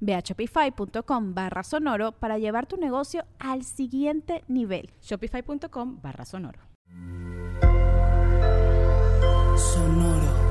Ve 0.00 0.14
a 0.14 0.20
shopify.com 0.20 1.34
barra 1.34 1.62
sonoro 1.62 2.12
para 2.12 2.38
llevar 2.38 2.66
tu 2.66 2.76
negocio 2.76 3.24
al 3.38 3.64
siguiente 3.64 4.44
nivel. 4.48 4.90
Shopify.com 5.02 6.00
barra 6.02 6.24
sonoro. 6.24 6.60
Sonoro. 9.56 10.48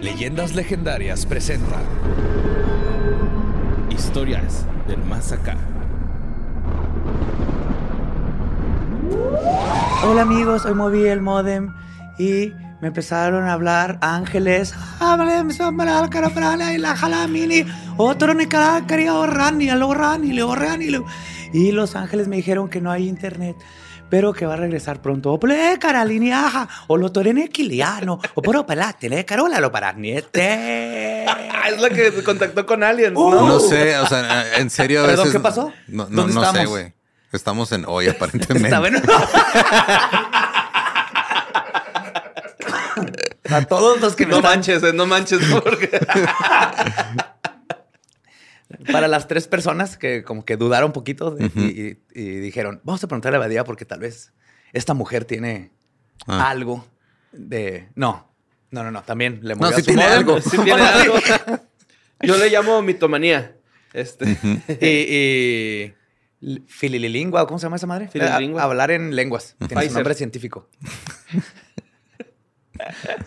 Leyendas 0.00 0.54
Legendarias 0.54 1.24
presenta 1.24 1.80
Historias 3.90 4.66
del 4.86 5.02
Más 5.04 5.32
Acá. 5.32 5.56
Hola 10.06 10.22
amigos, 10.22 10.66
hoy 10.66 10.74
moví 10.74 11.06
el 11.06 11.22
modem 11.22 11.72
y 12.18 12.52
me 12.84 12.88
empezaron 12.88 13.48
a 13.48 13.54
hablar 13.54 13.96
ángeles. 14.02 14.74
Y 21.54 21.72
los 21.72 21.96
ángeles 21.96 22.28
me 22.28 22.36
dijeron 22.36 22.68
que 22.68 22.82
no 22.82 22.90
hay 22.90 23.08
internet, 23.08 23.56
pero 24.10 24.34
que 24.34 24.44
va 24.44 24.52
a 24.52 24.56
regresar 24.58 25.00
pronto. 25.00 25.32
O 26.88 26.98
lo 26.98 27.10
torene 27.10 27.48
quiliano, 27.48 28.20
o 28.34 28.42
por 28.42 28.66
pelate, 28.66 29.24
carola 29.24 29.60
lo 29.60 29.72
para 29.72 29.94
niete. 29.94 31.24
Es 31.64 31.80
la 31.80 31.88
que 31.88 32.12
contactó 32.22 32.66
con 32.66 32.82
Uh. 32.82 33.30
¿no? 33.30 33.48
No 33.48 33.60
sé, 33.60 33.96
o 33.96 34.06
sea, 34.06 34.58
en 34.58 34.68
serio 34.68 35.00
a 35.04 35.06
Perdón, 35.06 35.24
veces... 35.24 35.32
¿qué 35.32 35.40
pasó? 35.42 35.72
No, 35.88 36.04
no, 36.10 36.16
¿Dónde 36.16 36.34
no 36.34 36.40
sé, 36.42 36.46
estamos? 36.48 36.70
güey. 36.70 36.92
Estamos 37.32 37.72
en 37.72 37.84
hoy, 37.88 38.08
aparentemente. 38.10 38.68
Está 38.68 38.80
bueno. 38.80 39.00
A 43.56 43.64
todos 43.66 44.00
los 44.00 44.16
que 44.16 44.26
me 44.26 44.32
No 44.32 44.36
están- 44.38 44.52
manches, 44.52 44.82
eh, 44.82 44.92
no 44.92 45.06
manches, 45.06 45.40
porque... 45.62 45.90
Para 48.90 49.08
las 49.08 49.28
tres 49.28 49.46
personas 49.46 49.96
que 49.96 50.24
como 50.24 50.44
que 50.44 50.56
dudaron 50.56 50.88
un 50.88 50.92
poquito 50.92 51.30
de- 51.30 51.46
y, 51.54 52.18
y- 52.18 52.20
y 52.20 52.36
dijeron, 52.40 52.80
vamos 52.84 53.02
a 53.04 53.06
preguntarle 53.06 53.36
a 53.36 53.40
Badía 53.40 53.64
porque 53.64 53.84
tal 53.84 54.00
vez 54.00 54.32
esta 54.72 54.94
mujer 54.94 55.24
tiene 55.24 55.70
Ah. 56.26 56.50
algo 56.50 56.86
de... 57.32 57.88
No, 57.94 58.32
no, 58.70 58.82
no, 58.82 58.90
no, 58.90 59.02
también 59.02 59.40
le 59.42 59.54
No, 59.54 59.60
movió 59.62 59.76
sí 59.76 59.82
su 59.82 59.86
tiene 59.86 60.02
algo. 60.04 60.40
Sí 60.40 60.56
tiene 60.58 60.82
algo. 60.82 61.14
Yo 62.20 62.36
le 62.36 62.48
llamo 62.50 62.80
mitomanía. 62.82 63.56
Este. 63.92 64.36
Y, 64.80 65.94
y 66.46 66.60
filililingua, 66.66 67.46
¿cómo 67.46 67.58
se 67.58 67.66
llama 67.66 67.76
esa 67.76 67.86
madre? 67.86 68.08
Fililingua. 68.08 68.62
Hablar 68.62 68.90
en 68.90 69.14
lenguas. 69.14 69.56
Tiene 69.68 69.88
su 69.88 69.94
nombre 69.94 70.14
científico. 70.14 70.68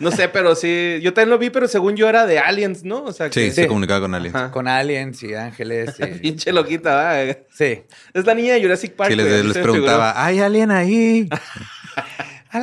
No 0.00 0.10
sé, 0.10 0.28
pero 0.28 0.54
sí. 0.54 0.98
Yo 1.02 1.12
también 1.14 1.30
lo 1.30 1.38
vi, 1.38 1.50
pero 1.50 1.68
según 1.68 1.96
yo 1.96 2.08
era 2.08 2.26
de 2.26 2.38
aliens, 2.38 2.84
¿no? 2.84 3.02
O 3.04 3.12
sea, 3.12 3.26
Sí, 3.26 3.40
que... 3.46 3.52
se 3.52 3.66
comunicaba 3.66 4.00
con 4.00 4.14
alguien. 4.14 4.34
Ajá. 4.36 4.50
Con 4.50 4.68
aliens 4.68 5.22
y 5.22 5.34
ángeles. 5.34 5.94
y- 5.98 6.04
Pinche 6.20 6.52
loquita, 6.52 6.94
¿verdad? 7.12 7.38
Sí. 7.50 7.82
Es 8.12 8.24
la 8.26 8.34
niña 8.34 8.54
de 8.54 8.62
Jurassic 8.62 8.92
Park. 8.94 9.10
Sí, 9.10 9.16
les, 9.16 9.58
preguntaba, 9.58 10.24
¿hay 10.24 10.40
alguien 10.40 10.70
ahí? 10.70 11.28
Ah. 11.30 12.60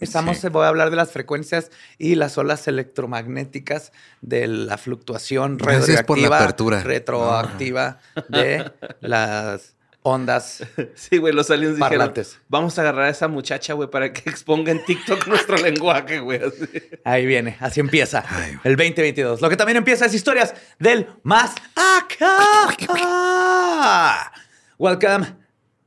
Estamos, 0.00 0.42
voy 0.50 0.64
a 0.64 0.68
hablar 0.68 0.90
de 0.90 0.96
las 0.96 1.12
frecuencias 1.12 1.70
y 1.98 2.14
las 2.14 2.38
olas 2.38 2.66
electromagnéticas 2.68 3.92
de 4.20 4.46
la 4.46 4.78
fluctuación 4.78 5.58
Gracias 5.58 6.02
por 6.04 6.18
la 6.18 6.28
radioactiva, 6.28 6.36
apertura. 6.38 6.82
retroactiva 6.82 7.98
de 8.28 8.72
las 9.00 9.75
ondas. 10.06 10.62
Sí, 10.94 11.18
güey, 11.18 11.32
los 11.34 11.50
aliens 11.50 11.74
dijeron, 11.76 11.98
Parlantes. 11.98 12.38
vamos 12.48 12.78
a 12.78 12.82
agarrar 12.82 13.04
a 13.06 13.08
esa 13.10 13.28
muchacha, 13.28 13.74
güey, 13.74 13.90
para 13.90 14.12
que 14.12 14.28
exponga 14.30 14.70
en 14.72 14.84
TikTok 14.84 15.26
nuestro 15.28 15.56
lenguaje, 15.58 16.20
güey. 16.20 16.40
así. 16.42 16.66
Ahí 17.04 17.26
viene, 17.26 17.56
así 17.60 17.80
empieza 17.80 18.24
el 18.64 18.76
2022. 18.76 19.40
Lo 19.40 19.48
que 19.50 19.56
también 19.56 19.76
empieza 19.78 20.06
es 20.06 20.14
historias 20.14 20.54
del 20.78 21.08
más 21.22 21.54
acá. 21.74 22.38
Welcome, 24.78 25.26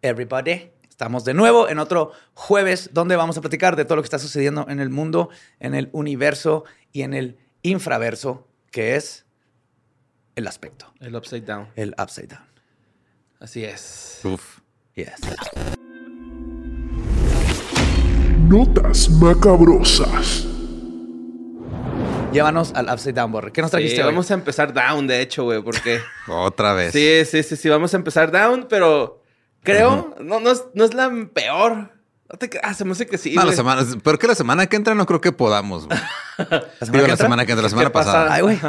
everybody. 0.01 0.71
Estamos 0.89 1.23
de 1.23 1.33
nuevo 1.33 1.69
en 1.69 1.79
otro 1.79 2.11
jueves 2.33 2.89
donde 2.93 3.15
vamos 3.15 3.37
a 3.37 3.41
platicar 3.41 3.75
de 3.77 3.85
todo 3.85 3.95
lo 3.97 4.01
que 4.01 4.07
está 4.07 4.19
sucediendo 4.19 4.65
en 4.69 4.79
el 4.81 4.89
mundo, 4.89 5.29
en 5.59 5.73
el 5.75 5.89
universo 5.93 6.65
y 6.91 7.03
en 7.03 7.13
el 7.13 7.37
infraverso, 7.61 8.47
que 8.71 8.95
es 8.95 9.25
el 10.35 10.47
aspecto, 10.47 10.93
El 10.99 11.15
upside 11.15 11.45
down. 11.45 11.67
el 11.75 11.95
upside 12.01 12.27
down. 12.27 12.48
Así 13.39 13.63
es. 13.63 14.19
Uf. 14.23 14.59
Yes. 14.95 15.13
Notas 18.49 19.09
macabrosas. 19.09 20.45
Llévanos 22.33 22.73
al 22.75 22.89
upside 22.91 23.13
down, 23.13 23.31
Borre. 23.31 23.51
¿Qué 23.51 23.61
nos 23.61 23.71
Sí, 23.71 23.77
trajiste 23.77 24.01
hoy? 24.01 24.07
vamos 24.07 24.29
a 24.29 24.33
empezar 24.35 24.73
down, 24.73 25.07
de 25.07 25.21
hecho, 25.21 25.43
güey, 25.43 25.61
porque... 25.63 25.99
Otra 26.27 26.73
vez. 26.73 26.91
Sí, 26.93 27.23
sí, 27.25 27.41
sí, 27.43 27.55
sí, 27.55 27.69
vamos 27.69 27.93
a 27.93 27.97
empezar 27.97 28.31
down, 28.31 28.67
pero 28.69 29.23
creo, 29.63 30.15
no, 30.21 30.39
no, 30.39 30.51
es, 30.51 30.65
no 30.73 30.83
es 30.83 30.93
la 30.93 31.09
peor. 31.33 31.91
No 32.31 32.37
te 32.37 32.49
creas, 32.49 32.77
se 32.77 32.85
me 32.85 32.91
hace 32.91 33.07
que 33.07 33.17
sí. 33.17 33.33
No, 33.33 33.43
la 33.45 33.53
semana, 33.53 33.83
pero 34.03 34.19
que 34.19 34.27
la 34.27 34.35
semana 34.35 34.67
que 34.67 34.75
entra 34.75 34.93
no 34.93 35.05
creo 35.07 35.21
que 35.21 35.31
podamos. 35.31 35.87
güey. 35.87 35.97
¿La 36.37 36.47
Digo, 36.81 36.91
que 36.91 36.97
la 36.97 37.07
entra? 37.13 37.17
semana 37.17 37.45
que 37.45 37.53
entra, 37.53 37.63
la 37.63 37.69
semana 37.69 37.91
pasada. 37.91 38.31
Ay, 38.33 38.41
güey. 38.43 38.59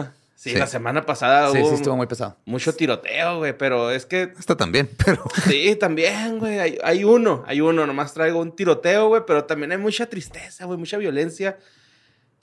Sí, 0.40 0.52
Sí. 0.52 0.56
la 0.56 0.66
semana 0.66 1.04
pasada 1.04 1.52
Sí, 1.52 1.58
hubo 1.58 1.68
sí, 1.68 1.74
estuvo 1.74 1.96
muy 1.98 2.06
pesado. 2.06 2.38
mucho 2.46 2.74
tiroteo, 2.74 3.40
güey, 3.40 3.52
pero 3.58 3.90
es 3.90 4.06
que 4.06 4.32
Esta 4.38 4.56
también, 4.56 4.88
pero... 5.04 5.22
sí, 5.46 5.76
también, 5.76 6.38
güey, 6.38 6.58
hay, 6.58 6.78
hay 6.82 7.04
uno, 7.04 7.44
hay 7.46 7.60
uno, 7.60 7.86
nomás 7.86 8.14
traigo 8.14 8.40
un 8.40 8.56
tiroteo, 8.56 9.08
güey, 9.08 9.22
pero 9.26 9.44
también 9.44 9.70
hay 9.72 9.76
mucha 9.76 10.06
tristeza, 10.06 10.64
güey, 10.64 10.78
mucha 10.78 10.96
violencia. 10.96 11.58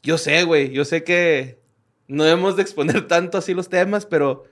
Yo 0.03 0.19
sé, 0.19 0.44
güey, 0.44 0.69
yo 0.69 0.86
sé 0.86 1.03
que 1.03 1.57
no 2.07 2.24
debemos 2.24 2.56
de 2.56 2.62
exponer 2.62 3.07
tanto 3.07 3.40
así 3.40 3.56
los 3.56 3.68
temas, 3.68 4.06
pero 4.06 4.44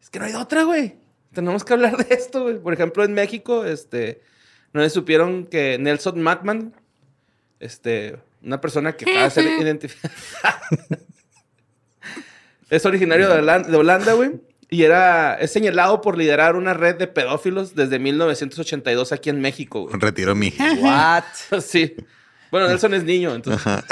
es 0.00 0.08
que 0.08 0.18
no 0.18 0.24
hay 0.24 0.32
otra, 0.32 0.62
güey. 0.62 0.96
Tenemos 1.34 1.64
que 1.64 1.74
hablar 1.74 1.98
de 1.98 2.14
esto, 2.14 2.44
güey. 2.44 2.58
Por 2.58 2.72
ejemplo, 2.72 3.04
en 3.04 3.12
México, 3.12 3.66
este, 3.66 4.22
no 4.72 4.82
se 4.82 4.88
supieron 4.88 5.44
que 5.44 5.76
Nelson 5.78 6.18
Matman, 6.22 6.72
este, 7.60 8.16
una 8.42 8.58
persona 8.62 8.96
que 8.96 9.04
acaba 9.04 9.24
de 9.24 9.30
ser 9.32 9.44
identificada. 9.60 10.14
Es 12.70 12.84
originario 12.86 13.28
de 13.28 13.40
Holan- 13.40 13.66
de 13.66 13.76
Holanda, 13.76 14.12
güey. 14.14 14.32
Y 14.68 14.82
era, 14.82 15.34
es 15.34 15.52
señalado 15.52 16.00
por 16.00 16.18
liderar 16.18 16.56
una 16.56 16.74
red 16.74 16.96
de 16.96 17.06
pedófilos 17.06 17.76
desde 17.76 17.98
1982 18.00 19.12
aquí 19.12 19.30
en 19.30 19.40
México, 19.40 19.82
güey. 19.82 19.94
Retiro 19.98 20.34
mi... 20.34 20.52
What? 20.80 21.24
Sí. 21.60 21.94
Bueno, 22.50 22.68
Nelson 22.68 22.94
es 22.94 23.04
niño, 23.04 23.34
entonces. 23.34 23.62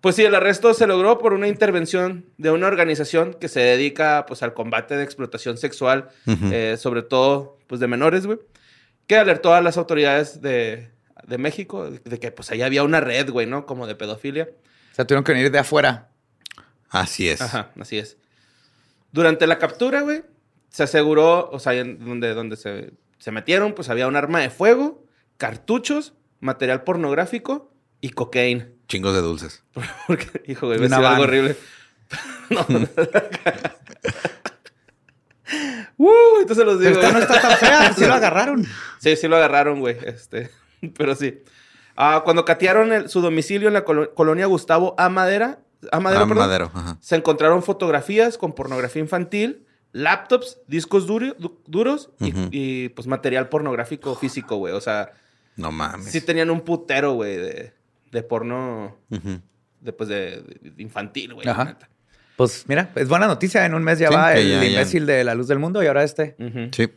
Pues 0.00 0.14
sí, 0.14 0.22
el 0.24 0.34
arresto 0.36 0.72
se 0.72 0.86
logró 0.86 1.18
por 1.18 1.32
una 1.32 1.48
intervención 1.48 2.26
de 2.38 2.52
una 2.52 2.68
organización 2.68 3.34
que 3.34 3.48
se 3.48 3.58
dedica 3.60 4.24
pues, 4.28 4.42
al 4.44 4.54
combate 4.54 4.96
de 4.96 5.02
explotación 5.02 5.58
sexual, 5.58 6.10
eh, 6.52 6.76
sobre 6.78 7.02
todo 7.02 7.58
pues, 7.66 7.80
de 7.80 7.88
menores, 7.88 8.24
güey, 8.26 8.38
que 9.08 9.16
alertó 9.16 9.52
a 9.54 9.60
las 9.60 9.76
autoridades 9.78 10.40
de, 10.42 10.90
de 11.26 11.38
México 11.38 11.90
de 11.90 12.20
que 12.20 12.30
pues 12.30 12.50
ahí 12.52 12.62
había 12.62 12.84
una 12.84 13.00
red, 13.00 13.28
güey, 13.30 13.46
¿no? 13.48 13.66
Como 13.66 13.86
de 13.88 13.96
pedofilia. 13.96 14.48
O 14.96 14.98
sea, 14.98 15.06
tuvieron 15.06 15.24
que 15.24 15.32
venir 15.32 15.50
de 15.50 15.58
afuera. 15.58 16.08
Así 16.88 17.28
es. 17.28 17.42
Ajá, 17.42 17.70
así 17.78 17.98
es. 17.98 18.16
Durante 19.12 19.46
la 19.46 19.58
captura, 19.58 20.00
güey, 20.00 20.24
se 20.70 20.84
aseguró, 20.84 21.50
o 21.50 21.58
sea, 21.58 21.74
en 21.74 22.02
donde, 22.02 22.32
donde 22.32 22.56
se, 22.56 22.94
se 23.18 23.30
metieron, 23.30 23.74
pues 23.74 23.90
había 23.90 24.08
un 24.08 24.16
arma 24.16 24.40
de 24.40 24.48
fuego, 24.48 25.04
cartuchos, 25.36 26.14
material 26.40 26.82
pornográfico 26.82 27.70
y 28.00 28.08
cocaína. 28.08 28.68
Chingos 28.88 29.12
de 29.12 29.20
dulces. 29.20 29.64
Porque, 30.06 30.42
hijo, 30.46 30.66
güey, 30.66 30.78
decir 30.78 30.94
algo 30.94 31.24
horrible. 31.24 31.56
Uh, 35.98 36.40
entonces 36.40 36.64
los 36.64 36.80
digo. 36.80 36.94
Pero 36.94 37.06
esta 37.06 37.12
no 37.12 37.18
está 37.20 37.40
tan 37.40 37.58
fea, 37.58 37.92
sí 37.92 38.04
lo 38.04 38.14
agarraron. 38.14 38.66
Sí, 38.98 39.14
sí 39.14 39.28
lo 39.28 39.36
agarraron, 39.36 39.78
güey. 39.78 39.96
Este, 40.02 40.50
pero 40.96 41.14
sí. 41.14 41.42
Ah, 41.96 42.22
cuando 42.24 42.44
catearon 42.44 42.92
el- 42.92 43.08
su 43.08 43.20
domicilio 43.20 43.68
en 43.68 43.74
la 43.74 43.84
colo- 43.84 44.12
colonia 44.14 44.46
Gustavo 44.46 44.94
A. 44.98 45.08
Madera, 45.08 45.60
A. 45.92 46.00
Madero, 46.00 46.26
perdón, 46.28 46.46
Madero, 46.46 46.70
ajá. 46.74 46.98
se 47.00 47.16
encontraron 47.16 47.62
fotografías 47.62 48.38
con 48.38 48.52
pornografía 48.54 49.00
infantil, 49.02 49.64
laptops, 49.92 50.58
discos 50.66 51.06
du- 51.06 51.34
duros 51.66 52.10
y, 52.20 52.88
pues 52.90 53.06
material 53.06 53.48
pornográfico 53.48 54.14
físico, 54.14 54.56
güey. 54.56 54.74
O 54.74 54.80
sea, 54.80 55.12
No 55.56 55.72
mames. 55.72 56.10
sí 56.10 56.20
tenían 56.20 56.50
un 56.50 56.60
putero, 56.60 57.14
güey, 57.14 57.36
de, 57.36 57.72
de 58.12 58.22
porno 58.22 58.96
Ujú. 59.10 59.40
de, 59.80 59.92
pues, 59.92 60.08
de, 60.08 60.42
de 60.60 60.82
infantil, 60.82 61.34
güey. 61.34 61.46
Pues 62.36 62.66
mira, 62.68 62.90
es 62.94 63.08
buena 63.08 63.26
noticia. 63.26 63.64
En 63.64 63.72
un 63.72 63.82
mes 63.82 63.98
ya 63.98 64.08
Sí, 64.08 64.14
va 64.14 64.34
el 64.34 64.46
ya- 64.50 64.60
ya- 64.60 64.66
imbécil 64.66 65.06
de 65.06 65.24
la 65.24 65.34
luz 65.34 65.48
del 65.48 65.58
mundo 65.58 65.82
y 65.82 65.86
ahora 65.86 66.02
este. 66.04 66.36
Sí. 66.72 66.90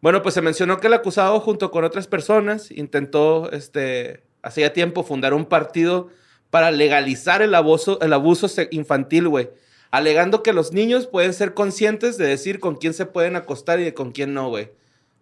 Bueno, 0.00 0.22
pues 0.22 0.34
se 0.34 0.40
mencionó 0.42 0.78
que 0.80 0.86
el 0.86 0.94
acusado, 0.94 1.40
junto 1.40 1.70
con 1.70 1.84
otras 1.84 2.06
personas, 2.06 2.70
intentó, 2.70 3.50
este, 3.52 4.22
hacía 4.42 4.72
tiempo 4.72 5.02
fundar 5.04 5.34
un 5.34 5.44
partido 5.44 6.08
para 6.50 6.70
legalizar 6.70 7.42
el 7.42 7.54
abuso, 7.54 8.00
el 8.00 8.12
abuso 8.12 8.46
infantil, 8.70 9.28
güey. 9.28 9.50
Alegando 9.90 10.42
que 10.42 10.52
los 10.52 10.72
niños 10.72 11.06
pueden 11.06 11.34
ser 11.34 11.52
conscientes 11.52 12.16
de 12.16 12.26
decir 12.26 12.60
con 12.60 12.76
quién 12.76 12.94
se 12.94 13.06
pueden 13.06 13.36
acostar 13.36 13.80
y 13.80 13.92
con 13.92 14.12
quién 14.12 14.32
no, 14.34 14.48
güey. 14.48 14.66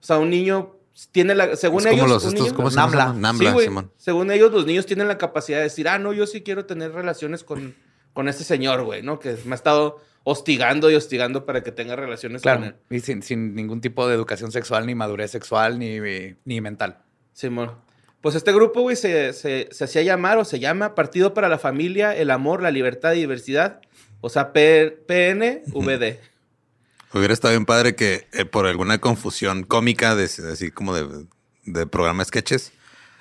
O 0.00 0.04
sea, 0.04 0.18
un 0.18 0.30
niño 0.30 0.74
tiene 1.12 1.34
la, 1.34 1.56
según 1.56 1.80
Es 1.80 1.86
ellos, 1.86 2.00
como 2.02 2.14
los 2.14 2.22
un 2.24 2.28
estos, 2.30 2.44
niño- 2.46 2.56
¿cómo 2.56 2.70
se 2.70 2.76
Nambla. 2.76 3.06
llama? 3.06 3.18
Nambla, 3.20 3.48
Sí, 3.50 3.54
güey. 3.54 3.66
Simón. 3.66 3.90
Según 3.96 4.30
ellos, 4.30 4.52
los 4.52 4.66
niños 4.66 4.86
tienen 4.86 5.08
la 5.08 5.18
capacidad 5.18 5.58
de 5.58 5.64
decir, 5.64 5.88
ah, 5.88 5.98
no, 5.98 6.12
yo 6.12 6.26
sí 6.26 6.42
quiero 6.42 6.66
tener 6.66 6.92
relaciones 6.92 7.44
con, 7.44 7.74
con 8.18 8.26
este 8.28 8.42
señor, 8.42 8.82
güey, 8.82 9.00
¿no? 9.00 9.20
Que 9.20 9.36
me 9.44 9.52
ha 9.52 9.54
estado 9.54 10.02
hostigando 10.24 10.90
y 10.90 10.96
hostigando 10.96 11.46
para 11.46 11.62
que 11.62 11.70
tenga 11.70 11.94
relaciones 11.94 12.42
con 12.42 12.52
él. 12.52 12.58
Claro. 12.72 12.76
Y 12.90 12.98
sin, 12.98 13.22
sin 13.22 13.54
ningún 13.54 13.80
tipo 13.80 14.08
de 14.08 14.14
educación 14.16 14.50
sexual, 14.50 14.86
ni 14.86 14.96
madurez 14.96 15.30
sexual, 15.30 15.78
ni, 15.78 16.00
ni 16.44 16.60
mental. 16.60 16.98
Simón. 17.32 17.76
Pues 18.20 18.34
este 18.34 18.52
grupo, 18.52 18.80
güey, 18.80 18.96
se, 18.96 19.32
se, 19.34 19.68
se 19.70 19.84
hacía 19.84 20.02
llamar 20.02 20.36
o 20.38 20.44
se 20.44 20.58
llama 20.58 20.96
Partido 20.96 21.32
para 21.32 21.48
la 21.48 21.60
Familia, 21.60 22.12
el 22.12 22.32
Amor, 22.32 22.60
la 22.60 22.72
Libertad 22.72 23.12
y 23.12 23.20
Diversidad. 23.20 23.82
O 24.20 24.28
sea, 24.30 24.52
P- 24.52 24.90
PNVD. 25.06 26.18
Hubiera 27.14 27.32
estado 27.32 27.52
bien 27.52 27.66
padre 27.66 27.94
que 27.94 28.26
eh, 28.32 28.44
por 28.44 28.66
alguna 28.66 28.98
confusión 28.98 29.62
cómica, 29.62 30.16
de, 30.16 30.24
así 30.24 30.72
como 30.72 30.92
de, 30.92 31.26
de 31.66 31.86
programa 31.86 32.24
sketches, 32.24 32.72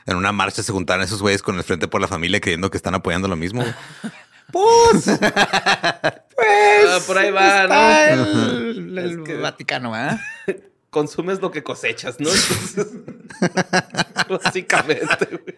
en 0.08 0.16
una 0.18 0.32
marcha 0.32 0.64
se 0.64 0.72
juntaran 0.72 1.04
esos 1.04 1.22
güeyes 1.22 1.44
con 1.44 1.56
el 1.56 1.64
Frente 1.64 1.88
por 1.88 2.02
la 2.02 2.08
Familia 2.08 2.40
creyendo 2.42 2.72
que 2.72 2.78
están 2.78 2.96
apoyando 2.96 3.28
lo 3.28 3.36
mismo. 3.36 3.64
Pues, 4.52 5.04
pues, 5.06 5.20
Ah, 6.90 7.00
por 7.06 7.18
ahí 7.18 7.32
va, 7.32 7.64
está 7.64 8.16
¿no? 8.16 8.26
El, 8.58 8.98
el 8.98 9.20
Es 9.22 9.28
que- 9.28 9.36
Vaticano, 9.38 9.94
¿ah? 9.94 10.20
Consumes 10.90 11.42
lo 11.42 11.52
que 11.52 11.64
cosechas, 11.64 12.20
¿no? 12.20 12.30
Entonces, 12.30 12.88
básicamente, 14.44 15.26
güey. 15.26 15.58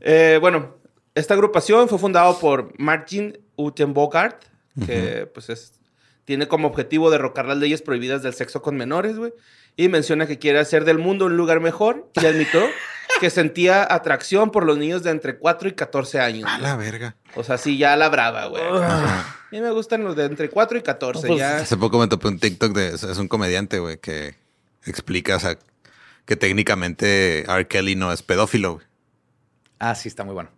Eh, 0.00 0.38
bueno, 0.40 0.74
esta 1.14 1.34
agrupación 1.34 1.88
fue 1.88 1.98
fundada 1.98 2.38
por 2.38 2.72
Martin 2.78 3.38
Utenbogart, 3.56 4.42
que 4.86 5.30
pues 5.32 5.50
es, 5.50 5.72
tiene 6.24 6.48
como 6.48 6.66
objetivo 6.68 7.10
derrocar 7.10 7.46
las 7.46 7.58
leyes 7.58 7.80
prohibidas 7.82 8.22
del 8.22 8.34
sexo 8.34 8.60
con 8.62 8.76
menores, 8.76 9.16
güey. 9.16 9.32
Y 9.76 9.88
menciona 9.88 10.26
que 10.26 10.38
quiere 10.38 10.58
hacer 10.58 10.84
del 10.84 10.98
mundo 10.98 11.26
un 11.26 11.36
lugar 11.36 11.60
mejor 11.60 12.08
y 12.20 12.26
admitió 12.26 12.60
que 13.20 13.30
sentía 13.30 13.86
atracción 13.92 14.50
por 14.50 14.64
los 14.64 14.76
niños 14.78 15.02
de 15.02 15.10
entre 15.10 15.36
4 15.38 15.68
y 15.68 15.72
14 15.72 16.20
años. 16.20 16.48
A 16.48 16.58
güey. 16.58 16.62
la 16.62 16.76
verga. 16.76 17.16
O 17.36 17.42
sea, 17.44 17.58
sí, 17.58 17.78
ya 17.78 17.96
la 17.96 18.08
brava, 18.08 18.46
güey. 18.46 18.62
A 18.64 19.24
mí 19.50 19.60
me 19.60 19.70
gustan 19.70 20.04
los 20.04 20.16
de 20.16 20.24
entre 20.24 20.50
4 20.50 20.78
y 20.78 20.82
14. 20.82 21.26
Pues, 21.26 21.38
ya. 21.38 21.58
Hace 21.58 21.76
poco 21.76 21.98
me 21.98 22.08
topé 22.08 22.28
un 22.28 22.38
TikTok 22.38 22.72
de 22.74 22.88
es 22.94 23.02
es 23.04 23.18
un 23.18 23.28
comediante, 23.28 23.78
güey, 23.78 23.98
que 23.98 24.34
explica, 24.84 25.36
o 25.36 25.40
sea, 25.40 25.56
que 26.26 26.36
técnicamente 26.36 27.40
R. 27.50 27.66
Kelly 27.68 27.94
no 27.96 28.12
es 28.12 28.22
pedófilo, 28.22 28.74
güey. 28.74 28.86
Ah, 29.78 29.94
sí, 29.94 30.08
está 30.08 30.24
muy 30.24 30.34
bueno. 30.34 30.50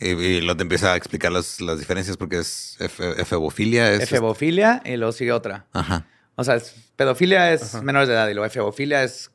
Y, 0.00 0.08
y 0.10 0.40
lo 0.40 0.56
te 0.56 0.62
empieza 0.62 0.92
a 0.94 0.96
explicar 0.96 1.30
las, 1.30 1.60
las 1.60 1.78
diferencias 1.78 2.16
porque 2.16 2.38
es 2.38 2.76
efe- 2.80 3.18
efebofilia. 3.20 3.92
Es, 3.92 4.02
Efebofilia 4.04 4.80
y 4.84 4.96
luego 4.96 5.12
sigue 5.12 5.32
otra. 5.32 5.66
Ajá. 5.72 6.06
O 6.36 6.44
sea, 6.44 6.54
es- 6.56 6.74
pedofilia 6.96 7.52
es 7.52 7.74
menores 7.82 8.08
de 8.08 8.14
edad 8.14 8.28
y 8.28 8.34
luego 8.34 8.46
efebofilia 8.46 9.02
es 9.02 9.30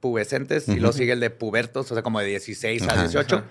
prepubescentes 0.00 0.66
y 0.68 0.76
luego 0.76 0.92
sigue 0.92 1.12
el 1.12 1.20
de 1.20 1.30
pubertos, 1.30 1.90
o 1.90 1.94
sea, 1.94 2.02
como 2.02 2.20
de 2.20 2.26
16 2.26 2.82
a 2.82 2.92
Ajá. 2.92 3.02
18. 3.02 3.44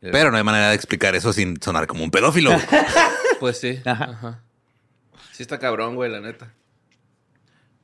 Pero 0.00 0.30
no 0.30 0.36
hay 0.36 0.42
manera 0.44 0.68
de 0.68 0.74
explicar 0.76 1.14
eso 1.14 1.32
sin 1.32 1.60
sonar 1.60 1.86
como 1.86 2.04
un 2.04 2.10
pedófilo. 2.10 2.52
Pues 3.38 3.58
sí. 3.60 3.78
Ajá. 3.84 4.04
Ajá. 4.12 4.42
Sí 5.32 5.42
está 5.42 5.58
cabrón, 5.58 5.94
güey, 5.94 6.10
la 6.10 6.20
neta. 6.22 6.54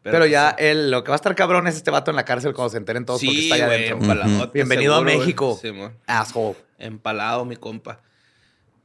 Pero, 0.02 0.24
ya 0.24 0.48
el, 0.48 0.90
lo 0.90 1.04
que 1.04 1.10
va 1.10 1.14
a 1.14 1.16
estar 1.16 1.34
cabrón 1.34 1.66
es 1.66 1.76
este 1.76 1.90
vato 1.90 2.10
en 2.10 2.16
la 2.16 2.24
cárcel 2.24 2.54
cuando 2.54 2.70
se 2.70 2.78
enteren 2.78 3.04
todos 3.04 3.20
porque 3.20 3.36
Sí, 3.36 3.42
está 3.44 3.56
allá 3.56 3.66
güey, 3.66 3.76
adentro. 3.88 3.98
empaladote, 4.00 4.50
Bienvenido 4.54 4.94
a 4.94 5.00
seguro. 5.00 5.18
México. 5.18 5.58
Sí. 5.60 5.70
Asshole. 6.06 6.56
Empalado, 6.78 7.44
mi 7.44 7.56
compa. 7.56 8.00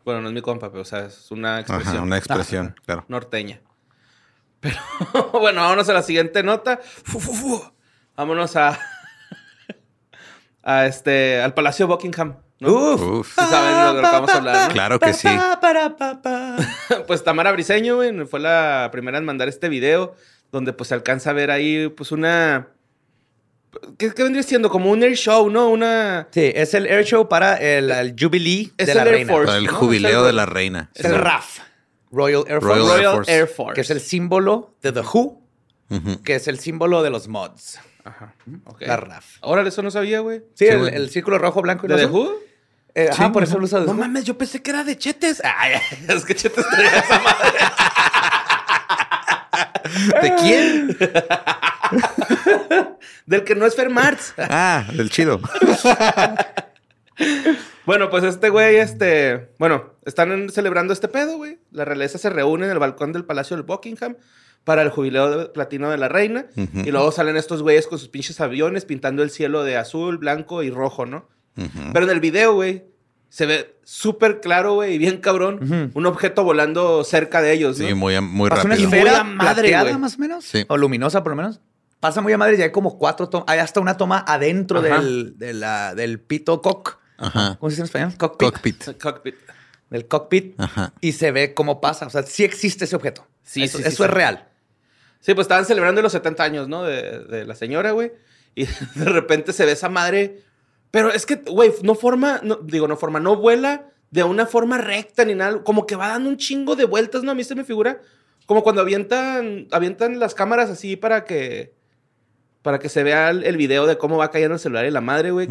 Bueno, 0.03 0.19
no 0.21 0.27
es 0.27 0.33
mi 0.33 0.41
compa, 0.41 0.69
pero 0.69 0.81
o 0.81 0.85
sea, 0.85 1.06
es 1.06 1.31
una 1.31 1.62
expresión 1.62 1.95
Ajá, 1.95 2.03
una 2.03 2.18
expresión, 2.18 2.75
claro. 2.85 3.06
norteña. 3.07 3.62
Pero 4.59 4.75
bueno, 5.31 5.62
vámonos 5.62 5.88
a 5.88 5.94
la 5.94 6.03
siguiente 6.03 6.44
nota. 6.44 6.81
Fu, 6.83 7.21
fu, 7.21 7.31
fu. 7.33 7.63
Vámonos 8.18 8.57
a, 8.57 8.77
a 10.69 10.86
este, 10.86 11.42
al 11.42 11.54
Palacio 11.54 11.88
Buckingham. 11.88 12.36
¿no? 12.60 12.72
Uf. 12.96 13.36
Saben 13.36 13.96
de 13.96 14.02
lo 14.02 14.08
que 14.10 14.16
vamos 14.16 14.30
a 14.31 14.38
hablar, 14.38 14.68
¿no? 14.68 14.74
Claro 14.74 15.00
que 15.00 15.14
sí. 15.14 15.28
pues 17.08 17.24
Tamara 17.24 17.52
Briseño, 17.52 17.96
güey, 17.98 18.25
fue 18.25 18.40
la 18.40 18.90
primera 18.92 19.18
en 19.18 19.25
mandar 19.25 19.48
este 19.48 19.69
video 19.69 20.16
donde 20.52 20.74
pues 20.74 20.90
se 20.90 20.94
alcanza 20.96 21.30
a 21.30 21.34
ver 21.34 21.52
ahí 21.52 21.88
pues 21.90 22.12
una... 22.12 22.68
¿Qué, 24.00 24.12
qué 24.14 24.24
vendría 24.24 24.42
siendo? 24.44 24.69
Como 24.69 24.90
un 24.90 25.04
air 25.04 25.16
show, 25.16 25.50
¿no? 25.52 25.69
Una... 25.69 26.28
Sí, 26.31 26.52
es 26.56 26.74
el 26.74 26.88
air 26.88 27.06
show 27.06 27.30
para 27.30 27.58
el, 27.58 27.92
el 27.92 28.16
Jubilee 28.19 28.72
Es 28.78 28.88
de 28.88 28.92
el 28.94 28.98
la 28.98 29.04
Air 29.04 29.12
reina. 29.12 29.34
Force. 29.34 29.46
Para 29.46 29.58
el 29.60 29.66
¿no? 29.66 29.74
jubileo 29.74 30.10
Es 30.12 30.18
el- 30.18 30.25
de 30.25 30.34
la 30.34 30.46
reina. 30.48 30.90
Es 30.96 31.06
el 31.06 31.16
RAF. 31.16 31.60
Royal 32.12 32.44
Air 32.48 32.60
Force. 32.62 32.68
Royal 32.80 32.88
Air 32.88 32.98
Royal 32.98 33.16
Force. 33.16 33.31
Air 33.38 33.48
Force. 33.48 33.74
Que 33.75 33.81
es 33.81 33.90
el 33.92 34.00
símbolo 34.00 34.74
de 34.81 34.92
The 34.94 35.02
Who, 35.02 35.42
Ujú. 35.90 36.24
que 36.24 36.36
es 36.36 36.48
el 36.48 36.58
símbolo 36.60 37.04
de 37.04 37.10
los 37.12 37.28
mods. 37.28 37.80
Ajá. 38.07 38.33
La 38.80 38.98
RAF. 38.98 39.25
Órale, 39.42 39.69
eso 39.69 39.81
no 39.83 39.92
sabía, 39.92 40.21
güey. 40.21 40.39
Sí, 40.54 40.56
Sí, 40.56 40.65
el, 40.68 40.80
güey. 40.80 40.95
el 40.95 41.09
círculo 41.09 41.38
rojo, 41.38 41.62
blanco 41.62 41.86
y 41.86 41.89
¿De 41.89 41.95
azul. 41.95 42.12
Who? 42.12 42.31
Eh, 42.95 43.09
ajá, 43.12 43.25
Sí, 43.25 43.31
por 43.31 43.44
eso 43.44 43.51
ajá. 43.54 43.59
lo 43.59 43.65
usa 43.65 43.80
The 43.81 43.86
No 43.86 43.92
Who. 43.92 43.98
mames, 43.98 44.24
yo 44.24 44.38
pensé 44.38 44.62
que 44.62 44.71
era 44.71 44.83
de 44.83 44.98
Chetes. 44.98 45.42
Ay, 45.44 45.74
es 46.07 46.25
que 46.25 46.36
Chetes 46.36 46.65
traía 46.69 47.00
esa 47.00 47.19
madre. 47.19 47.57
¿De 50.30 50.35
quién? 50.35 50.97
Del 53.26 53.44
que 53.44 53.56
no 53.56 53.66
es 53.66 53.76
Fermarts. 53.76 54.33
Ah, 54.37 54.85
del 54.94 55.09
chido. 55.09 55.40
Bueno, 57.85 58.09
pues 58.09 58.23
este 58.23 58.49
güey, 58.49 58.78
este... 58.78 59.49
Bueno, 59.59 59.94
están 60.06 60.49
celebrando 60.49 60.94
este 60.94 61.07
pedo, 61.07 61.37
güey. 61.37 61.59
La 61.71 61.85
realeza 61.85 62.18
se 62.18 62.30
reúne 62.30 62.66
en 62.66 62.71
el 62.71 62.80
balcón 62.80 63.14
del 63.14 63.26
Palacio 63.26 63.56
del 63.56 63.66
Buckingham 63.66 64.16
para 64.68 64.81
el 64.81 64.90
jubileo 64.90 65.30
de 65.38 65.45
platino 65.45 65.90
de 65.90 65.97
la 65.97 66.09
reina. 66.09 66.47
Y 66.56 66.92
luego 66.92 67.14
salen 67.14 67.38
estos 67.38 67.64
güeyes 67.64 67.88
con 67.88 67.97
sus 67.97 68.09
pinches 68.09 68.42
aviones 68.42 68.83
pintando 68.83 69.24
el 69.24 69.30
cielo 69.30 69.64
de 69.64 69.78
azul, 69.78 70.18
blanco 70.18 70.62
y 70.62 70.69
rojo, 70.69 71.06
¿no? 71.06 71.30
Pero 71.94 72.06
en 72.06 72.12
el 72.12 72.19
video, 72.19 72.54
güey, 72.54 72.83
se 73.30 73.45
ve 73.45 73.80
súper 73.86 74.42
claro, 74.42 74.74
güey, 74.76 74.95
y 74.95 74.97
bien 74.97 75.19
cabrón, 75.21 75.92
un 75.94 76.06
objeto 76.06 76.44
volando 76.44 77.06
cerca 77.06 77.42
de 77.42 77.54
ellos, 77.54 77.80
¿no? 77.80 77.88
Sí, 77.88 77.94
muy, 77.94 78.19
muy 78.19 78.50
Pasa 78.50 78.64
una 78.66 78.76
rápido. 78.76 78.90
muy 78.90 78.97
esfera 79.00 79.19
a 79.21 79.24
madre, 79.24 79.54
plateada, 79.62 79.83
güey. 79.90 79.97
más 80.02 80.16
o 80.16 80.19
menos. 80.19 80.44
Sí. 80.44 80.66
O 80.68 80.76
luminosa, 80.76 81.24
por 81.24 81.31
lo 81.31 81.38
menos. 81.38 81.62
Pasa 82.02 82.19
muy 82.21 82.33
a 82.33 82.38
madre 82.38 82.57
y 82.59 82.62
hay 82.62 82.71
como 82.74 82.97
cuatro 83.00 83.30
tomas. 83.30 83.45
Hay 83.47 83.59
hasta 83.59 83.80
una 83.80 83.95
toma 83.95 84.24
adentro 84.28 84.81
del, 84.81 85.38
de 85.38 85.54
la- 85.54 85.95
del 85.95 86.19
pito 86.19 86.62
cock. 86.62 87.00
Ajá. 87.18 87.56
¿Cómo 87.59 87.69
se 87.71 87.76
dice 87.76 87.81
en 87.81 87.86
español? 87.86 88.14
Cockpit. 88.18 88.50
Cockpit. 88.52 88.88
El 88.88 88.97
cockpit. 89.00 89.36
Del 89.90 90.07
cockpit. 90.07 90.59
Ajá. 90.59 90.94
Y 91.02 91.14
se 91.14 91.31
ve 91.31 91.54
cómo 91.54 91.80
pasa. 91.81 92.06
O 92.06 92.09
sea, 92.09 92.21
sí 92.24 92.44
existe 92.44 92.83
ese 92.86 92.95
objeto. 92.97 93.26
Sí, 93.44 93.64
eso 93.64 93.78
sí, 93.78 93.83
sí, 93.86 93.88
eso 93.90 94.04
sí. 94.04 94.09
es 94.09 94.09
real. 94.12 94.46
Sí, 95.19 95.33
pues 95.33 95.45
estaban 95.45 95.66
celebrando 95.66 96.02
los 96.02 96.12
70 96.12 96.44
años, 96.44 96.68
¿no? 96.68 96.83
De, 96.83 97.19
de 97.26 97.45
la 97.45 97.56
señora, 97.56 97.92
güey. 97.92 98.12
Y 98.56 98.66
de 98.95 99.06
repente 99.06 99.54
se 99.54 99.66
ve 99.66 99.74
esa 99.74 99.90
madre. 99.90 100.42
Pero 100.92 101.12
es 101.12 101.26
que, 101.26 101.36
güey, 101.36 101.74
no 101.83 101.95
forma, 101.95 102.40
no, 102.44 102.56
digo, 102.57 102.88
no 102.88 102.97
forma, 102.97 103.19
no 103.19 103.36
vuela 103.36 103.90
de 104.09 104.24
una 104.24 104.45
forma 104.45 104.78
recta 104.78 105.26
ni 105.26 105.36
nada. 105.36 105.64
Como 105.64 105.86
que 105.86 105.95
va 105.95 106.09
dando 106.09 106.30
un 106.30 106.38
chingo 106.38 106.76
de 106.76 106.86
vueltas, 106.86 107.24
¿no? 107.24 107.31
A 107.31 107.36
mí 107.36 107.44
se 107.44 107.56
me 107.56 107.64
figura 107.64 108.00
como 108.47 108.64
cuando 108.64 108.81
avientan, 108.81 109.68
avientan 109.71 110.19
las 110.19 110.33
cámaras 110.33 110.69
así 110.69 110.95
para 110.95 111.26
que, 111.26 111.74
para 112.62 112.80
que 112.80 112.88
se 112.88 113.04
vea 113.04 113.30
el, 113.30 113.44
el 113.44 113.57
video 113.57 113.86
de 113.86 113.97
cómo 113.97 114.16
va 114.16 114.31
cayendo 114.31 114.54
el 114.54 114.59
celular 114.62 114.86
y 114.86 114.92
la 114.92 115.02
madre, 115.02 115.31
güey. 115.31 115.50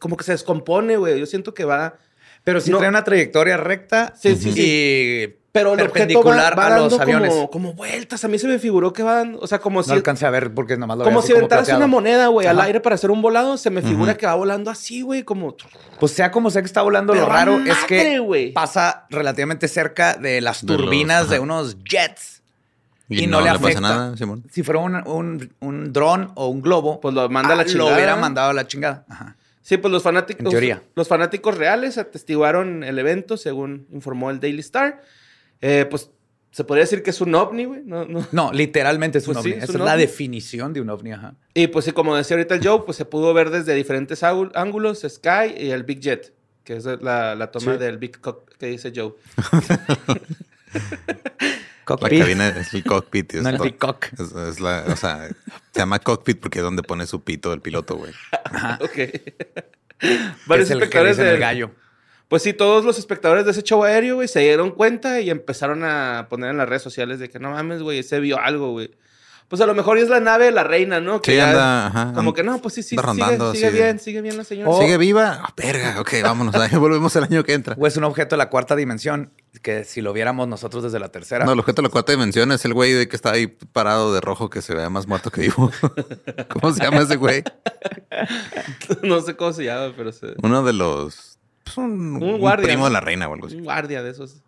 como 0.00 0.16
que 0.16 0.24
se 0.24 0.32
descompone, 0.32 0.96
güey. 0.96 1.18
Yo 1.20 1.26
siento 1.26 1.54
que 1.54 1.64
va... 1.64 1.94
Pero 2.42 2.60
sí 2.60 2.72
No. 2.72 2.78
trae 2.78 2.88
una 2.88 3.04
trayectoria 3.04 3.56
recta. 3.58 4.12
Sí, 4.16 4.34
sí, 4.34 4.52
y 4.56 5.36
Pero 5.52 5.74
el 5.74 5.80
objeto 5.80 5.90
va, 5.90 5.92
Perpendicular 5.92 6.58
va 6.58 6.66
a 6.66 6.78
los 6.78 6.90
dando 6.96 7.02
aviones. 7.02 7.30
como, 7.30 7.50
como 7.50 7.72
vueltas. 7.74 8.24
A 8.24 8.28
mí 8.28 8.38
se 8.38 8.46
me 8.46 8.60
figuró 8.60 8.92
que 8.92 9.02
van, 9.02 9.36
o 9.40 9.46
sea, 9.48 9.58
como 9.58 9.80
No 9.80 9.84
si, 9.84 9.90
alcancé 9.90 10.24
a 10.24 10.30
ver 10.30 10.54
porque 10.54 10.76
nomás 10.76 10.98
lo 10.98 11.04
como 11.04 11.22
si 11.22 11.32
aventaras 11.32 11.68
una 11.70 11.88
moneda, 11.88 12.28
güey, 12.28 12.46
al 12.46 12.60
aire 12.60 12.78
para 12.80 12.94
hacer 12.94 13.10
un 13.10 13.20
volado. 13.20 13.56
Se 13.56 13.68
me 13.70 13.82
figura 13.82 14.16
que 14.16 14.26
va 14.26 14.34
volando 14.34 14.70
así, 14.70 15.02
güey, 15.02 15.24
como... 15.24 15.56
Pues 15.98 16.12
sea 16.12 16.30
como 16.30 16.50
sea 16.50 16.62
que 16.62 16.66
está 16.66 16.82
volando, 16.82 17.12
Pero 17.12 17.26
lo 17.26 17.32
raro 17.32 17.58
es 17.58 17.76
que 17.88 18.52
pasa 18.54 19.06
relativamente 19.10 19.66
cerca 19.66 20.14
de 20.14 20.40
las 20.40 20.64
De 20.64 20.72
los- 20.72 20.82
turbinas 20.82 21.28
de 21.28 21.40
unos 21.40 21.76
jets. 21.84 22.42
Y, 23.08 23.24
Y 23.24 23.26
no, 23.26 23.40
no 23.40 23.46
le 23.46 23.52
le 23.52 23.58
pasa 23.58 23.64
afecta. 23.64 23.80
nada, 23.80 24.16
Simón. 24.16 24.44
Si 24.52 24.62
fuera 24.62 24.78
un, 24.78 24.94
un, 25.04 25.52
un 25.58 25.92
dron 25.92 26.30
o 26.36 26.46
un 26.46 26.62
globo, 26.62 27.00
Pues 27.00 27.12
lo 27.12 27.28
manda 27.28 27.54
a 27.54 27.56
la 27.56 27.62
ah, 27.62 27.66
chingada. 27.66 27.90
Lo 27.90 27.96
hubiera 27.96 28.14
mandado 28.14 28.50
a 28.50 28.52
la 28.52 28.68
chingada. 28.68 29.04
Ajá. 29.08 29.36
Sí, 29.62 29.78
pues 29.78 29.90
los 29.90 30.04
fanáticos... 30.04 30.44
En 30.44 30.50
teoría. 30.50 30.82
Los 30.94 31.08
fanáticos 31.08 31.58
reales 31.58 31.98
atestiguaron 31.98 32.84
el 32.84 33.00
evento, 33.00 33.36
según 33.36 33.88
informó 33.90 34.30
el 34.30 34.38
Daily 34.38 34.60
Star. 34.60 35.02
Eh, 35.60 35.86
pues 35.90 36.10
se 36.52 36.64
podría 36.64 36.84
decir 36.84 37.02
que 37.02 37.10
es 37.10 37.20
un 37.20 37.34
ovni, 37.34 37.64
güey. 37.64 37.82
No, 37.84 38.04
no. 38.06 38.26
No, 38.32 38.52
literalmente 38.52 39.18
es 39.18 39.28
un 39.28 39.34
Pues 39.34 39.44
sí, 39.44 39.50
ovni. 39.52 39.58
es 39.62 39.64
Esa 39.64 39.72
un 39.74 39.80
es 39.80 39.84
la 39.86 39.92
ovni. 39.94 40.02
definición 40.02 40.72
de 40.72 40.80
un 40.80 40.90
ovni. 40.90 41.12
Ajá. 41.12 41.34
Y 41.54 41.66
pues 41.68 41.84
sí, 41.84 41.92
como 41.92 42.16
decía 42.16 42.36
ahorita 42.36 42.54
el 42.56 42.66
Joe, 42.66 42.82
pues 42.84 42.96
se 42.96 43.04
pudo 43.04 43.32
ver 43.34 43.50
desde 43.50 43.74
diferentes 43.74 44.22
ángulos, 44.22 45.04
Sky 45.08 45.54
y 45.58 45.70
el 45.70 45.84
Big 45.84 46.00
Jet, 46.00 46.32
que 46.64 46.76
es 46.76 46.84
la, 46.84 47.34
la 47.34 47.50
toma 47.50 47.72
Sí. 47.74 47.78
del 47.78 47.98
Big 47.98 48.18
Cock 48.20 48.56
que 48.58 48.66
dice 48.66 48.92
Joe. 48.94 49.12
La 50.72 51.96
Cockpit. 51.96 52.20
cabina 52.20 52.48
es 52.48 52.72
el 52.72 52.84
cockpit. 52.84 53.34
es 53.34 53.42
No, 53.42 53.48
el. 53.48 53.56
Es, 53.56 54.32
es 54.32 54.60
la, 54.60 54.84
o 54.86 54.94
sea, 54.96 55.28
se 55.72 55.80
llama 55.80 55.98
cockpit 55.98 56.38
porque 56.38 56.60
es 56.60 56.62
donde 56.62 56.84
pone 56.84 57.04
su 57.04 57.24
pito 57.24 57.52
el 57.52 57.60
piloto, 57.60 57.96
güey. 57.96 58.12
ok. 58.80 58.92
Que 58.92 59.34
Varios 60.46 60.68
es 60.68 60.70
el 60.70 60.78
espectadores 60.78 61.16
del- 61.16 61.40
gallo. 61.40 61.72
Pues 62.30 62.44
sí, 62.44 62.52
todos 62.52 62.84
los 62.84 62.96
espectadores 62.96 63.44
de 63.44 63.50
ese 63.50 63.64
show 63.64 63.82
aéreo, 63.82 64.14
güey, 64.14 64.28
se 64.28 64.38
dieron 64.38 64.70
cuenta 64.70 65.20
y 65.20 65.30
empezaron 65.30 65.82
a 65.82 66.28
poner 66.30 66.50
en 66.50 66.58
las 66.58 66.68
redes 66.68 66.80
sociales 66.80 67.18
de 67.18 67.28
que 67.28 67.40
no 67.40 67.50
mames, 67.50 67.82
güey, 67.82 68.04
se 68.04 68.20
vio 68.20 68.38
algo, 68.38 68.70
güey. 68.70 68.92
Pues 69.48 69.60
a 69.60 69.66
lo 69.66 69.74
mejor 69.74 69.98
es 69.98 70.08
la 70.08 70.20
nave 70.20 70.44
de 70.44 70.52
la 70.52 70.62
reina, 70.62 71.00
¿no? 71.00 71.20
Que 71.20 71.32
Sí, 71.32 71.36
ya- 71.38 71.48
anda, 71.50 71.86
ajá, 71.88 72.12
Como 72.14 72.32
que 72.32 72.44
no, 72.44 72.62
pues 72.62 72.74
sí, 72.74 72.84
sí, 72.84 72.90
sigue, 72.90 73.02
rondando, 73.02 73.52
sigue 73.52 73.70
sí. 73.72 73.76
bien, 73.76 73.98
sigue 73.98 74.20
bien 74.20 74.36
la 74.36 74.44
señora. 74.44 74.70
Oh. 74.70 74.80
¿Sigue 74.80 74.96
viva? 74.96 75.40
Ah, 75.42 75.52
verga, 75.56 76.00
ok, 76.00 76.12
vámonos. 76.22 76.54
Ahí 76.54 76.70
volvemos 76.78 77.16
el 77.16 77.24
año 77.24 77.42
que 77.42 77.54
entra. 77.54 77.74
O 77.76 77.84
es 77.84 77.96
un 77.96 78.04
objeto 78.04 78.36
de 78.36 78.38
la 78.38 78.48
cuarta 78.48 78.76
dimensión 78.76 79.32
que 79.60 79.82
si 79.82 80.02
lo 80.02 80.12
viéramos 80.12 80.46
nosotros 80.46 80.84
desde 80.84 81.00
la 81.00 81.08
tercera. 81.08 81.44
No, 81.44 81.54
el 81.54 81.58
objeto 81.58 81.82
de 81.82 81.88
la 81.88 81.90
cuarta 81.90 82.12
dimensión 82.12 82.52
es 82.52 82.64
el 82.64 82.74
güey 82.74 82.92
de 82.92 83.08
que 83.08 83.16
está 83.16 83.32
ahí 83.32 83.48
parado 83.48 84.14
de 84.14 84.20
rojo 84.20 84.50
que 84.50 84.62
se 84.62 84.72
vea 84.72 84.88
más 84.88 85.08
muerto 85.08 85.32
que 85.32 85.40
vivo. 85.40 85.72
¿Cómo 86.48 86.72
se 86.72 86.84
llama 86.84 86.98
ese 86.98 87.16
güey? 87.16 87.42
no 89.02 89.20
sé 89.20 89.34
cómo 89.34 89.52
se 89.52 89.64
llama, 89.64 89.92
pero 89.96 90.12
se... 90.12 90.28
Uno 90.44 90.62
de 90.62 90.74
los. 90.74 91.29
Pues, 91.74 91.78
un, 91.78 92.16
Un 92.16 92.22
un 92.22 92.38
guardia, 92.38 92.66
primo 92.66 92.80
¿no? 92.82 92.84
de 92.86 92.92
la 92.92 93.00
reina 93.00 93.28
o 93.28 93.34
algo 93.34 93.46
así. 93.46 93.56
Un 93.56 93.64
guardia 93.64 94.02
de 94.02 94.10
esos. 94.10 94.42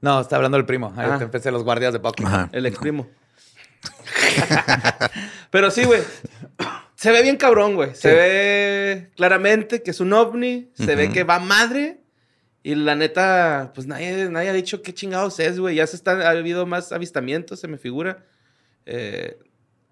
No, 0.00 0.20
está 0.20 0.36
hablando 0.36 0.56
del 0.56 0.66
primo. 0.66 0.92
Ahí 0.96 1.08
Ah. 1.10 1.18
te 1.18 1.24
empecé 1.24 1.50
los 1.52 1.62
guardias 1.64 1.92
de 1.92 2.00
Pokémon. 2.00 2.32
Ajá. 2.32 2.48
El 2.52 2.66
ex 2.66 2.78
primo. 2.78 3.06
Pero 5.50 5.70
sí, 5.70 5.84
güey. 5.84 6.02
Se 6.94 7.10
ve 7.10 7.22
bien 7.22 7.36
cabrón, 7.36 7.74
güey. 7.74 7.94
Se 7.94 8.10
Sí. 8.10 8.14
ve 8.16 9.10
claramente 9.16 9.82
que 9.82 9.90
es 9.90 10.00
un 10.00 10.12
ovni. 10.12 10.70
Se 10.74 10.94
ve 10.94 11.04
Ujú. 11.06 11.12
que 11.14 11.24
va 11.24 11.38
madre. 11.38 11.98
Y 12.64 12.76
la 12.76 12.94
neta, 12.94 13.72
pues 13.74 13.86
nadie, 13.88 14.28
nadie 14.30 14.48
ha 14.50 14.52
dicho 14.52 14.82
qué 14.82 14.94
chingados 14.94 15.40
es, 15.40 15.58
güey. 15.58 15.74
Ya 15.76 15.86
se 15.86 15.96
están, 15.96 16.22
ha 16.22 16.30
habido 16.30 16.64
más 16.64 16.92
avistamientos, 16.92 17.58
se 17.58 17.66
me 17.66 17.76
figura. 17.76 18.24
Eh, 18.86 19.36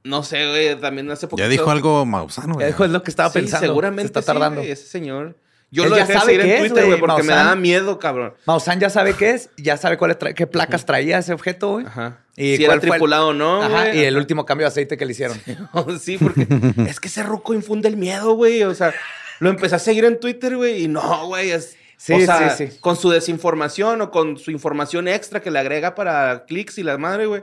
no 0.04 0.22
sé, 0.22 0.48
güey. 0.48 0.80
También 0.80 1.10
hace 1.10 1.26
poquito. 1.26 1.44
Ya 1.44 1.50
dijo 1.50 1.68
algo 1.70 2.06
Mausano, 2.06 2.48
Ya 2.54 2.54
güey. 2.54 2.66
dijo, 2.68 2.84
es 2.84 2.90
lo 2.92 3.02
que 3.02 3.10
estaba 3.10 3.30
Sí, 3.30 3.40
pensando. 3.40 3.66
seguramente 3.66 4.02
Se 4.02 4.06
está 4.06 4.22
sí, 4.22 4.26
tardando. 4.26 4.60
güey, 4.60 4.70
ese 4.70 4.86
señor. 4.86 5.36
Yo 5.72 5.84
Él 5.84 5.90
lo 5.90 5.96
ya 5.96 6.02
dejé 6.02 6.12
de 6.14 6.18
sabe 6.18 6.32
seguir 6.32 6.40
qué 6.46 6.48
en 6.48 6.52
es, 6.64 6.68
Twitter, 6.72 6.84
güey, 6.86 6.98
güey, 6.98 7.00
porque 7.00 7.22
me 7.22 7.28
Maussan. 7.28 7.44
daba 7.46 7.56
miedo, 7.56 7.98
cabrón. 8.00 8.34
Maussan 8.44 8.80
ya 8.80 8.90
sabe 8.90 9.14
qué 9.14 9.30
es, 9.30 9.50
ya 9.56 9.76
sabe 9.76 9.96
cuáles 9.98 10.18
tra- 10.18 10.34
qué 10.34 10.46
placas 10.48 10.84
traía 10.84 11.18
ese 11.18 11.32
objeto, 11.32 11.70
güey. 11.72 11.86
Ajá. 11.86 12.18
¿Y 12.36 12.56
si 12.56 12.64
era 12.64 12.72
cuál 12.72 12.80
fue 12.80 12.86
el- 12.88 12.92
tripulado 12.92 13.28
o 13.28 13.32
no, 13.34 13.62
Ajá, 13.62 13.84
güey. 13.86 14.00
y 14.00 14.04
el 14.04 14.16
último 14.16 14.44
cambio 14.44 14.64
de 14.64 14.68
aceite 14.68 14.96
que 14.96 15.06
le 15.06 15.12
hicieron. 15.12 15.40
sí, 16.00 16.18
porque 16.18 16.46
es 16.88 16.98
que 16.98 17.06
ese 17.08 17.22
ruco 17.22 17.54
infunde 17.54 17.88
el 17.88 17.96
miedo, 17.96 18.32
güey. 18.34 18.64
O 18.64 18.74
sea, 18.74 18.92
lo 19.38 19.48
empecé 19.50 19.76
a 19.76 19.78
seguir 19.78 20.04
en 20.04 20.18
Twitter, 20.18 20.56
güey, 20.56 20.84
y 20.84 20.88
no, 20.88 21.26
güey. 21.26 21.50
Es, 21.52 21.76
Sí, 21.96 22.14
o 22.14 22.20
sea, 22.20 22.48
sí, 22.56 22.66
sí. 22.68 22.78
con 22.80 22.96
su 22.96 23.10
desinformación 23.10 24.00
o 24.00 24.10
con 24.10 24.38
su 24.38 24.50
información 24.50 25.06
extra 25.06 25.40
que 25.42 25.50
le 25.50 25.58
agrega 25.58 25.94
para 25.94 26.46
clics 26.46 26.78
y 26.78 26.82
la 26.82 26.96
madre, 26.96 27.26
güey. 27.26 27.42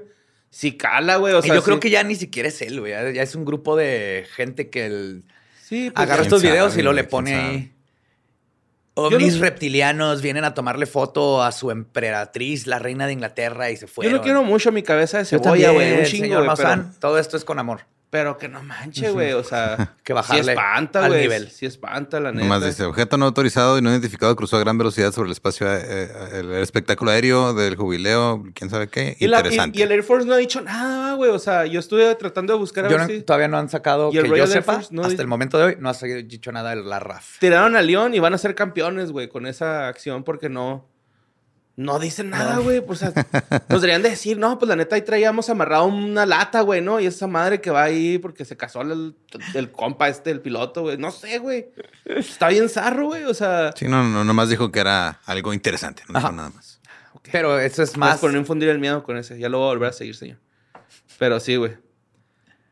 Sí 0.50 0.75
cala, 0.75 1.17
güey. 1.17 1.34
O 1.36 1.39
y 1.39 1.43
sea, 1.43 1.53
yo 1.55 1.62
creo 1.63 1.75
sí- 1.75 1.81
que 1.81 1.89
ya 1.91 2.01
ni 2.03 2.15
siquiera 2.15 2.50
es 2.50 2.62
él, 2.63 2.79
güey. 2.79 2.91
Ya, 2.91 3.10
ya 3.12 3.22
es 3.22 3.36
un 3.36 3.46
grupo 3.46 3.75
de 3.75 4.25
gente 4.36 4.69
que 4.72 4.88
el- 4.88 5.24
Sí, 5.62 5.91
pues, 5.93 6.01
agarra 6.03 6.22
quién 6.22 6.25
estos 6.27 6.41
sabe, 6.41 6.53
videos 6.53 6.75
y 6.77 6.81
lo 6.81 6.89
güey, 6.91 7.03
le 7.03 7.07
pone 7.07 7.31
quién 7.34 7.46
ahí. 7.46 7.72
Yo 8.98 9.04
Ovnis 9.18 9.36
no- 9.36 9.42
reptilianos 9.42 10.22
vienen 10.22 10.44
a 10.44 10.54
tomarle 10.54 10.86
foto 10.86 11.44
a 11.44 11.51
su 11.51 11.72
emperatriz, 11.72 12.68
la 12.68 12.80
reina 12.80 13.06
de 13.08 13.13
Inglaterra, 13.13 13.70
y 13.72 13.75
se 13.77 13.86
Yo 13.86 13.88
fueron. 13.88 14.13
lo 14.16 14.22
quiero 14.22 14.44
mucho 14.44 14.72
mi 14.72 14.84
cabeza 14.84 15.20
de 15.20 15.24
Yo 15.25 15.39
cebolla, 15.39 15.72
güey. 15.72 15.94
Un 16.00 16.04
chingo, 16.06 16.24
señor. 16.25 16.56
Pero. 16.58 16.86
Todo 17.00 17.20
esto 17.20 17.38
es 17.38 17.46
con 17.46 17.60
amor. 17.60 17.82
Pero 18.09 18.37
que 18.37 18.47
no 18.47 18.63
manche, 18.63 19.11
güey. 19.11 19.33
O 19.33 19.43
sea, 19.43 19.95
Que 20.03 20.13
sí 20.13 20.15
bajarle 20.15 20.53
espanta, 20.53 21.03
al 21.03 21.09
güey. 21.11 21.21
nivel. 21.23 21.49
Sí 21.51 21.65
espanta, 21.65 22.19
la 22.21 22.31
neta. 22.31 22.43
Nomás 22.43 22.63
dice, 22.65 22.83
objeto 22.85 23.17
no 23.17 23.25
autorizado 23.25 23.77
y 23.77 23.81
no 23.81 23.89
identificado 23.91 24.35
cruzó 24.35 24.55
a 24.57 24.59
gran 24.61 24.77
velocidad 24.77 25.11
sobre 25.11 25.27
el 25.27 25.31
espacio, 25.33 25.67
eh, 25.69 26.09
el, 26.33 26.53
espectáculo 26.55 27.11
aéreo 27.11 27.53
del 27.53 27.75
jubileo, 27.75 28.43
quién 28.55 28.69
sabe 28.69 28.87
qué. 28.87 29.17
Y, 29.19 29.27
la- 29.27 29.37
y- 29.37 29.39
Interesante. 29.41 29.79
y 29.79 29.81
el 29.81 29.91
Air 29.91 30.03
Force 30.03 30.25
no 30.25 30.33
ha 30.33 30.37
dicho 30.37 30.61
nada, 30.61 31.15
güey. 31.15 31.31
O 31.31 31.39
sea, 31.39 31.65
yo 31.65 31.79
estuve 31.79 32.15
tratando 32.15 32.53
de 32.53 32.59
buscar 32.59 32.85
a 32.85 32.89
Yo 32.89 32.97
ver 32.97 33.07
no- 33.07 33.13
si... 33.13 33.21
Todavía 33.23 33.47
no 33.49 33.57
han 33.57 33.69
sacado, 33.69 34.09
¿Y 34.13 34.21
que 34.21 34.37
yo 34.37 34.47
sepa, 34.47 34.73
Force 34.75 34.89
no 34.93 35.01
hasta 35.01 35.11
dice- 35.11 35.21
el 35.23 35.27
momento 35.27 35.57
de 35.57 35.63
hoy, 35.65 35.77
no 35.79 35.89
ha 35.89 35.93
dicho 35.93 36.51
nada 36.51 36.69
de 36.75 36.77
la 36.83 36.99
RAF. 36.99 37.39
tiraron 37.39 37.75
a 37.75 37.81
León 37.81 38.13
y 38.15 38.19
van 38.19 38.33
a 38.33 38.37
ser 38.37 38.55
campeones, 38.55 39.11
güey, 39.11 39.27
con 39.27 39.45
esa 39.47 39.87
acción 39.89 40.23
porque 40.23 40.47
no. 40.49 40.87
No 41.77 42.00
dicen 42.00 42.31
nada, 42.31 42.57
güey. 42.57 42.84
O 42.86 42.96
sea, 42.96 43.13
nos 43.69 43.81
deberían 43.81 44.01
de 44.01 44.10
decir, 44.10 44.39
no, 44.39 44.57
pues 44.57 44.67
la 44.67 44.75
neta 44.75 44.96
ahí 44.96 45.03
traíamos 45.03 45.48
amarrado 45.50 45.86
una 45.86 46.25
lata, 46.25 46.62
güey, 46.62 46.81
¿no? 46.81 47.00
Y 47.00 47.05
esa 47.05 47.27
madre 47.27 47.62
que 47.62 47.69
va 47.69 47.84
ahí 47.84 48.17
porque 48.17 48.46
se 48.46 48.57
casó 48.57 48.81
el, 48.81 49.15
el 49.53 49.72
compa 49.72 50.10
este, 50.10 50.31
el 50.31 50.41
piloto, 50.41 50.81
güey. 50.81 50.98
No 50.98 51.12
sé, 51.12 51.38
güey. 51.38 51.69
Está 52.03 52.48
bien 52.50 52.67
zarro, 52.67 53.05
güey. 53.05 53.25
O 53.25 53.34
sea, 53.36 53.72
Sí, 53.75 53.88
no, 53.88 54.03
no, 54.03 54.24
nomás 54.24 54.50
dijo 54.50 54.72
que 54.72 54.79
era 54.79 55.22
algo 55.25 55.53
interesante, 55.53 56.01
no 56.10 56.19
dijo 56.19 56.31
nada 56.31 56.50
más. 56.50 56.81
Pero 57.31 57.60
eso 57.60 57.84
es 57.84 57.96
más 57.96 58.19
por 58.19 58.31
no 58.31 58.39
infundir 58.39 58.69
el 58.69 58.79
miedo 58.79 59.03
con 59.03 59.15
ese. 59.15 59.38
Ya 59.38 59.48
lo 59.48 59.60
voy 59.60 59.67
a 59.67 59.69
volver 59.74 59.89
a 59.89 59.93
seguir, 59.93 60.15
señor. 60.15 60.39
Pero 61.19 61.39
sí, 61.39 61.57
güey. 61.57 61.77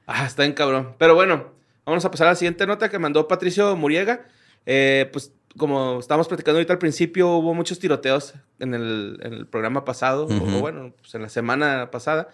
Ah, 0.07 0.25
está 0.25 0.41
bien 0.41 0.53
cabrón. 0.53 0.95
Pero 0.97 1.13
bueno, 1.13 1.53
vamos 1.85 2.03
a 2.05 2.09
pasar 2.09 2.25
a 2.27 2.29
la 2.31 2.35
siguiente 2.35 2.65
nota 2.65 2.89
que 2.89 2.97
mandó 2.97 3.27
Patricio 3.27 3.75
Muriega. 3.75 4.25
Eh, 4.65 5.09
pues 5.13 5.31
como 5.57 6.00
estábamos 6.00 6.27
platicando 6.27 6.57
ahorita 6.57 6.74
al 6.74 6.79
principio, 6.79 7.29
hubo 7.29 7.53
muchos 7.53 7.79
tiroteos 7.79 8.33
en 8.59 8.74
el, 8.74 9.19
en 9.24 9.33
el 9.33 9.47
programa 9.47 9.85
pasado, 9.85 10.25
Ujú. 10.25 10.57
o 10.57 10.59
bueno, 10.59 10.93
pues 11.01 11.15
en 11.15 11.21
la 11.21 11.29
semana 11.29 11.89
pasada. 11.91 12.27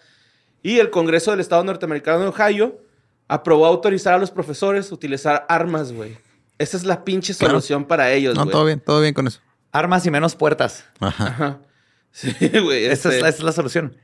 Y 0.63 0.79
el 0.79 0.89
Congreso 0.89 1.31
del 1.31 1.39
Estado 1.39 1.63
norteamericano 1.63 2.19
de 2.19 2.27
Ohio 2.27 2.79
aprobó 3.27 3.65
autorizar 3.65 4.13
a 4.13 4.17
los 4.17 4.31
profesores 4.31 4.91
a 4.91 4.95
utilizar 4.95 5.45
armas, 5.49 5.91
güey. 5.93 6.17
Esa 6.57 6.77
es 6.77 6.83
la 6.83 7.03
pinche 7.03 7.33
Claro. 7.33 7.53
solución 7.53 7.85
para 7.85 8.11
ellos, 8.11 8.35
No, 8.35 8.43
güey. 8.43 8.51
todo 8.51 8.65
bien, 8.65 8.79
todo 8.79 9.01
bien 9.01 9.13
con 9.13 9.27
eso. 9.27 9.39
Armas 9.71 10.05
y 10.05 10.11
menos 10.11 10.35
puertas. 10.35 10.85
Ajá. 10.99 11.27
Ajá. 11.27 11.59
Sí, 12.13 12.35
güey. 12.59 12.85
Esa, 12.85 13.07
este- 13.07 13.15
es, 13.17 13.21
la- 13.21 13.29
esa 13.29 13.37
es 13.37 13.43
la 13.43 13.51
solución. 13.53 13.95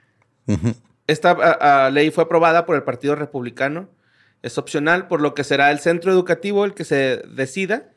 Ujú. 0.48 0.74
Esta 1.08 1.32
a- 1.32 1.88
a, 1.88 1.90
ley 1.92 2.10
fue 2.10 2.24
aprobada 2.24 2.66
por 2.66 2.76
el 2.78 2.84
Partido 2.84 3.16
Republicano. 3.16 3.90
Es 4.42 4.58
opcional, 4.58 5.08
por 5.10 5.20
lo 5.20 5.34
que 5.34 5.44
será 5.44 5.72
el 5.72 5.80
centro 5.80 6.10
educativo 6.12 6.64
el 6.64 6.74
que 6.74 6.86
se 6.86 7.18
decida. 7.28 7.90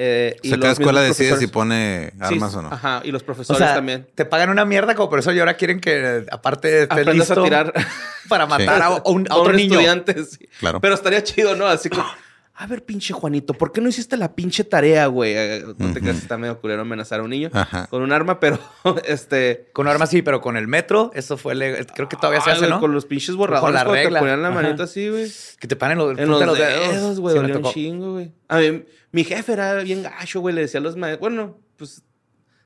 Eh, 0.00 0.36
O 0.44 0.48
sea, 0.48 0.58
cada 0.60 0.72
escuela 0.74 1.00
decide 1.02 1.36
si 1.38 1.48
pone 1.48 2.10
Sí, 2.12 2.18
armas 2.34 2.54
o 2.54 2.62
no. 2.62 2.68
Ajá, 2.72 3.00
y 3.04 3.10
los 3.10 3.22
O 3.22 3.26
profesores 3.26 3.58
sea, 3.58 3.74
también. 3.74 4.06
te 4.14 4.24
pagan 4.24 4.50
una 4.50 4.64
mierda 4.64 4.94
como 4.94 5.10
por 5.10 5.18
eso 5.18 5.32
y 5.32 5.40
ahora 5.40 5.54
quieren 5.54 5.80
que 5.80 6.24
aparte 6.30 6.82
estés 6.84 6.90
Aprendas 7.00 7.30
a 7.30 7.34
listo 7.34 7.42
tirar 7.42 7.72
para 8.28 8.46
matar 8.46 8.80
a, 8.82 8.86
a 8.86 9.02
un, 9.10 9.26
a 9.28 9.34
otro 9.36 9.52
niño. 9.52 9.72
estudiante. 9.74 10.24
sí. 10.24 10.48
Claro. 10.60 10.80
Pero 10.80 10.94
estaría 10.94 11.22
chido, 11.24 11.56
¿no? 11.56 11.66
Así 11.66 11.88
como, 11.90 12.04
a 12.60 12.66
ver, 12.66 12.84
pinche 12.84 13.14
Juanito, 13.14 13.54
¿por 13.54 13.70
qué 13.70 13.80
no 13.80 13.88
hiciste 13.88 14.16
la 14.16 14.34
pinche 14.34 14.64
tarea, 14.64 15.06
güey? 15.06 15.32
Eh, 15.36 15.64
No 15.78 15.92
te 15.92 16.00
creas, 16.00 16.18
está 16.18 16.36
medio 16.36 16.60
culero 16.60 16.82
amenazar 16.82 17.20
a 17.20 17.22
un 17.22 17.30
niño 17.30 17.50
Ajá. 17.52 17.86
con 17.86 18.02
un 18.02 18.10
arma, 18.12 18.40
pero 18.40 18.58
este... 19.04 19.70
Con 19.72 19.86
armas 19.86 20.10
sí, 20.10 20.22
pero 20.22 20.40
con 20.40 20.56
el 20.56 20.66
metro, 20.66 21.12
eso 21.14 21.36
fue 21.36 21.54
legal. 21.54 21.86
Creo 21.94 22.08
que 22.08 22.16
todavía 22.16 22.40
se 22.40 22.50
ay, 22.50 22.56
hace, 22.56 22.68
¿no? 22.68 22.80
Con 22.80 22.92
los 22.92 23.06
pinches 23.06 23.36
borradores, 23.36 23.74
la 23.74 23.84
cuando 23.84 23.94
regla. 24.02 24.18
te 24.18 24.22
ponían 24.22 24.42
la 24.42 24.48
Ajá. 24.48 24.60
manita 24.62 24.82
así, 24.82 25.08
güey. 25.08 25.30
Que 25.60 25.68
te 25.68 25.76
paren 25.76 25.98
los, 25.98 26.18
En 26.18 26.28
los, 26.28 26.58
dedos, 26.58 27.20
güey, 27.20 27.36
Sí, 27.36 27.40
dolía 27.40 27.58
un 27.58 27.64
chingo, 27.72 28.12
güey. 28.14 28.32
A 28.48 28.58
mí, 28.58 28.84
mi 29.12 29.22
jefe 29.22 29.52
era 29.52 29.74
bien 29.82 30.02
gacho, 30.02 30.40
güey, 30.40 30.52
le 30.52 30.62
decía 30.62 30.80
a 30.80 30.82
los 30.82 30.96
maestros, 30.96 31.20
bueno, 31.20 31.58
pues, 31.76 32.02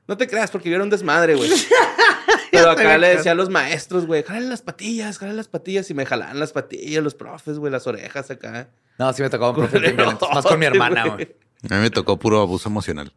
no 0.07 0.17
te 0.17 0.27
creas, 0.27 0.49
porque 0.49 0.69
yo 0.69 0.75
era 0.75 0.83
un 0.83 0.89
desmadre, 0.89 1.35
güey. 1.35 1.49
Pero 2.53 2.69
acá 2.69 2.97
le 2.97 3.15
decía 3.15 3.31
a 3.31 3.35
los 3.35 3.49
maestros, 3.49 4.05
güey, 4.05 4.23
jalen 4.23 4.49
las 4.49 4.61
patillas, 4.61 5.17
jalen 5.17 5.35
las 5.35 5.47
patillas, 5.47 5.89
y 5.89 5.93
me 5.93 6.05
jalaban 6.05 6.39
las 6.39 6.53
patillas, 6.53 7.03
los 7.03 7.15
profes, 7.15 7.57
güey, 7.57 7.71
las 7.71 7.87
orejas 7.87 8.29
acá. 8.29 8.69
No, 8.99 9.11
sí 9.11 9.23
me 9.23 9.29
tocó 9.29 9.47
con 9.47 9.55
profes 9.55 9.81
bien 9.81 9.95
violentos. 9.97 10.29
Más 10.33 10.45
con 10.45 10.59
mi 10.59 10.65
hermana, 10.65 11.07
güey. 11.07 11.35
A 11.69 11.75
mí 11.75 11.81
me 11.81 11.89
tocó 11.89 12.17
puro 12.19 12.41
abuso 12.41 12.69
emocional. 12.69 13.11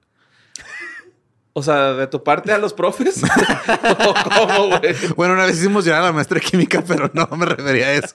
O 1.53 1.63
sea, 1.63 1.95
de 1.95 2.07
tu 2.07 2.23
parte 2.23 2.53
a 2.53 2.59
los 2.59 2.73
profes. 2.75 3.23
¿O 4.07 4.15
¿Cómo, 4.25 4.69
güey? 4.69 4.95
Bueno, 5.17 5.35
una 5.35 5.47
vez 5.47 5.59
hicimos 5.59 5.85
llorar 5.85 6.03
a 6.03 6.07
la 6.07 6.13
maestra 6.13 6.39
de 6.39 6.47
química, 6.47 6.83
pero 6.87 7.11
no 7.13 7.27
me 7.37 7.47
refería 7.47 7.87
a 7.87 7.93
eso. 7.93 8.15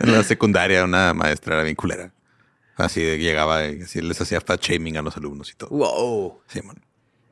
en 0.00 0.12
la 0.12 0.22
secundaria, 0.22 0.84
una 0.84 1.14
maestra 1.14 1.54
era 1.54 1.62
bien 1.62 1.76
culera. 1.76 2.12
Así 2.76 3.00
llegaba 3.00 3.66
y 3.66 3.82
así 3.82 4.02
les 4.02 4.20
hacía 4.20 4.40
fat 4.40 4.60
shaming 4.60 4.98
a 4.98 5.02
los 5.02 5.16
alumnos 5.16 5.50
y 5.50 5.54
todo. 5.54 5.70
Wow. 5.70 6.40
Sí, 6.46 6.62
man. 6.62 6.76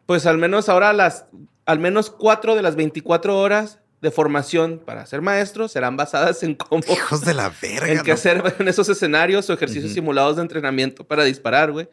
Pues 0.06 0.26
al 0.26 0.38
menos 0.38 0.68
ahora 0.68 0.92
las 0.92 1.26
al 1.66 1.78
menos 1.78 2.10
cuatro 2.10 2.54
de 2.54 2.62
las 2.62 2.76
24 2.76 3.38
horas 3.38 3.78
de 4.02 4.10
formación 4.10 4.82
para 4.84 5.06
ser 5.06 5.22
maestro 5.22 5.66
serán 5.66 5.96
basadas 5.96 6.42
en 6.42 6.54
cómo 6.54 6.82
Hijos 6.92 7.22
de 7.24 7.32
la 7.34 7.50
verga. 7.62 7.88
en 7.88 8.02
qué 8.02 8.10
¿no? 8.10 8.14
hacer 8.14 8.54
en 8.58 8.68
esos 8.68 8.88
escenarios 8.88 9.48
o 9.48 9.54
ejercicios 9.54 9.92
simulados 9.92 10.36
de 10.36 10.42
entrenamiento 10.42 11.04
para 11.04 11.24
disparar, 11.24 11.72
güey. 11.72 11.88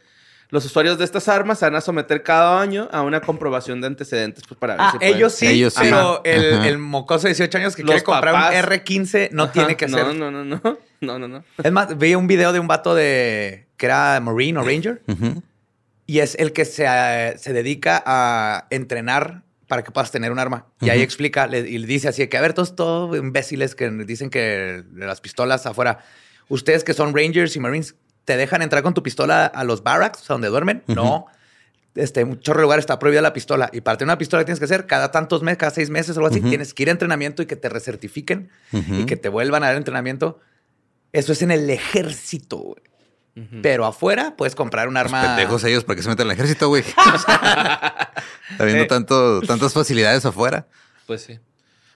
Los 0.49 0.65
usuarios 0.65 0.97
de 0.97 1.05
estas 1.05 1.29
armas 1.29 1.59
se 1.59 1.65
van 1.65 1.75
a 1.75 1.79
someter 1.81 2.23
cada 2.23 2.59
año 2.61 2.89
a 2.91 3.03
una 3.03 3.21
comprobación 3.21 3.79
de 3.79 3.87
antecedentes 3.87 4.43
pues, 4.45 4.59
para 4.59 4.73
ver 4.73 4.81
Ah, 4.85 4.89
si 4.91 4.97
pueden- 4.97 5.15
ellos 5.15 5.33
sí, 5.33 5.47
Ellos 5.47 5.73
sí. 5.73 5.79
pero 5.83 6.21
el, 6.25 6.77
mocoso 6.77 7.23
de 7.27 7.29
18 7.29 7.57
años 7.57 7.73
que 7.77 7.83
Los 7.83 7.91
quiere 7.91 8.03
comprar 8.03 8.33
papás. 8.33 8.51
un 8.55 8.69
R15 8.69 9.29
no 9.31 9.43
Ajá, 9.43 9.53
tiene 9.53 9.77
que 9.77 9.85
hacer. 9.85 10.07
No, 10.07 10.13
no, 10.13 10.29
no, 10.29 10.43
no. 10.43 10.61
No, 10.99 11.17
no, 11.17 11.27
no. 11.29 11.43
Es 11.63 11.71
más, 11.71 11.97
vi 11.97 12.13
un 12.13 12.27
video 12.27 12.51
de 12.53 12.59
un 12.59 12.67
vato 12.67 12.93
de 12.93 13.65
que 13.77 13.85
era 13.87 14.19
Marine 14.19 14.59
o 14.59 14.63
Ranger 14.63 15.01
Ujú. 15.07 15.41
y 16.05 16.19
es 16.19 16.35
el 16.35 16.51
que 16.53 16.63
se, 16.65 16.85
eh, 16.87 17.37
se 17.39 17.53
dedica 17.53 18.03
a 18.05 18.67
entrenar 18.69 19.41
para 19.71 19.83
que 19.83 19.91
puedas 19.91 20.11
tener 20.11 20.33
un 20.33 20.39
arma. 20.39 20.65
Y 20.81 20.89
ahí 20.89 21.01
explica 21.01 21.47
le- 21.47 21.61
y 21.61 21.77
le 21.77 21.87
dice 21.87 22.09
así 22.09 22.27
que, 22.27 22.35
a 22.37 22.41
ver, 22.41 22.51
todos, 22.51 22.75
todos 22.75 23.17
imbéciles 23.17 23.73
que 23.73 23.89
dicen 23.89 24.29
que 24.29 24.83
las 24.93 25.21
pistolas 25.21 25.65
afuera, 25.65 25.99
ustedes 26.49 26.83
que 26.83 26.93
son 26.93 27.15
Rangers 27.15 27.55
y 27.55 27.61
Marines, 27.61 27.95
¿te 28.25 28.35
dejan 28.35 28.61
entrar 28.61 28.83
con 28.83 28.93
tu 28.93 29.01
pistola 29.01 29.45
a 29.45 29.63
los 29.63 29.81
barracks, 29.81 30.29
a 30.29 30.33
donde 30.33 30.49
duermen? 30.49 30.83
No. 30.87 31.27
Este, 31.95 32.19
en 32.21 32.37
de 32.57 32.61
lugares 32.63 32.83
está 32.83 32.99
prohibida 32.99 33.21
la 33.21 33.31
pistola. 33.31 33.69
Y 33.71 33.79
para 33.79 33.97
tener 33.97 34.09
una 34.09 34.17
pistola, 34.17 34.41
¿qué 34.41 34.47
tienes 34.47 34.59
que 34.59 34.65
hacer? 34.65 34.87
Cada 34.87 35.09
tantos 35.11 35.41
meses, 35.41 35.57
cada 35.57 35.71
seis 35.71 35.89
meses 35.89 36.17
o 36.17 36.19
algo 36.19 36.27
así, 36.27 36.41
tienes 36.49 36.73
que 36.73 36.83
ir 36.83 36.89
a 36.89 36.91
entrenamiento 36.91 37.41
y 37.41 37.45
que 37.45 37.55
te 37.55 37.69
recertifiquen 37.69 38.49
y 39.01 39.05
que 39.05 39.15
te 39.15 39.29
vuelvan 39.29 39.63
a 39.63 39.67
dar 39.67 39.77
entrenamiento. 39.77 40.39
Eso 41.13 41.31
es 41.31 41.41
en 41.41 41.51
el 41.51 41.69
ejército, 41.69 42.57
güey. 42.57 42.83
Pero 43.61 43.85
afuera 43.85 44.35
puedes 44.37 44.55
comprar 44.55 44.87
un 44.89 44.95
Los 44.95 45.05
arma. 45.05 45.21
pendejos 45.21 45.63
ellos, 45.63 45.83
¿para 45.85 45.95
qué 45.95 46.03
se 46.03 46.09
meten 46.09 46.27
al 46.27 46.33
ejército, 46.33 46.67
güey? 46.67 46.83
Habiendo 48.59 48.83
Eh. 48.83 48.87
tanto, 48.87 49.41
tantas 49.41 49.73
facilidades 49.73 50.25
afuera. 50.25 50.67
Pues 51.07 51.21
sí. 51.23 51.39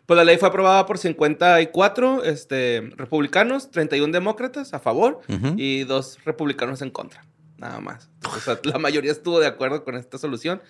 Pues 0.05 0.17
la 0.17 0.23
ley 0.23 0.37
fue 0.37 0.47
aprobada 0.49 0.85
por 0.85 0.97
54 0.97 2.23
este, 2.23 2.91
republicanos, 2.95 3.71
31 3.71 4.13
demócratas 4.13 4.73
a 4.73 4.79
favor 4.79 5.21
Ujú. 5.27 5.53
y 5.57 5.83
dos 5.83 6.19
republicanos 6.25 6.81
en 6.81 6.91
contra. 6.91 7.25
Nada 7.57 7.79
más. 7.79 8.09
O 8.35 8.39
sea, 8.39 8.59
la 8.63 8.77
mayoría 8.77 9.11
estuvo 9.11 9.39
de 9.39 9.47
acuerdo 9.47 9.83
con 9.83 9.95
esta 9.95 10.17
solución. 10.17 10.61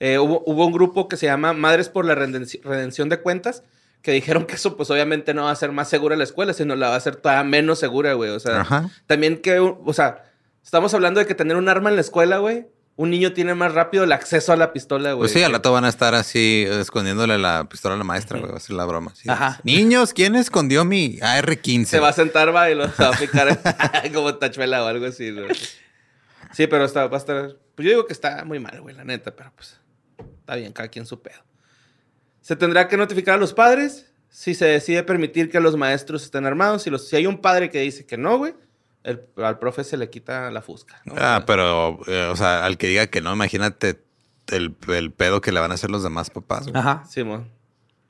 Eh, 0.00 0.18
hubo, 0.18 0.42
hubo 0.46 0.66
un 0.66 0.72
grupo 0.72 1.08
que 1.08 1.16
se 1.16 1.26
llama 1.26 1.52
Madres 1.52 1.88
por 1.88 2.04
la 2.04 2.14
Redenci- 2.14 2.60
Redención 2.62 3.08
de 3.08 3.20
Cuentas 3.20 3.62
que 4.04 4.12
dijeron 4.12 4.44
que 4.44 4.56
eso 4.56 4.76
pues 4.76 4.90
obviamente 4.90 5.32
no 5.32 5.44
va 5.44 5.50
a 5.50 5.56
ser 5.56 5.72
más 5.72 5.88
segura 5.88 6.14
la 6.14 6.24
escuela, 6.24 6.52
sino 6.52 6.76
la 6.76 6.88
va 6.88 6.94
a 6.94 6.98
hacer 6.98 7.16
todavía 7.16 7.42
menos 7.42 7.78
segura, 7.78 8.12
güey. 8.12 8.30
O 8.30 8.38
sea, 8.38 8.60
Ajá. 8.60 8.90
también 9.06 9.38
que, 9.40 9.58
o 9.58 9.92
sea, 9.94 10.30
estamos 10.62 10.92
hablando 10.92 11.20
de 11.20 11.26
que 11.26 11.34
tener 11.34 11.56
un 11.56 11.70
arma 11.70 11.88
en 11.88 11.96
la 11.96 12.02
escuela, 12.02 12.36
güey, 12.36 12.66
un 12.96 13.08
niño 13.08 13.32
tiene 13.32 13.54
más 13.54 13.72
rápido 13.72 14.04
el 14.04 14.12
acceso 14.12 14.52
a 14.52 14.56
la 14.56 14.74
pistola, 14.74 15.14
güey. 15.14 15.20
Pues 15.20 15.32
sí, 15.32 15.42
al 15.42 15.52
rato 15.52 15.72
van 15.72 15.86
a 15.86 15.88
estar 15.88 16.14
así 16.14 16.66
eh, 16.68 16.80
escondiéndole 16.82 17.38
la 17.38 17.66
pistola 17.66 17.94
a 17.94 17.98
la 17.98 18.04
maestra, 18.04 18.38
güey. 18.38 18.52
Va 18.52 18.58
a 18.58 18.60
ser 18.60 18.76
la 18.76 18.84
broma. 18.84 19.14
sí. 19.14 19.26
Ajá. 19.30 19.58
Niños, 19.64 20.12
¿quién 20.12 20.36
escondió 20.36 20.84
mi 20.84 21.18
AR-15? 21.22 21.86
Se 21.86 21.98
va 21.98 22.10
a 22.10 22.12
sentar, 22.12 22.54
va, 22.54 22.70
y 22.70 22.74
lo 22.74 22.90
se 22.90 23.02
va 23.02 23.08
a 23.08 23.18
picar 23.18 23.58
como 24.12 24.34
tachuela 24.34 24.84
o 24.84 24.86
algo 24.86 25.06
así, 25.06 25.32
güey. 25.32 25.48
Sí, 26.52 26.66
pero 26.66 26.84
está, 26.84 27.06
va 27.06 27.16
a 27.16 27.20
estar. 27.20 27.56
Pues 27.74 27.86
yo 27.86 27.90
digo 27.90 28.06
que 28.06 28.12
está 28.12 28.44
muy 28.44 28.58
mal, 28.58 28.82
güey, 28.82 28.94
la 28.94 29.04
neta, 29.04 29.34
pero 29.34 29.50
pues 29.56 29.80
está 30.40 30.56
bien, 30.56 30.72
cada 30.74 30.88
quien 30.88 31.06
su 31.06 31.22
pedo. 31.22 31.38
Se 32.44 32.56
tendrá 32.56 32.88
que 32.88 32.98
notificar 32.98 33.36
a 33.36 33.38
los 33.38 33.54
padres 33.54 34.12
si 34.28 34.54
se 34.54 34.66
decide 34.66 35.02
permitir 35.02 35.50
que 35.50 35.60
los 35.60 35.78
maestros 35.78 36.24
estén 36.24 36.44
armados. 36.44 36.82
Si, 36.82 36.90
los, 36.90 37.08
si 37.08 37.16
hay 37.16 37.26
un 37.26 37.38
padre 37.38 37.70
que 37.70 37.80
dice 37.80 38.04
que 38.04 38.18
no, 38.18 38.36
güey, 38.36 38.52
el- 39.02 39.22
al 39.38 39.58
profe 39.58 39.82
se 39.82 39.96
le 39.96 40.10
quita 40.10 40.50
la 40.50 40.60
fusca. 40.60 41.00
¿no? 41.06 41.14
Ah, 41.16 41.44
pero, 41.46 42.00
eh, 42.06 42.28
o 42.30 42.36
sea, 42.36 42.66
al 42.66 42.76
que 42.76 42.88
diga 42.88 43.06
que 43.06 43.22
no, 43.22 43.32
imagínate 43.32 44.02
el, 44.48 44.76
el 44.88 45.10
pedo 45.10 45.40
que 45.40 45.52
le 45.52 45.60
van 45.60 45.70
a 45.70 45.74
hacer 45.74 45.90
los 45.90 46.02
demás 46.02 46.28
papás. 46.28 46.68
güey. 46.68 46.76
Ajá. 46.78 47.04
Simón, 47.08 47.48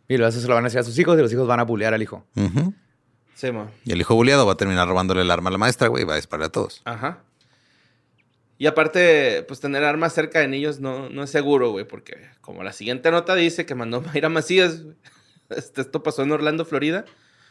Y 0.09 0.17
luego 0.17 0.31
eso 0.31 0.41
se 0.41 0.49
lo 0.49 0.55
van 0.55 0.65
a 0.65 0.67
decir 0.67 0.81
a 0.81 0.83
sus 0.83 0.99
hijos 0.99 1.17
y 1.17 1.23
los 1.23 1.33
hijos 1.33 1.47
van 1.47 1.61
a 1.61 1.65
bullear 1.65 1.95
al 1.95 2.03
hijo. 2.03 2.27
Ujú. 2.35 2.75
Simón. 3.37 3.71
Y 3.85 3.93
el 3.93 4.01
hijo 4.01 4.17
buleado 4.17 4.47
va 4.47 4.55
a 4.55 4.57
terminar 4.57 4.89
robándole 4.89 5.23
el 5.23 5.31
arma 5.31 5.49
a 5.51 5.53
la 5.53 5.59
maestra, 5.59 5.87
güey, 5.89 6.03
y 6.03 6.07
va 6.07 6.15
a 6.15 6.17
disparar 6.17 6.47
a 6.47 6.51
todos. 6.51 6.83
Ajá. 6.85 7.19
Y 8.57 8.67
aparte, 8.67 9.45
pues 9.49 9.61
tener 9.61 9.83
armas 9.85 10.13
cerca 10.13 10.39
de 10.39 10.49
niños 10.49 10.81
no, 10.81 11.09
no 11.11 11.25
es 11.25 11.31
seguro, 11.31 11.71
güey, 11.71 11.87
porque 11.87 12.17
como 12.41 12.63
la 12.63 12.73
siguiente 12.73 13.11
nota 13.11 13.35
dice 13.35 13.67
que 13.67 13.75
mandó 13.75 14.01
Mayra 14.03 14.29
Macías, 14.29 14.83
güey, 14.83 14.97
este, 15.51 15.81
esto 15.81 16.03
pasó 16.03 16.23
en 16.23 16.33
Orlando, 16.33 16.65
Florida. 16.65 17.05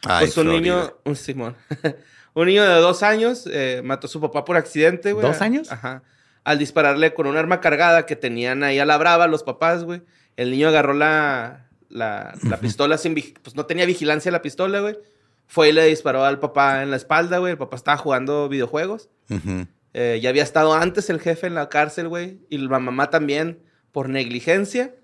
Ay, 0.04 0.26
pues 0.26 0.36
un 0.36 0.44
Florida. 0.44 0.60
niño, 0.60 0.96
un 1.04 1.16
Simón, 1.16 1.56
un 2.34 2.46
niño 2.46 2.62
de 2.64 2.80
dos 2.80 3.02
años 3.02 3.48
eh, 3.50 3.82
mató 3.84 4.06
a 4.06 4.10
su 4.10 4.20
papá 4.20 4.44
por 4.44 4.56
accidente, 4.56 5.12
güey. 5.12 5.26
¿Dos 5.26 5.40
años? 5.40 5.70
Ajá. 5.70 6.02
Al 6.42 6.58
dispararle 6.58 7.14
con 7.14 7.26
un 7.26 7.36
arma 7.36 7.60
cargada 7.60 8.04
que 8.04 8.16
tenían 8.16 8.64
ahí 8.64 8.78
a 8.78 8.84
la 8.84 8.98
brava 8.98 9.26
los 9.26 9.42
papás, 9.42 9.84
güey. 9.84 10.02
El 10.36 10.50
niño 10.50 10.68
agarró 10.68 10.92
la, 10.92 11.68
la, 11.88 12.34
la 12.42 12.56
pistola 12.60 12.98
sin... 12.98 13.14
Pues 13.14 13.54
no 13.56 13.64
tenía 13.64 13.86
vigilancia 13.86 14.30
la 14.30 14.42
pistola, 14.42 14.80
güey. 14.80 14.98
Fue 15.46 15.70
y 15.70 15.72
le 15.72 15.86
disparó 15.86 16.24
al 16.24 16.40
papá 16.40 16.82
en 16.82 16.90
la 16.90 16.96
espalda, 16.96 17.38
güey. 17.38 17.52
El 17.52 17.58
papá 17.58 17.76
estaba 17.76 17.96
jugando 17.96 18.48
videojuegos. 18.50 19.08
Ujú. 19.30 19.66
Eh, 19.94 20.18
ya 20.22 20.30
había 20.30 20.42
estado 20.42 20.74
antes 20.74 21.08
el 21.08 21.20
jefe 21.20 21.46
en 21.46 21.54
la 21.54 21.68
cárcel, 21.68 22.08
güey. 22.08 22.40
Y 22.50 22.58
la 22.58 22.78
mamá 22.78 23.10
también 23.10 23.60
por 23.92 24.08
negligencia 24.08 24.94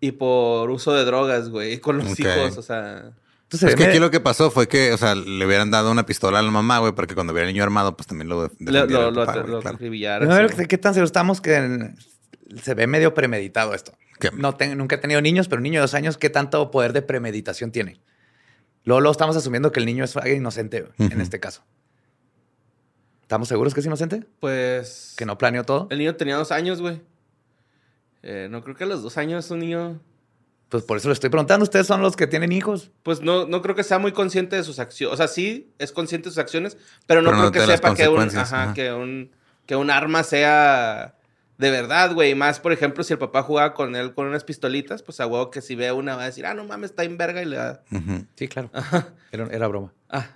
y 0.00 0.12
por 0.12 0.70
uso 0.70 0.92
de 0.94 1.04
drogas, 1.04 1.48
güey. 1.50 1.78
Con 1.78 1.98
los 1.98 2.18
hijos, 2.20 2.56
o 2.56 2.62
sea... 2.62 3.12
Entonces, 3.44 3.70
Es 3.70 3.76
que 3.76 3.84
me- 3.84 3.88
aquí 3.90 3.98
lo 3.98 4.10
que 4.10 4.20
pasó 4.20 4.50
fue 4.50 4.68
que, 4.68 4.92
o 4.92 4.98
sea, 4.98 5.14
le 5.14 5.46
hubieran 5.46 5.70
dado 5.70 5.90
una 5.90 6.04
pistola 6.04 6.38
a 6.38 6.42
la 6.42 6.50
mamá, 6.50 6.80
güey, 6.80 6.92
para 6.92 7.06
que 7.08 7.14
cuando 7.14 7.32
viera 7.32 7.48
el 7.48 7.54
niño 7.54 7.64
armado, 7.64 7.96
pues 7.96 8.06
también 8.06 8.28
lo 8.28 8.50
Lo, 8.58 8.86
lo, 8.86 9.10
lo, 9.10 9.24
papá, 9.24 9.36
lo 9.38 9.46
güey, 9.48 9.60
claro. 9.62 9.76
acribillara, 9.76 10.26
No, 10.26 10.48
sí. 10.50 10.66
¿Qué 10.66 10.76
tan 10.76 10.92
seguros 10.92 11.08
estamos 11.08 11.40
que 11.40 11.90
se 12.62 12.74
ve 12.74 12.86
medio 12.86 13.14
premeditado 13.14 13.72
esto? 13.74 13.92
¿Qué? 14.20 14.30
No 14.36 14.54
te- 14.54 14.76
nunca 14.76 14.96
he 14.96 14.98
tenido 14.98 15.22
niños, 15.22 15.48
pero 15.48 15.60
un 15.60 15.62
niño 15.62 15.76
de 15.80 15.82
dos 15.82 15.94
años, 15.94 16.18
¿qué 16.18 16.28
tanto 16.28 16.70
poder 16.70 16.92
de 16.92 17.00
premeditación 17.00 17.72
tiene? 17.72 18.02
Luego, 18.84 19.00
luego 19.00 19.12
estamos 19.12 19.34
asumiendo 19.34 19.72
que 19.72 19.80
el 19.80 19.86
niño 19.86 20.04
es 20.04 20.14
inocente 20.26 20.86
en 20.98 21.20
este 21.20 21.40
caso. 21.40 21.64
¿Estamos 23.28 23.46
seguros 23.46 23.74
que 23.74 23.80
es 23.80 23.86
inocente? 23.86 24.24
Pues... 24.40 25.12
¿Que 25.18 25.26
no 25.26 25.36
planeó 25.36 25.62
todo? 25.62 25.86
El 25.90 25.98
niño 25.98 26.16
tenía 26.16 26.36
dos 26.36 26.50
años, 26.50 26.80
güey. 26.80 27.02
Eh, 28.22 28.48
no 28.50 28.64
creo 28.64 28.74
que 28.74 28.84
a 28.84 28.86
los 28.86 29.02
dos 29.02 29.18
años 29.18 29.50
un 29.50 29.58
niño... 29.58 30.00
Pues 30.70 30.82
por 30.82 30.96
eso 30.96 31.08
le 31.08 31.12
estoy 31.12 31.28
preguntando. 31.28 31.62
Ustedes 31.62 31.86
son 31.86 32.00
los 32.00 32.16
que 32.16 32.26
tienen 32.26 32.52
hijos. 32.52 32.90
Pues 33.02 33.20
no, 33.20 33.46
no 33.46 33.60
creo 33.60 33.74
que 33.74 33.84
sea 33.84 33.98
muy 33.98 34.12
consciente 34.12 34.56
de 34.56 34.64
sus 34.64 34.78
acciones. 34.78 35.12
O 35.12 35.16
sea, 35.18 35.28
sí 35.28 35.74
es 35.78 35.92
consciente 35.92 36.30
de 36.30 36.30
sus 36.30 36.38
acciones, 36.38 36.78
pero 37.06 37.20
no 37.20 37.28
Pero 37.28 37.50
creo 37.50 37.66
que 37.66 37.70
sepa 37.70 37.94
que 37.94 38.08
un, 38.08 38.16
consecuencias, 38.16 38.50
ajá, 38.50 38.62
ajá. 38.62 38.72
que, 38.72 38.92
un, 38.94 39.30
que 39.66 39.76
un 39.76 39.90
arma 39.90 40.22
sea 40.22 41.14
de 41.58 41.70
verdad, 41.70 42.14
güey. 42.14 42.34
Más, 42.34 42.60
por 42.60 42.72
ejemplo, 42.72 43.04
si 43.04 43.12
el 43.12 43.18
papá 43.18 43.42
jugaba 43.42 43.74
con 43.74 43.94
él 43.94 44.14
con 44.14 44.26
unas 44.26 44.44
pistolitas, 44.44 45.02
pues 45.02 45.20
a 45.20 45.26
huevo 45.26 45.50
que 45.50 45.60
si 45.60 45.74
ve 45.74 45.92
una 45.92 46.16
va 46.16 46.22
a 46.22 46.26
decir, 46.26 46.46
ah, 46.46 46.54
no 46.54 46.64
mames, 46.64 46.92
está 46.92 47.04
en 47.04 47.18
verga 47.18 47.42
y 47.42 47.44
le 47.44 47.56
da. 47.56 47.82
Ujú. 47.92 48.24
Sí, 48.36 48.48
claro. 48.48 48.70
Era, 49.32 49.48
era 49.52 49.66
broma. 49.68 49.92
Ah. 50.08 50.28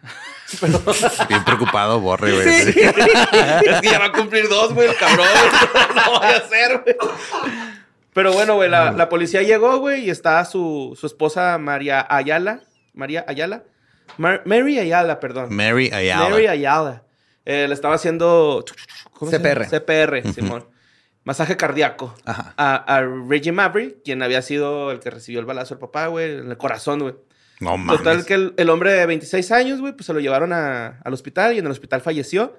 Bien 1.29 1.45
preocupado, 1.45 2.01
borre, 2.01 2.33
güey. 2.33 2.49
es 2.49 2.75
que 2.75 3.89
ya 3.91 3.99
va 3.99 4.07
a 4.07 4.13
cumplir 4.13 4.49
dos, 4.49 4.73
güey, 4.75 4.89
el 4.89 4.97
cabrón. 4.97 5.27
no 5.95 6.19
voy 6.19 6.27
a 6.27 6.37
hacer, 6.37 6.83
güey. 6.85 6.97
Pero 8.13 8.33
bueno, 8.33 8.55
güey, 8.57 8.69
la, 8.69 8.93
la 8.93 9.09
policía 9.09 9.43
llegó, 9.43 9.79
güey, 9.79 10.05
y 10.05 10.11
está 10.11 10.45
su, 10.45 10.97
su 11.01 11.07
esposa 11.07 11.57
María 11.59 12.07
Ayala. 12.09 12.61
María 12.93 13.25
Ayala. 13.27 13.65
Mar- 14.19 14.43
Mary 14.45 14.79
Ayala, 14.79 15.19
perdón. 15.21 15.55
Mary 15.55 15.91
Ayala. 15.93 16.29
Mary 16.29 16.47
Ayala. 16.47 17.05
Eh, 17.47 17.67
le 17.67 17.75
estaba 17.75 17.95
haciendo 17.95 18.65
¿cómo 19.15 19.31
se 19.31 19.39
llama? 19.39 19.65
CPR. 19.65 19.81
CPR, 19.81 20.33
Simón. 20.35 20.69
Masaje 21.25 21.57
cardíaco. 21.57 22.15
Ajá. 22.27 22.53
A, 22.57 22.75
a 22.97 23.01
Reggie 23.29 23.53
Maverick, 23.53 24.03
quien 24.05 24.23
había 24.23 24.43
sido 24.43 24.91
el 24.91 25.01
que 25.01 25.09
recibió 25.11 25.41
el 25.41 25.47
balazo 25.47 25.75
del 25.75 25.81
papá, 25.81 26.09
güey, 26.09 26.39
en 26.39 26.51
el 26.51 26.57
corazón, 26.59 26.99
güey. 27.01 27.15
No 27.63 27.77
mames. 27.77 27.99
Total 27.99 28.25
que 28.27 28.35
el, 28.35 28.55
el 28.57 28.69
hombre 28.71 28.93
de 28.93 29.07
26 29.07 29.53
años, 29.53 29.81
güey, 29.81 29.93
pues 29.93 30.07
se 30.07 30.13
lo 30.13 30.21
llevaron 30.21 30.53
a- 30.53 30.99
al 31.05 31.13
hospital 31.13 31.55
y 31.55 31.59
en 31.59 31.67
el 31.67 31.73
hospital 31.73 32.01
falleció. 32.01 32.57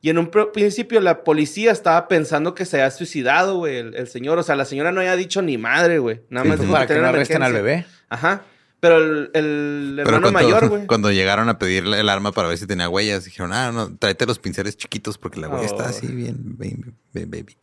Y 0.00 0.10
en 0.10 0.18
un 0.18 0.30
pr- 0.30 0.52
principio 0.52 1.00
la 1.00 1.24
policía 1.24 1.72
estaba 1.72 2.08
pensando 2.08 2.54
que 2.54 2.66
se 2.66 2.76
había 2.76 2.90
suicidado, 2.90 3.56
güey, 3.56 3.78
el, 3.78 3.94
el 3.94 4.06
señor. 4.06 4.38
O 4.38 4.42
sea, 4.42 4.54
la 4.54 4.66
señora 4.66 4.92
no 4.92 5.00
había 5.00 5.16
dicho 5.16 5.40
ni 5.40 5.56
madre, 5.56 5.98
güey. 5.98 6.20
Nada 6.28 6.44
Sí, 6.44 6.48
más 6.50 6.58
pues 6.58 6.70
para 6.70 6.86
que 6.86 6.94
no 6.98 7.06
arresten 7.06 7.42
al 7.42 7.52
bebé. 7.54 7.86
Ajá. 8.10 8.42
Pero 8.80 8.98
el, 8.98 9.30
el 9.32 9.92
Pero 10.04 10.16
hermano 10.18 10.30
cuando, 10.32 10.32
mayor, 10.50 10.68
güey. 10.68 10.86
cuando 10.86 11.10
llegaron 11.10 11.48
a 11.48 11.58
pedir 11.58 11.84
el 11.86 12.08
arma 12.10 12.32
para 12.32 12.48
ver 12.48 12.58
si 12.58 12.66
tenía 12.66 12.90
huellas, 12.90 13.24
dijeron, 13.24 13.54
ah, 13.54 13.72
no, 13.72 13.96
tráete 13.96 14.26
los 14.26 14.38
pinceles 14.38 14.76
chiquitos 14.76 15.16
porque 15.16 15.40
la 15.40 15.48
huella 15.48 15.64
está 15.64 15.84
Oh. 15.84 15.88
así 15.88 16.06
bien, 16.08 16.36
baby, 16.58 16.92
baby. 17.14 17.56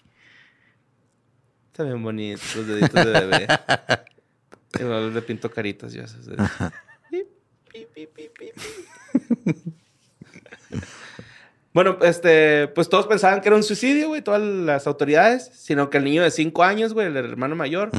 Está 1.67 1.83
bien 1.83 2.01
bonito, 2.01 2.41
los 2.55 2.67
deditos 2.67 3.05
de 3.05 3.11
bebé. 3.11 3.47
Igual 4.79 5.13
le 5.13 5.21
pinto 5.21 5.51
caritas 5.51 5.93
ya. 5.93 6.05
pip. 7.09 7.27
Bueno, 11.73 11.97
este, 12.01 12.67
pues 12.69 12.89
todos 12.89 13.07
pensaban 13.07 13.39
que 13.39 13.47
era 13.47 13.55
un 13.55 13.63
suicidio, 13.63 14.09
güey, 14.09 14.21
todas 14.21 14.41
las 14.41 14.87
autoridades, 14.87 15.51
sino 15.53 15.89
que 15.89 15.99
el 15.99 16.03
niño 16.03 16.21
de 16.21 16.29
5 16.29 16.63
años, 16.65 16.93
güey, 16.93 17.07
el 17.07 17.15
hermano 17.15 17.55
mayor, 17.55 17.91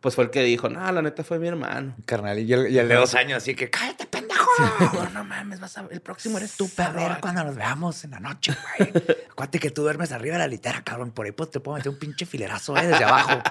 pues 0.00 0.14
fue 0.14 0.22
el 0.24 0.30
que 0.30 0.44
dijo, 0.44 0.68
no, 0.68 0.92
la 0.92 1.02
neta 1.02 1.24
fue 1.24 1.40
mi 1.40 1.48
hermano. 1.48 1.96
Carnal, 2.04 2.38
y 2.38 2.52
el, 2.52 2.70
y 2.70 2.78
el 2.78 2.86
de 2.86 2.94
dos 2.94 3.16
años, 3.16 3.38
así 3.38 3.56
que 3.56 3.68
cállate, 3.68 4.06
pendejo. 4.06 4.46
No, 4.94 5.10
no 5.10 5.24
mames, 5.24 5.58
vas 5.58 5.76
a, 5.76 5.88
el 5.90 6.00
próximo 6.02 6.38
eres 6.38 6.56
tú, 6.56 6.70
A 6.76 6.90
ver 6.90 7.08
perro. 7.08 7.20
cuando 7.20 7.42
nos 7.42 7.56
veamos 7.56 8.04
en 8.04 8.12
la 8.12 8.20
noche, 8.20 8.54
güey. 8.78 8.90
Acuérdate 9.30 9.58
que 9.58 9.70
tú 9.72 9.82
duermes 9.82 10.12
arriba 10.12 10.34
de 10.34 10.40
la 10.42 10.48
litera, 10.48 10.84
cabrón. 10.84 11.10
Por 11.10 11.26
ahí 11.26 11.32
pues, 11.32 11.50
te 11.50 11.58
puedo 11.58 11.78
meter 11.78 11.90
un 11.90 11.98
pinche 11.98 12.26
filerazo 12.26 12.76
eh, 12.76 12.86
desde 12.86 13.02
abajo. 13.04 13.42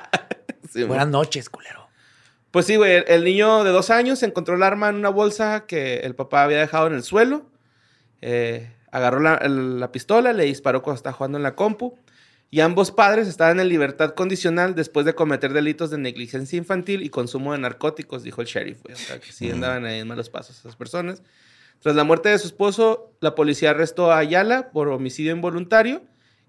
Sí, 0.71 0.83
Buenas 0.83 1.09
noches, 1.09 1.49
culero. 1.49 1.84
Pues 2.55 2.67
sí, 2.67 2.77
güey. 2.77 3.03
El, 3.05 3.25
niño 3.25 3.65
de 3.65 3.71
dos 3.71 3.89
años 3.89 4.23
encontró 4.23 4.55
el 4.55 4.63
arma 4.63 4.87
en 4.87 4.95
una 4.95 5.09
bolsa 5.09 5.65
que 5.65 5.97
el 5.97 6.15
papá 6.15 6.45
había 6.45 6.57
dejado 6.57 6.87
en 6.87 6.93
el 6.93 7.03
suelo. 7.03 7.51
Eh, 8.21 8.71
agarró 8.91 9.19
la 9.19 9.91
pistola, 9.91 10.31
le 10.31 10.45
disparó 10.45 10.81
cuando 10.81 10.95
estaba 10.95 11.17
jugando 11.17 11.37
en 11.37 11.43
la 11.43 11.53
compu. 11.53 11.99
Y 12.49 12.61
ambos 12.61 12.91
padres 12.91 13.27
estaban 13.27 13.59
en 13.59 13.67
libertad 13.67 14.11
condicional 14.11 14.73
después 14.73 15.05
de 15.05 15.13
cometer 15.13 15.51
delitos 15.51 15.89
de 15.89 15.97
negligencia 15.97 16.55
infantil 16.55 17.03
y 17.03 17.09
consumo 17.09 17.51
de 17.51 17.57
narcóticos, 17.59 18.23
dijo 18.23 18.39
el 18.39 18.47
sheriff. 18.47 18.83
güey. 18.83 18.93
O 18.93 18.97
sea, 18.97 19.19
que 19.19 19.33
sí 19.33 19.51
andaban 19.51 19.83
ahí 19.83 19.99
en 19.99 20.07
malos 20.07 20.29
pasos 20.29 20.57
esas 20.57 20.77
personas. 20.77 21.23
Tras 21.81 21.97
la 21.97 22.05
muerte 22.05 22.29
de 22.29 22.39
su 22.39 22.47
esposo, 22.47 23.11
la 23.19 23.35
policía 23.35 23.71
arrestó 23.71 24.13
a 24.13 24.19
Ayala 24.19 24.71
por 24.71 24.87
homicidio 24.87 25.33
involuntario 25.33 26.03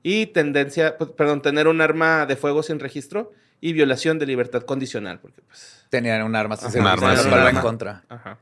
y 0.05 0.27
tendencia, 0.27 0.99
pues, 0.99 1.11
perdón, 1.11 1.43
tener 1.43 1.67
un 1.67 1.81
arma 1.81 2.27
de 2.27 2.37
fuego 2.37 2.63
sin 2.63 2.79
registro 2.79 3.33
y 3.61 3.73
violación 3.73 4.19
de 4.19 4.27
libertad 4.27 4.63
condicional, 4.63 5.19
porque 5.21 5.43
pues, 5.43 5.85
Tenían 5.89 6.23
un 6.23 6.35
arma 6.35 6.57
ser 6.57 6.81
un 6.81 6.87
arma 6.87 7.51
en 7.51 7.59
contra. 7.59 8.05
ajá. 8.09 8.39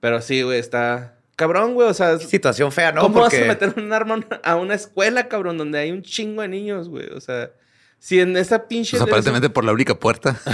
Pero 0.00 0.20
sí, 0.20 0.42
güey, 0.42 0.58
está 0.58 1.16
cabrón, 1.36 1.74
güey, 1.74 1.88
o 1.88 1.94
sea, 1.94 2.18
Situación 2.18 2.72
fea, 2.72 2.92
¿no? 2.92 3.02
¿cómo 3.02 3.20
Porque 3.20 3.40
vas 3.40 3.44
a 3.44 3.66
meter 3.66 3.74
un 3.84 3.92
arma 3.92 4.20
a 4.42 4.56
una- 4.56 4.74
escuela, 4.74 5.28
cabrón, 5.28 5.58
donde 5.58 5.78
hay 5.78 5.90
un 5.92 6.02
chingo 6.02 6.42
de 6.42 6.48
niños, 6.48 6.88
güey? 6.88 7.08
O 7.10 7.20
sea, 7.20 7.50
si 7.98 8.20
en 8.20 8.36
esa 8.36 8.68
pinche... 8.68 8.92
Pues 8.96 9.02
aparentemente 9.02 9.50
por 9.50 9.64
la 9.64 9.72
única 9.72 9.94
puerta. 9.98 10.36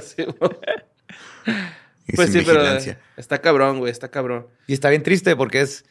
Sí, 0.00 0.24
pues 2.14 2.30
sin 2.30 2.40
sí, 2.40 2.46
pero 2.46 2.62
está 3.16 3.40
cabrón, 3.40 3.78
güey, 3.80 3.90
está 3.90 4.08
cabrón. 4.08 4.46
Y 4.66 4.72
está 4.72 4.88
bien 4.88 5.02
triste 5.02 5.34
porque 5.36 5.60
es. 5.62 5.84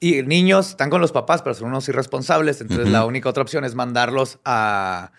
Y 0.00 0.22
niños 0.22 0.70
están 0.70 0.90
con 0.90 1.00
los 1.00 1.12
papás, 1.12 1.42
pero 1.42 1.54
son 1.54 1.68
unos 1.68 1.88
irresponsables. 1.88 2.60
Entonces, 2.60 2.88
la 2.88 3.04
única 3.04 3.28
otra 3.28 3.42
opción 3.42 3.64
es 3.64 3.74
mandarlos 3.74 4.38
a, 4.44 5.12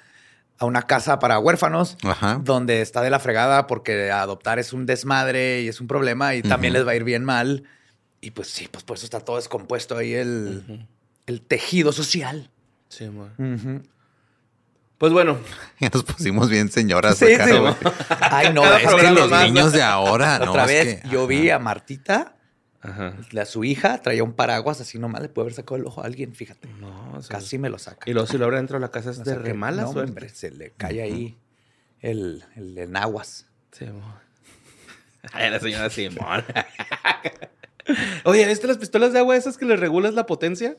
a 0.57 0.65
una 0.65 0.83
casa 0.83 1.19
para 1.19 1.37
huérfanos, 1.39 1.97
Ajá. 2.03 2.39
donde 2.43 2.81
está 2.81 3.01
de 3.01 3.09
la 3.09 3.19
fregada 3.19 3.67
porque 3.67 4.11
adoptar 4.11 4.57
es 4.59 4.71
un 4.73 4.85
desmadre 4.85 5.61
y 5.61 5.67
es 5.67 5.81
un 5.81 5.87
problema 5.87 6.35
y 6.35 6.41
también 6.41 6.73
les 6.73 6.87
va 6.87 6.91
a 6.91 6.95
ir 6.95 7.03
bien 7.03 7.25
mal. 7.25 7.63
Y 8.21 8.31
pues 8.31 8.47
sí, 8.49 8.67
pues 8.71 8.83
por 8.83 8.97
eso 8.97 9.05
está 9.05 9.19
todo 9.19 9.35
descompuesto 9.35 9.97
ahí 9.97 10.13
el, 10.13 10.87
el 11.27 11.41
tejido 11.41 11.91
social. 11.91 12.49
Sí, 12.89 13.07
güey. 13.07 13.29
Ujú. 13.53 13.83
Pues 14.97 15.11
bueno, 15.11 15.37
Ya 15.79 15.89
nos 15.93 16.03
pusimos 16.03 16.49
bien 16.49 16.71
señoras 16.71 17.17
Sí, 17.17 17.33
acá, 17.33 17.45
sí. 17.47 17.53
Ay, 18.21 18.53
no, 18.53 18.63
es 18.65 18.83
Es 18.85 18.95
que 18.95 19.11
los 19.11 19.29
¿no? 19.29 19.41
niños 19.43 19.73
de 19.73 19.83
ahora, 19.83 20.39
¿no? 20.39 20.51
otra 20.51 20.63
es 20.63 20.67
vez 20.69 21.01
que- 21.01 21.09
yo 21.09 21.27
vi 21.27 21.49
a 21.49 21.59
Martita, 21.59 22.35
Ajá. 22.85 23.15
la, 23.31 23.45
su 23.45 23.63
hija, 23.63 24.01
traía 24.01 24.23
un 24.23 24.33
paraguas 24.33 24.79
así 24.81 24.99
nomás, 24.99 25.21
le 25.21 25.29
puede 25.29 25.45
haber 25.45 25.53
sacado 25.53 25.77
el 25.77 25.85
ojo 25.85 26.01
a 26.01 26.05
alguien, 26.05 26.33
fíjate. 26.35 26.67
No, 26.79 27.13
o 27.13 27.21
sea, 27.21 27.37
Casi 27.37 27.57
me 27.57 27.69
lo 27.69 27.77
saca. 27.79 28.09
Y 28.09 28.13
luego 28.13 28.27
si 28.27 28.37
lo 28.37 28.45
abre 28.45 28.57
dentro 28.57 28.77
de 28.77 28.81
la 28.81 28.91
casa 28.91 29.11
es 29.11 29.23
de 29.23 29.35
no, 29.53 29.91
suerte. 29.91 30.09
hombre, 30.09 30.29
se 30.29 30.51
le 30.51 30.71
cae 30.71 31.01
ahí 31.01 31.37
el, 32.01 32.43
el 32.55 32.77
enaguas. 32.77 33.47
Sí. 33.71 33.85
Ay, 35.33 35.49
la 35.49 35.59
señora 35.59 35.89
Simón. 35.89 36.43
Oye, 38.23 38.47
¿viste 38.47 38.67
las 38.67 38.77
pistolas 38.77 39.13
de 39.13 39.19
agua 39.19 39.35
esas 39.35 39.57
que 39.57 39.65
le 39.65 39.75
regulas 39.75 40.13
la 40.13 40.25
potencia? 40.25 40.77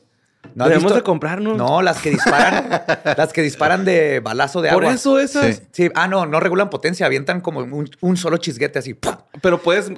¿No 0.55 0.63
Debemos 0.63 0.85
visto? 0.85 0.95
de 0.95 1.03
comprarnos. 1.03 1.57
No, 1.57 1.81
las 1.81 2.01
que 2.01 2.09
disparan, 2.09 2.69
las 3.17 3.31
que 3.31 3.41
disparan 3.43 3.85
de 3.85 4.21
balazo 4.21 4.61
de 4.61 4.71
Por 4.71 4.83
agua. 4.83 4.95
eso 4.95 5.19
esas. 5.19 5.57
Sí. 5.57 5.61
Sí, 5.71 5.91
ah, 5.93 6.07
no, 6.07 6.25
no 6.25 6.39
regulan 6.39 6.69
potencia, 6.69 7.05
avientan 7.05 7.41
como 7.41 7.59
un, 7.59 7.89
un 8.01 8.17
solo 8.17 8.37
chisguete 8.37 8.79
así. 8.79 8.93
¡pum! 8.95 9.15
Pero 9.41 9.61
puedes 9.61 9.91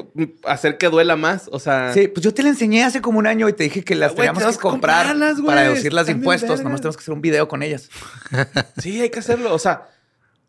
hacer 0.46 0.78
que 0.78 0.90
duela 0.90 1.16
más. 1.16 1.50
O 1.52 1.60
sea. 1.60 1.94
Sí, 1.94 2.08
pues 2.08 2.24
yo 2.24 2.34
te 2.34 2.44
la 2.44 2.50
enseñé 2.50 2.84
hace 2.84 3.02
como 3.02 3.20
un 3.20 3.28
año 3.28 3.48
y 3.48 3.54
te 3.54 3.64
dije 3.64 3.84
que 3.84 3.96
las 3.96 4.16
teníamos 4.16 4.44
que 4.44 4.58
comprar 4.58 5.08
comprarlas, 5.08 5.42
para 5.42 5.62
deducir 5.64 5.94
las 5.94 6.10
impuestos. 6.10 6.50
vergas. 6.50 6.64
Nomás 6.64 6.82
tenemos 6.82 6.98
que 6.98 7.02
hacer 7.02 7.14
un 7.14 7.22
video 7.22 7.48
con 7.48 7.64
ellas. 7.64 7.90
Sí, 8.82 9.02
hay 9.02 9.10
que 9.10 9.20
hacerlo. 9.20 9.54
O 9.54 9.60
sea, 9.60 9.88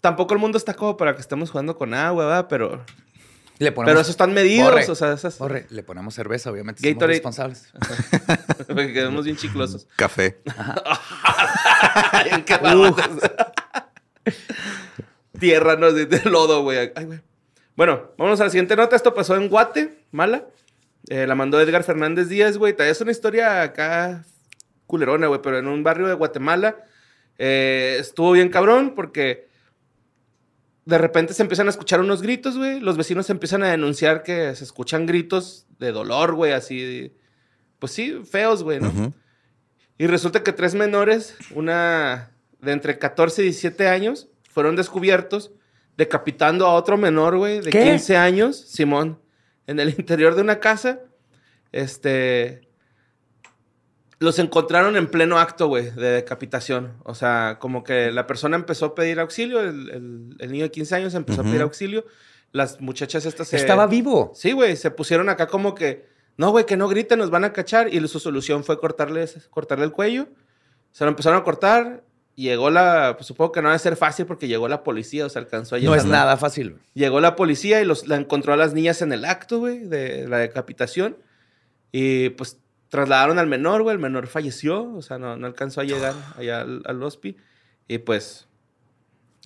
tampoco 0.01 0.35
el 0.35 0.41
mundo 0.41 0.59
está 0.59 0.75
como 0.75 0.97
para 0.97 1.15
que 1.15 1.21
estemos 1.21 1.51
jugando 1.51 1.77
con 1.77 1.95
agua, 1.95 2.25
¿verdad? 2.27 2.47
Pero, 2.49 2.85
Le 3.61 3.73
ponemos, 3.73 3.91
pero 3.93 4.01
eso 4.01 4.11
están 4.11 4.33
medidos. 4.33 4.71
Borre, 4.73 4.91
o 4.91 4.95
sea, 4.95 5.13
esas. 5.13 5.39
borre, 5.39 5.67
le 5.71 5.83
ponemos 5.83 6.15
cerveza, 6.15 6.51
obviamente. 6.51 6.81
Somos 6.81 6.95
Gatorade. 6.95 7.13
responsables. 7.15 7.73
Para 8.67 8.87
que 8.87 8.93
quedemos 8.93 9.25
bien 9.25 9.37
chiclosos. 9.37 9.87
Café. 9.97 10.41
Tierra, 15.39 15.77
no, 15.77 15.93
de, 15.93 16.07
de 16.07 16.29
lodo, 16.29 16.63
güey. 16.63 16.93
Ay, 16.95 17.05
güey. 17.05 17.21
Bueno, 17.77 18.11
vamos 18.19 18.41
a 18.41 18.45
la 18.45 18.51
siguiente 18.51 18.77
nota. 18.77 18.97
Esto 18.97 19.15
pasó 19.15 19.37
en 19.37 19.49
Guate, 19.49 20.05
mala. 20.11 20.45
Eh, 21.09 21.27
la 21.27 21.35
mandó 21.35 21.61
Edgar 21.61 21.83
Fernández 21.85 22.29
Díaz, 22.29 22.59
güey. 22.59 22.75
Tal 22.75 22.87
vez 22.89 23.01
una 23.01 23.11
historia 23.11 23.63
acá 23.63 24.25
culerona, 24.87 25.29
güey, 25.29 25.41
pero 25.43 25.59
en 25.59 25.69
un 25.69 25.83
barrio 25.83 26.07
de 26.09 26.15
Guatemala. 26.15 26.77
eh, 27.39 27.97
estuvo 28.01 28.33
bien 28.33 28.51
cabrón 28.51 28.95
porque 28.95 29.49
de 30.91 30.99
repente 30.99 31.33
se 31.35 31.43
empiezan 31.43 31.69
a 31.69 31.71
escuchar 31.71 32.01
unos 32.01 32.21
gritos, 32.21 32.59
güey. 32.59 32.81
Los 32.81 32.97
vecinos 32.97 33.31
empiezan 33.31 33.63
a 33.63 33.69
denunciar 33.69 34.25
que 34.25 34.55
se 34.57 34.65
escuchan 34.65 35.07
gritos 35.07 35.67
de 35.79 35.93
dolor, 35.93 36.35
güey, 36.35 36.53
así. 36.53 37.15
Pues 37.79 37.93
sí, 37.93 38.21
feos, 38.29 38.65
güey, 38.65 38.81
¿no? 38.81 39.15
Y 39.97 40.07
resulta 40.09 40.43
que 40.43 40.53
tres 40.53 40.75
menores, 40.75 41.37
una 41.55 42.33
de 42.61 42.73
entre 42.73 42.99
14 42.99 43.43
y 43.43 43.45
17 43.47 43.87
años, 43.87 44.29
fueron 44.51 44.75
descubiertos 44.75 45.53
decapitando 45.97 46.67
a 46.67 46.75
otro 46.75 46.97
menor, 46.97 47.37
güey, 47.37 47.61
de 47.61 47.71
¿Qué? 47.71 47.85
15 47.85 48.17
años, 48.17 48.57
Simón, 48.57 49.21
en 49.69 49.79
el 49.79 49.91
interior 49.91 50.35
de 50.35 50.43
una 50.43 50.59
casa. 50.59 51.01
Este. 51.71 52.69
Los 54.21 54.39
encontraron 54.39 54.97
en 54.97 55.07
pleno 55.09 55.39
acto, 55.39 55.67
güey, 55.69 55.91
de 55.91 56.11
decapitación. 56.11 56.93
O 57.05 57.15
sea, 57.15 57.57
como 57.59 57.83
que 57.83 58.13
la 58.13 58.27
persona 58.27 58.55
empezó 58.57 58.85
a 58.87 58.95
pedir 58.95 59.19
auxilio, 59.19 59.61
el, 59.61 59.91
el- 59.91 60.37
el 60.39 60.53
niño 60.53 60.65
de 60.65 60.71
15 60.71 60.95
años 60.95 61.15
empezó 61.15 61.41
a 61.41 61.45
pedir 61.45 61.63
auxilio. 61.63 62.05
Las 62.53 62.81
muchachas 62.81 63.25
estas 63.27 63.49
se... 63.49 63.57
Estaba 63.57 63.87
vivo. 63.87 64.33
Sí, 64.35 64.53
güey, 64.53 64.77
se 64.77 64.91
pusieron 64.91 65.29
acá 65.31 65.47
como 65.47 65.75
que, 65.75 66.07
no, 66.37 66.51
güey, 66.51 66.67
que 66.67 66.77
no 66.77 66.87
griten, 66.89 67.19
nos 67.19 67.31
van 67.31 67.45
a 67.45 67.53
cachar. 67.55 67.93
Y 67.95 68.07
su 68.09 68.21
solución 68.21 68.63
fue 68.63 68.79
cortarles, 68.79 69.49
cortarle 69.51 69.87
el 69.87 69.93
cuello. 69.93 70.29
Se 70.93 71.05
lo 71.05 71.11
empezaron 71.11 71.39
a 71.41 71.45
cortar. 71.45 72.05
Llegó 72.35 72.69
la, 72.71 73.15
pues 73.17 73.27
supongo 73.27 73.53
que 73.53 73.63
no 73.63 73.69
va 73.69 73.75
a 73.75 73.79
ser 73.79 73.97
fácil 73.97 74.27
porque 74.27 74.49
llegó 74.49 74.67
la 74.69 74.83
policía, 74.83 75.27
o 75.27 75.29
sea, 75.29 75.41
alcanzó 75.43 75.77
a 75.77 75.79
No 75.79 75.83
llegar. 75.83 75.99
es 75.99 76.05
nada 76.07 76.37
fácil. 76.37 76.77
Llegó 76.95 77.21
la 77.21 77.37
policía 77.37 77.81
y 77.81 77.85
los, 77.85 78.07
la 78.07 78.17
encontró 78.17 78.53
a 78.53 78.57
las 78.57 78.73
niñas 78.75 79.01
en 79.03 79.13
el 79.13 79.25
acto, 79.25 79.61
güey, 79.61 79.79
de 79.81 80.27
la 80.29 80.39
decapitación. 80.39 81.17
Y 81.93 82.31
pues 82.31 82.59
trasladaron 82.91 83.39
al 83.39 83.47
menor, 83.47 83.83
güey. 83.83 83.95
El 83.95 84.01
menor 84.03 84.27
falleció, 84.27 84.93
o 84.95 85.01
sea, 85.01 85.19
no, 85.19 85.37
no 85.37 85.47
alcanzó 85.47 85.81
a 85.81 85.85
llegar 85.85 86.15
allá 86.37 86.61
al, 86.61 86.83
al 86.85 87.03
hospi. 87.03 87.37
Y 87.89 87.99
pues, 87.99 88.47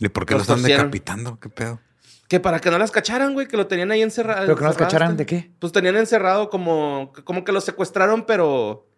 ¿Y 0.01 0.09
por 0.09 0.27
qué 0.27 0.35
Los 0.35 0.41
lo 0.41 0.43
están 0.43 0.57
torcieron. 0.59 0.87
decapitando? 0.87 1.39
¿Qué 1.39 1.49
pedo? 1.49 1.81
que 2.27 2.41
para 2.41 2.59
que 2.59 2.71
no 2.71 2.79
las 2.79 2.91
cacharan, 2.91 3.35
güey, 3.35 3.47
que 3.47 3.57
lo 3.57 3.67
tenían 3.69 3.93
ahí 3.93 4.01
encerrado. 4.03 4.41
¿Pero 4.47 4.57
que 4.57 4.63
no 4.63 4.69
las 4.69 4.77
cacharan 4.79 5.17
de 5.17 5.27
qué? 5.27 5.53
Pues 5.61 5.73
tenían 5.73 5.95
encerrado 5.97 6.49
como, 6.49 7.13
como 7.23 7.45
que 7.45 7.53
lo 7.53 7.61
secuestraron, 7.61 8.25
pero 8.27 8.89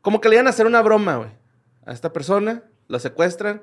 como 0.00 0.20
que 0.20 0.28
le 0.28 0.36
iban 0.36 0.46
a 0.46 0.50
hacer 0.50 0.64
una 0.64 0.80
broma, 0.80 1.16
güey. 1.16 1.30
A 1.84 1.92
esta 1.92 2.12
persona, 2.12 2.62
lo 2.86 2.98
secuestran, 3.00 3.62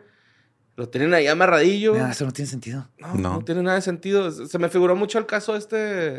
lo 0.76 0.90
tienen 0.90 1.14
ahí 1.14 1.28
amarradillo. 1.28 1.94
Mira, 1.94 2.12
eso 2.12 2.26
no 2.26 2.34
tiene 2.34 2.52
sentido. 2.52 2.88
No, 3.00 3.16
no, 3.16 3.34
No. 3.36 3.46
tiene 3.46 3.64
nada 3.64 3.78
de 3.78 3.82
sentido. 3.82 4.32
Se 4.32 4.60
me 4.60 4.70
figuró 4.70 4.96
mucho 4.98 5.18
el 5.18 5.26
caso 5.26 5.56
este 5.56 5.76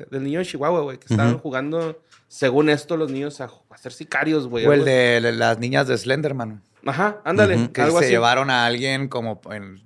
del 0.06 0.24
niño 0.24 0.38
de 0.40 0.46
Chihuahua, 0.46 0.80
güey, 0.80 0.98
que 0.98 1.06
estaban 1.12 1.38
jugando, 1.38 2.02
según 2.28 2.68
esto, 2.68 2.96
los 2.96 3.10
niños 3.10 3.40
a, 3.40 3.50
a 3.70 3.76
ser 3.78 3.92
sicarios, 3.92 4.46
güey. 4.46 4.64
O 4.66 4.72
el 4.72 4.84
de 4.84 5.20
las 5.32 5.58
niñas 5.58 5.88
de 5.88 5.96
Slenderman. 5.98 6.62
Ajá, 6.86 7.20
ándale, 7.24 7.56
Ujú. 7.56 7.72
Que 7.72 7.80
algo 7.82 7.98
se 7.98 8.04
así. 8.04 8.12
llevaron 8.14 8.50
a 8.50 8.64
alguien 8.66 9.08
como 9.08 9.40
en- 9.50 9.82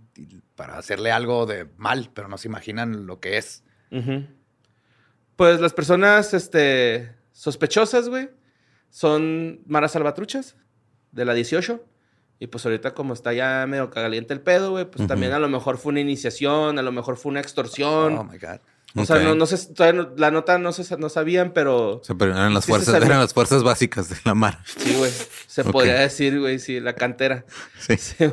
para 0.54 0.76
hacerle 0.76 1.10
algo 1.10 1.46
de 1.46 1.66
mal, 1.78 2.10
pero 2.12 2.28
no 2.28 2.36
se 2.38 2.46
imaginan 2.48 3.06
lo 3.06 3.18
que 3.20 3.38
es. 3.38 3.64
Pues 5.36 5.60
las 5.60 5.72
personas 5.72 6.34
este, 6.34 7.14
sospechosas, 7.32 8.08
güey, 8.08 8.30
son 8.90 9.60
Mara 9.66 9.88
Salvatruchas, 9.88 10.56
de 11.10 11.24
la 11.24 11.34
18. 11.34 11.82
Y 12.38 12.48
pues 12.48 12.64
ahorita 12.66 12.92
como 12.92 13.14
está 13.14 13.32
ya 13.32 13.64
medio 13.68 13.88
caliente 13.90 14.34
el 14.34 14.40
pedo, 14.40 14.72
güey, 14.72 14.84
pues 14.84 15.06
también 15.06 15.32
a 15.32 15.38
lo 15.38 15.48
mejor 15.48 15.78
fue 15.78 15.90
una 15.90 16.00
iniciación, 16.00 16.78
a 16.78 16.82
lo 16.82 16.90
mejor 16.92 17.16
fue 17.16 17.30
una 17.30 17.40
extorsión. 17.40 18.18
Oh 18.18 18.24
my 18.24 18.36
God. 18.38 18.58
O 18.94 19.04
sea, 19.06 19.18
no, 19.20 19.34
no 19.34 19.46
sé, 19.46 19.72
todavía 19.74 20.02
no- 20.02 20.10
la 20.16 20.30
nota 20.30 20.58
no, 20.58 20.72
se, 20.72 20.96
no 20.98 21.08
sabían, 21.08 21.52
pero 21.52 21.98
O 21.98 22.04
sea, 22.04 22.14
pero 22.16 22.32
eran 22.32 22.52
las 22.54 22.64
Sí 22.64 22.72
se 22.72 22.78
fuerzas, 22.78 23.02
eran 23.02 23.18
las 23.20 23.32
fuerzas 23.34 23.62
básicas 23.62 24.08
de 24.10 24.16
la 24.24 24.34
mar. 24.34 24.58
sí, 24.64 24.94
güey, 24.96 25.10
se 25.46 25.62
Ok. 25.62 25.72
podría 25.72 25.94
decir, 26.00 26.38
güey, 26.38 26.58
sí, 26.58 26.80
la 26.80 26.94
cantera. 26.94 27.44
Sí. 27.78 27.96
Sí. 27.96 28.16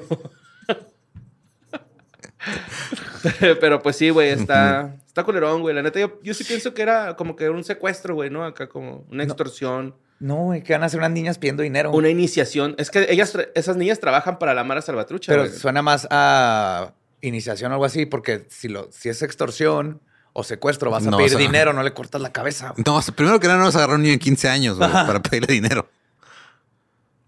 Pero 3.59 3.81
pues 3.81 3.95
sí, 3.97 4.09
güey, 4.09 4.29
está, 4.29 4.95
está 5.05 5.23
culerón, 5.23 5.61
güey. 5.61 5.75
La 5.75 5.81
neta, 5.81 5.99
yo, 5.99 6.19
yo 6.23 6.33
sí 6.33 6.43
pienso 6.43 6.73
que 6.73 6.81
era 6.81 7.15
como 7.15 7.35
que 7.35 7.49
un 7.49 7.63
secuestro, 7.63 8.15
güey, 8.15 8.29
¿no? 8.29 8.45
Acá 8.45 8.69
como 8.69 9.05
una 9.11 9.23
extorsión, 9.23 9.95
No, 10.19 10.35
güey, 10.45 10.63
que 10.63 10.73
van 10.73 10.83
a 10.83 10.85
hacer 10.85 10.99
unas 10.99 11.11
niñas 11.11 11.37
pidiendo 11.37 11.63
dinero. 11.63 11.91
una 11.91 12.09
iniciación. 12.09 12.75
Es 12.77 12.89
que 12.91 13.07
ellas, 13.09 13.37
esas 13.55 13.75
niñas 13.75 13.99
trabajan 13.99 14.39
para 14.39 14.53
la 14.53 14.63
Mara 14.63 14.81
Salvatrucha, 14.81 15.31
pero 15.33 15.45
güey. 15.47 15.53
suena 15.57 15.81
más 15.81 16.07
a 16.11 16.93
iniciación 17.21 17.71
o 17.71 17.75
algo 17.75 17.85
así, 17.85 18.05
porque 18.05 18.45
si, 18.49 18.69
lo, 18.69 18.89
si 18.91 19.09
es 19.09 19.21
extorsión 19.21 20.01
o 20.33 20.43
secuestro, 20.43 20.91
vas 20.91 21.05
a 21.05 21.09
No, 21.11 21.17
pedir 21.17 21.35
o 21.35 21.37
sea- 21.37 21.45
dinero, 21.47 21.73
no 21.73 21.83
le 21.83 21.93
cortas 21.93 22.21
la 22.21 22.31
cabeza. 22.31 22.73
No, 22.85 22.95
o 22.95 23.01
sea, 23.01 23.15
primero 23.15 23.39
que 23.39 23.47
nada 23.47 23.59
nos 23.59 23.75
agarró 23.75 23.95
un 23.95 24.01
niño 24.03 24.13
de 24.13 24.19
15 24.19 24.47
años 24.49 24.77
güey, 24.77 24.89
para 24.91 25.21
pedirle 25.21 25.53
dinero. 25.53 25.89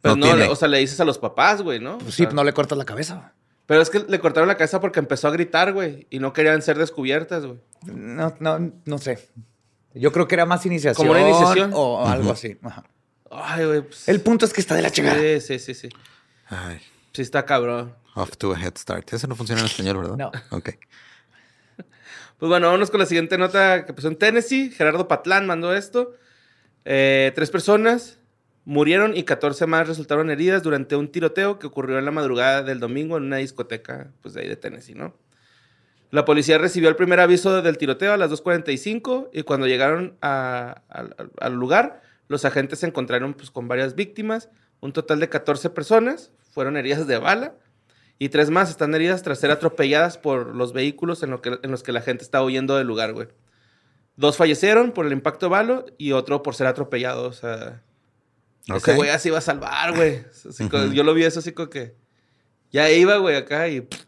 Pero 0.01 0.15
no 0.15 0.35
no, 0.35 0.51
o 0.51 0.55
sea, 0.55 0.67
le 0.67 0.79
dices 0.79 0.99
a 0.99 1.05
los 1.05 1.17
papás, 1.19 1.61
güey, 1.61 1.79
¿no? 1.79 1.97
Pues 1.99 2.15
sí, 2.15 2.23
sea, 2.23 2.31
no 2.33 2.43
le 2.43 2.53
cortas 2.53 2.77
la 2.77 2.85
cabeza. 2.85 3.33
Pero 3.67 3.81
es 3.81 3.89
que 3.89 3.99
le 3.99 4.19
cortaron 4.19 4.47
la 4.47 4.57
cabeza 4.57 4.81
porque 4.81 4.99
empezó 4.99 5.27
a 5.27 5.31
gritar, 5.31 5.73
güey. 5.73 6.07
Y 6.09 6.19
no 6.19 6.33
querían 6.33 6.61
ser 6.61 6.77
descubiertas, 6.77 7.45
güey. 7.45 7.59
No, 7.85 8.35
no, 8.39 8.71
no 8.85 8.97
sé. 8.97 9.29
Yo 9.93 10.11
creo 10.11 10.27
que 10.27 10.35
era 10.35 10.45
más 10.45 10.65
iniciación. 10.65 10.95
Como 11.07 11.11
una 11.11 11.21
iniciación. 11.29 11.71
O 11.73 12.05
algo 12.05 12.31
así. 12.31 12.57
Ajá. 12.63 12.83
Ay, 13.29 13.65
güey. 13.65 13.81
pues, 13.83 14.09
El 14.09 14.21
punto 14.21 14.45
es 14.45 14.53
que 14.53 14.59
está 14.61 14.75
de 14.75 14.81
la 14.81 14.89
chingada. 14.91 15.17
Sí, 15.19 15.39
sí, 15.39 15.59
sí, 15.59 15.73
sí. 15.73 15.89
Ay, 16.49 16.81
Sí 17.13 17.21
está 17.21 17.45
cabrón. 17.45 17.93
off 18.15 18.35
to 18.37 18.53
a 18.53 18.59
head 18.59 18.73
start. 18.77 19.13
Eso 19.13 19.27
no 19.27 19.35
funciona 19.35 19.61
en 19.61 19.67
español, 19.67 19.97
¿verdad? 19.97 20.17
No. 20.17 20.31
Ok. 20.57 20.71
Pues 22.41 22.49
bueno, 22.49 22.65
vámonos 22.65 22.89
con 22.89 22.99
la 22.99 23.05
siguiente 23.05 23.37
nota 23.37 23.85
que 23.85 23.93
pasó 23.93 24.07
en 24.07 24.15
Tennessee. 24.15 24.71
Gerardo 24.71 25.07
Patlán 25.07 25.45
mandó 25.45 25.75
esto. 25.75 26.15
Eh, 26.85 27.31
tres 27.35 27.51
personas 27.51 28.17
murieron 28.65 29.15
y 29.15 29.25
14 29.25 29.67
más 29.67 29.87
resultaron 29.87 30.31
heridas 30.31 30.63
durante 30.63 30.95
un 30.95 31.11
tiroteo 31.11 31.59
que 31.59 31.67
ocurrió 31.67 31.99
en 31.99 32.05
la 32.05 32.09
madrugada 32.09 32.63
del 32.63 32.79
domingo 32.79 33.17
en 33.17 33.25
una 33.25 33.37
discoteca 33.37 34.09
pues, 34.21 34.33
de 34.33 34.41
ahí 34.41 34.47
de 34.47 34.55
Tennessee, 34.55 34.95
¿no? 34.95 35.15
La 36.09 36.25
policía 36.25 36.57
recibió 36.57 36.89
el 36.89 36.95
primer 36.95 37.19
aviso 37.19 37.61
del 37.61 37.77
tiroteo 37.77 38.11
a 38.11 38.17
las 38.17 38.31
2.45 38.31 39.29
y 39.33 39.43
cuando 39.43 39.67
llegaron 39.67 40.17
a- 40.23 40.81
al- 40.89 41.15
al 41.39 41.53
lugar, 41.53 42.01
los 42.27 42.43
agentes 42.43 42.79
se 42.79 42.87
encontraron 42.87 43.35
pues, 43.35 43.51
con 43.51 43.67
varias 43.67 43.93
víctimas. 43.93 44.49
Un 44.79 44.93
total 44.93 45.19
de 45.19 45.29
14 45.29 45.69
personas 45.69 46.31
fueron 46.49 46.75
heridas 46.75 47.05
de 47.05 47.19
bala 47.19 47.53
y 48.23 48.29
tres 48.29 48.51
más 48.51 48.69
están 48.69 48.93
heridas 48.93 49.23
tras 49.23 49.39
ser 49.39 49.49
atropelladas 49.49 50.19
por 50.19 50.55
los 50.55 50.73
vehículos 50.73 51.23
en, 51.23 51.31
lo 51.31 51.41
que- 51.41 51.57
en 51.63 51.71
los 51.71 51.81
que 51.81 51.91
la 51.91 52.01
gente 52.01 52.23
estaba 52.23 52.45
huyendo 52.45 52.77
del 52.77 52.85
lugar, 52.85 53.13
güey. 53.13 53.29
Dos 54.15 54.37
fallecieron 54.37 54.91
por 54.91 55.07
el 55.07 55.11
impacto 55.11 55.47
de 55.47 55.49
balo 55.49 55.85
y 55.97 56.11
otro 56.11 56.43
por 56.43 56.53
ser 56.53 56.67
atropellado. 56.67 57.27
O 57.27 57.33
sea, 57.33 57.81
ese 58.67 58.91
Ok. 58.91 58.95
güey 58.95 59.09
así 59.09 59.29
iba 59.29 59.39
a 59.39 59.41
salvar, 59.41 59.95
güey. 59.95 60.23
Así 60.49 60.63
Ujú. 60.65 60.93
Yo 60.93 61.03
lo 61.03 61.15
vi 61.15 61.23
eso 61.23 61.39
así 61.39 61.51
como 61.51 61.71
que 61.71 61.95
ya 62.71 62.91
iba, 62.91 63.17
güey, 63.17 63.35
acá 63.37 63.67
y 63.69 63.81
pff, 63.81 64.03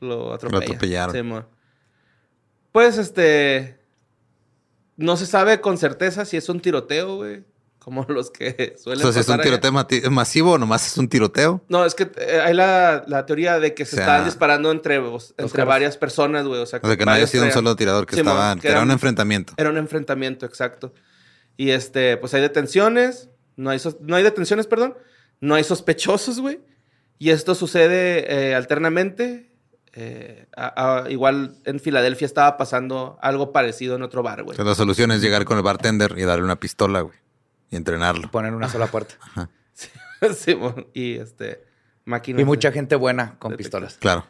lo 0.00 0.34
atropella. 0.34 0.64
atropellaron. 0.64 1.14
Sí, 1.14 1.22
mo. 1.22 1.46
pues, 2.70 2.98
este... 2.98 3.78
No 4.96 5.16
se 5.16 5.24
sabe 5.24 5.60
con 5.62 5.78
certeza 5.78 6.26
si 6.26 6.36
es 6.36 6.48
un 6.50 6.60
tiroteo, 6.60 7.16
güey. 7.16 7.44
Como 7.78 8.04
los 8.08 8.30
que 8.30 8.74
suelen 8.78 9.00
Entonces, 9.00 9.22
¿es 9.22 9.28
un 9.28 9.36
pasar 9.36 9.44
tiroteo 9.44 9.72
mati- 9.72 10.10
masivo 10.10 10.52
o 10.52 10.58
nomás 10.58 10.86
es 10.86 10.98
un 10.98 11.08
tiroteo? 11.08 11.62
No, 11.68 11.84
es 11.84 11.94
que 11.94 12.10
eh, 12.18 12.40
hay 12.44 12.52
la, 12.54 13.04
la 13.06 13.24
teoría 13.26 13.58
de 13.60 13.74
que 13.74 13.84
se 13.84 13.96
O 13.96 13.96
sea, 13.96 14.04
estaban 14.04 14.24
disparando 14.24 14.70
entre, 14.70 14.96
entre 15.38 15.64
varias 15.64 15.96
personas, 15.96 16.46
güey. 16.46 16.60
O 16.60 16.66
sea, 16.66 16.80
O 16.82 16.86
sea, 16.86 16.96
que 16.96 17.04
no 17.06 17.12
haya 17.12 17.26
sido 17.26 17.44
un 17.44 17.52
solo 17.52 17.74
tirador, 17.76 18.04
que 18.06 18.16
Simón, 18.16 18.32
estaba... 18.34 18.56
que 18.60 18.68
era 18.68 18.82
un 18.82 18.90
enfrentamiento. 18.90 19.54
Era 19.56 19.70
un 19.70 19.78
enfrentamiento, 19.78 20.44
exacto. 20.46 20.92
Y 21.56 21.70
este, 21.70 22.16
pues 22.18 22.34
hay 22.34 22.40
detenciones. 22.42 23.30
No 23.56 23.70
hay, 23.70 23.80
no 24.00 24.16
hay 24.16 24.22
detenciones, 24.22 24.66
perdón. 24.66 24.94
No 25.40 25.54
hay 25.54 25.64
sospechosos, 25.64 26.40
güey. 26.40 26.60
Y 27.18 27.30
esto 27.30 27.54
sucede 27.54 28.50
eh, 28.50 28.54
alternamente. 28.54 29.50
Eh, 29.94 30.46
a- 30.56 31.02
a- 31.04 31.10
igual 31.10 31.56
en 31.64 31.80
Filadelfia 31.80 32.26
estaba 32.26 32.56
pasando 32.56 33.18
algo 33.22 33.50
parecido 33.52 33.96
en 33.96 34.02
otro 34.02 34.22
bar, 34.22 34.44
güey. 34.44 34.56
La 34.58 34.74
solución 34.74 35.10
es 35.10 35.20
llegar 35.22 35.44
con 35.44 35.56
el 35.56 35.62
bartender 35.64 36.14
y 36.18 36.22
darle 36.22 36.44
una 36.44 36.60
pistola, 36.60 37.00
güey. 37.00 37.16
Y 37.70 37.76
entrenarlo. 37.76 38.30
Poner 38.30 38.54
una 38.54 38.68
sola 38.68 38.86
puerta. 38.86 39.14
Simón, 40.34 40.86
y 40.94 41.14
este, 41.18 41.64
máquinas. 42.04 42.40
Y 42.42 42.44
mucha 42.44 42.68
de- 42.70 42.74
gente 42.74 42.96
buena 42.96 43.38
con 43.38 43.56
pistolas. 43.56 43.96
Claro. 43.98 44.26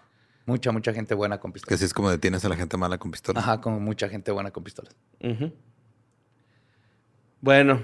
Mucha, 0.46 0.72
mucha 0.72 0.92
gente 0.94 1.14
buena 1.14 1.38
con 1.38 1.50
Que 1.52 1.54
pistolas. 1.54 1.78
así 1.78 1.84
es 1.84 1.92
como 1.94 2.10
detienes 2.10 2.44
a 2.44 2.48
la 2.48 2.56
gente 2.56 2.76
mala 2.78 2.96
con 2.98 3.10
pistola. 3.10 3.40
Ajá, 3.40 3.60
con 3.60 3.82
mucha 3.82 4.08
gente 4.08 4.30
buena 4.32 4.50
con 4.50 4.64
pistolas. 4.64 4.94
Bueno, 7.40 7.82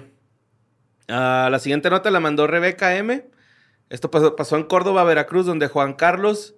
la 1.07 1.59
siguiente 1.61 1.90
nota 1.90 2.11
la 2.11 2.21
mandó 2.21 2.47
Rebeca 2.47 2.97
M. 2.97 3.25
Esto 3.90 4.11
pasó, 4.11 4.35
pasó 4.35 4.57
en 4.57 4.64
Córdoba, 4.64 5.05
Veracruz, 5.05 5.47
donde 5.47 5.69
Juan 5.69 5.95
Carlos 5.95 6.55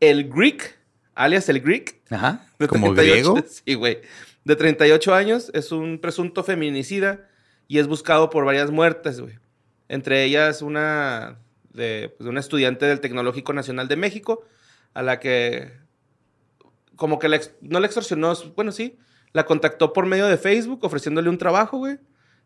el 0.00 0.28
Greek, 0.28 0.78
alias 1.14 1.48
el 1.48 1.60
Greek, 1.60 2.02
Ajá. 2.10 2.46
de 2.58 2.68
¿Como 2.68 2.92
griego? 2.92 3.42
Sí, 3.48 3.74
güey. 3.74 4.02
De 4.44 4.54
38 4.56 5.14
años, 5.14 5.50
es 5.54 5.72
un 5.72 5.98
presunto 5.98 6.44
feminicida 6.44 7.28
y 7.68 7.78
es 7.78 7.86
buscado 7.86 8.30
por 8.30 8.44
varias 8.44 8.70
muertes, 8.70 9.20
güey. 9.20 9.38
Entre 9.88 10.24
ellas 10.24 10.62
una 10.62 11.38
de, 11.72 12.14
pues, 12.16 12.28
una 12.28 12.40
estudiante 12.40 12.86
del 12.86 13.00
Tecnológico 13.00 13.52
Nacional 13.52 13.88
de 13.88 13.96
México, 13.96 14.44
a 14.94 15.02
la 15.02 15.20
que 15.20 15.72
como 16.96 17.18
que 17.18 17.28
la 17.28 17.40
no 17.60 17.78
la 17.78 17.86
extorsionó, 17.86 18.32
bueno, 18.56 18.72
sí, 18.72 18.98
la 19.32 19.44
contactó 19.44 19.92
por 19.92 20.06
medio 20.06 20.26
de 20.26 20.38
Facebook 20.38 20.80
ofreciéndole 20.82 21.28
un 21.28 21.38
trabajo, 21.38 21.78
güey. 21.78 21.98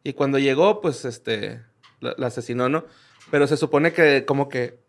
Y 0.02 0.14
cuando 0.14 0.38
llegó, 0.38 0.80
pues, 0.80 1.04
este, 1.04 1.62
la, 2.00 2.14
la 2.18 2.26
asesinó, 2.28 2.68
¿no? 2.68 2.84
Pero 3.30 3.46
se 3.46 3.56
supone 3.56 3.92
que 3.92 4.24
como 4.26 4.48
que, 4.48 4.80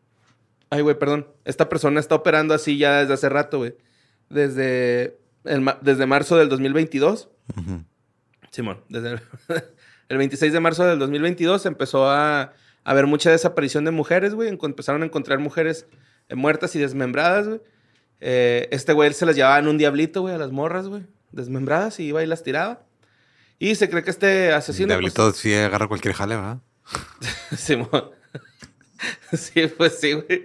ay, 0.70 0.82
güey, 0.82 0.98
perdón, 0.98 1.28
esta 1.46 1.70
persona 1.70 2.00
está 2.00 2.16
operando 2.16 2.54
así 2.54 2.78
ya 2.78 3.02
desde 3.02 3.14
hace 3.14 3.30
rato, 3.30 3.60
güey. 3.60 3.76
Desde, 4.30 5.20
el 5.44 5.70
desde 5.82 6.06
marzo 6.06 6.38
del 6.38 6.50
2022. 6.50 7.30
Ujú. 7.58 7.84
Simón, 8.50 8.84
desde 8.90 9.20
el, 10.12 10.16
el 10.16 10.18
26 10.18 10.54
de 10.54 10.60
marzo 10.60 10.84
del 10.86 11.00
2022 11.00 11.66
empezó 11.66 12.10
a, 12.10 12.42
a 12.42 12.54
haber 12.84 13.08
mucha 13.08 13.32
desaparición 13.32 13.86
de 13.86 13.92
mujeres, 13.92 14.34
güey. 14.34 14.50
Empezaron 14.50 15.04
a 15.04 15.06
encontrar 15.06 15.40
mujeres 15.40 15.86
eh, 16.30 16.36
muertas 16.36 16.76
y 16.76 16.80
desmembradas, 16.80 17.48
güey. 17.48 17.62
Eh, 18.20 18.68
este 18.72 18.94
güey 18.94 19.12
se 19.14 19.26
las 19.26 19.36
llevaba 19.36 19.58
en 19.60 19.68
un 19.68 19.78
diablito, 19.78 20.22
güey, 20.22 20.36
a 20.36 20.38
las 20.38 20.52
morras, 20.52 20.88
güey. 20.88 21.04
Desmembradas 21.32 22.00
y 22.00 22.04
iba 22.06 22.24
y 22.24 22.28
las 22.28 22.44
tiraba. 22.44 22.84
Y 23.58 23.76
se 23.76 23.90
cree 23.90 24.04
que 24.04 24.10
este 24.10 24.52
asesino... 24.54 24.88
pues, 24.88 25.00
Diablito 25.00 25.32
sí 25.34 25.54
agarra 25.54 25.88
cualquier 25.88 26.14
jale, 26.14 26.36
¿verdad? 26.36 26.58
Simón. 27.58 28.12
sí, 29.34 29.68
pues 29.78 30.00
sí, 30.00 30.14
güey. 30.14 30.42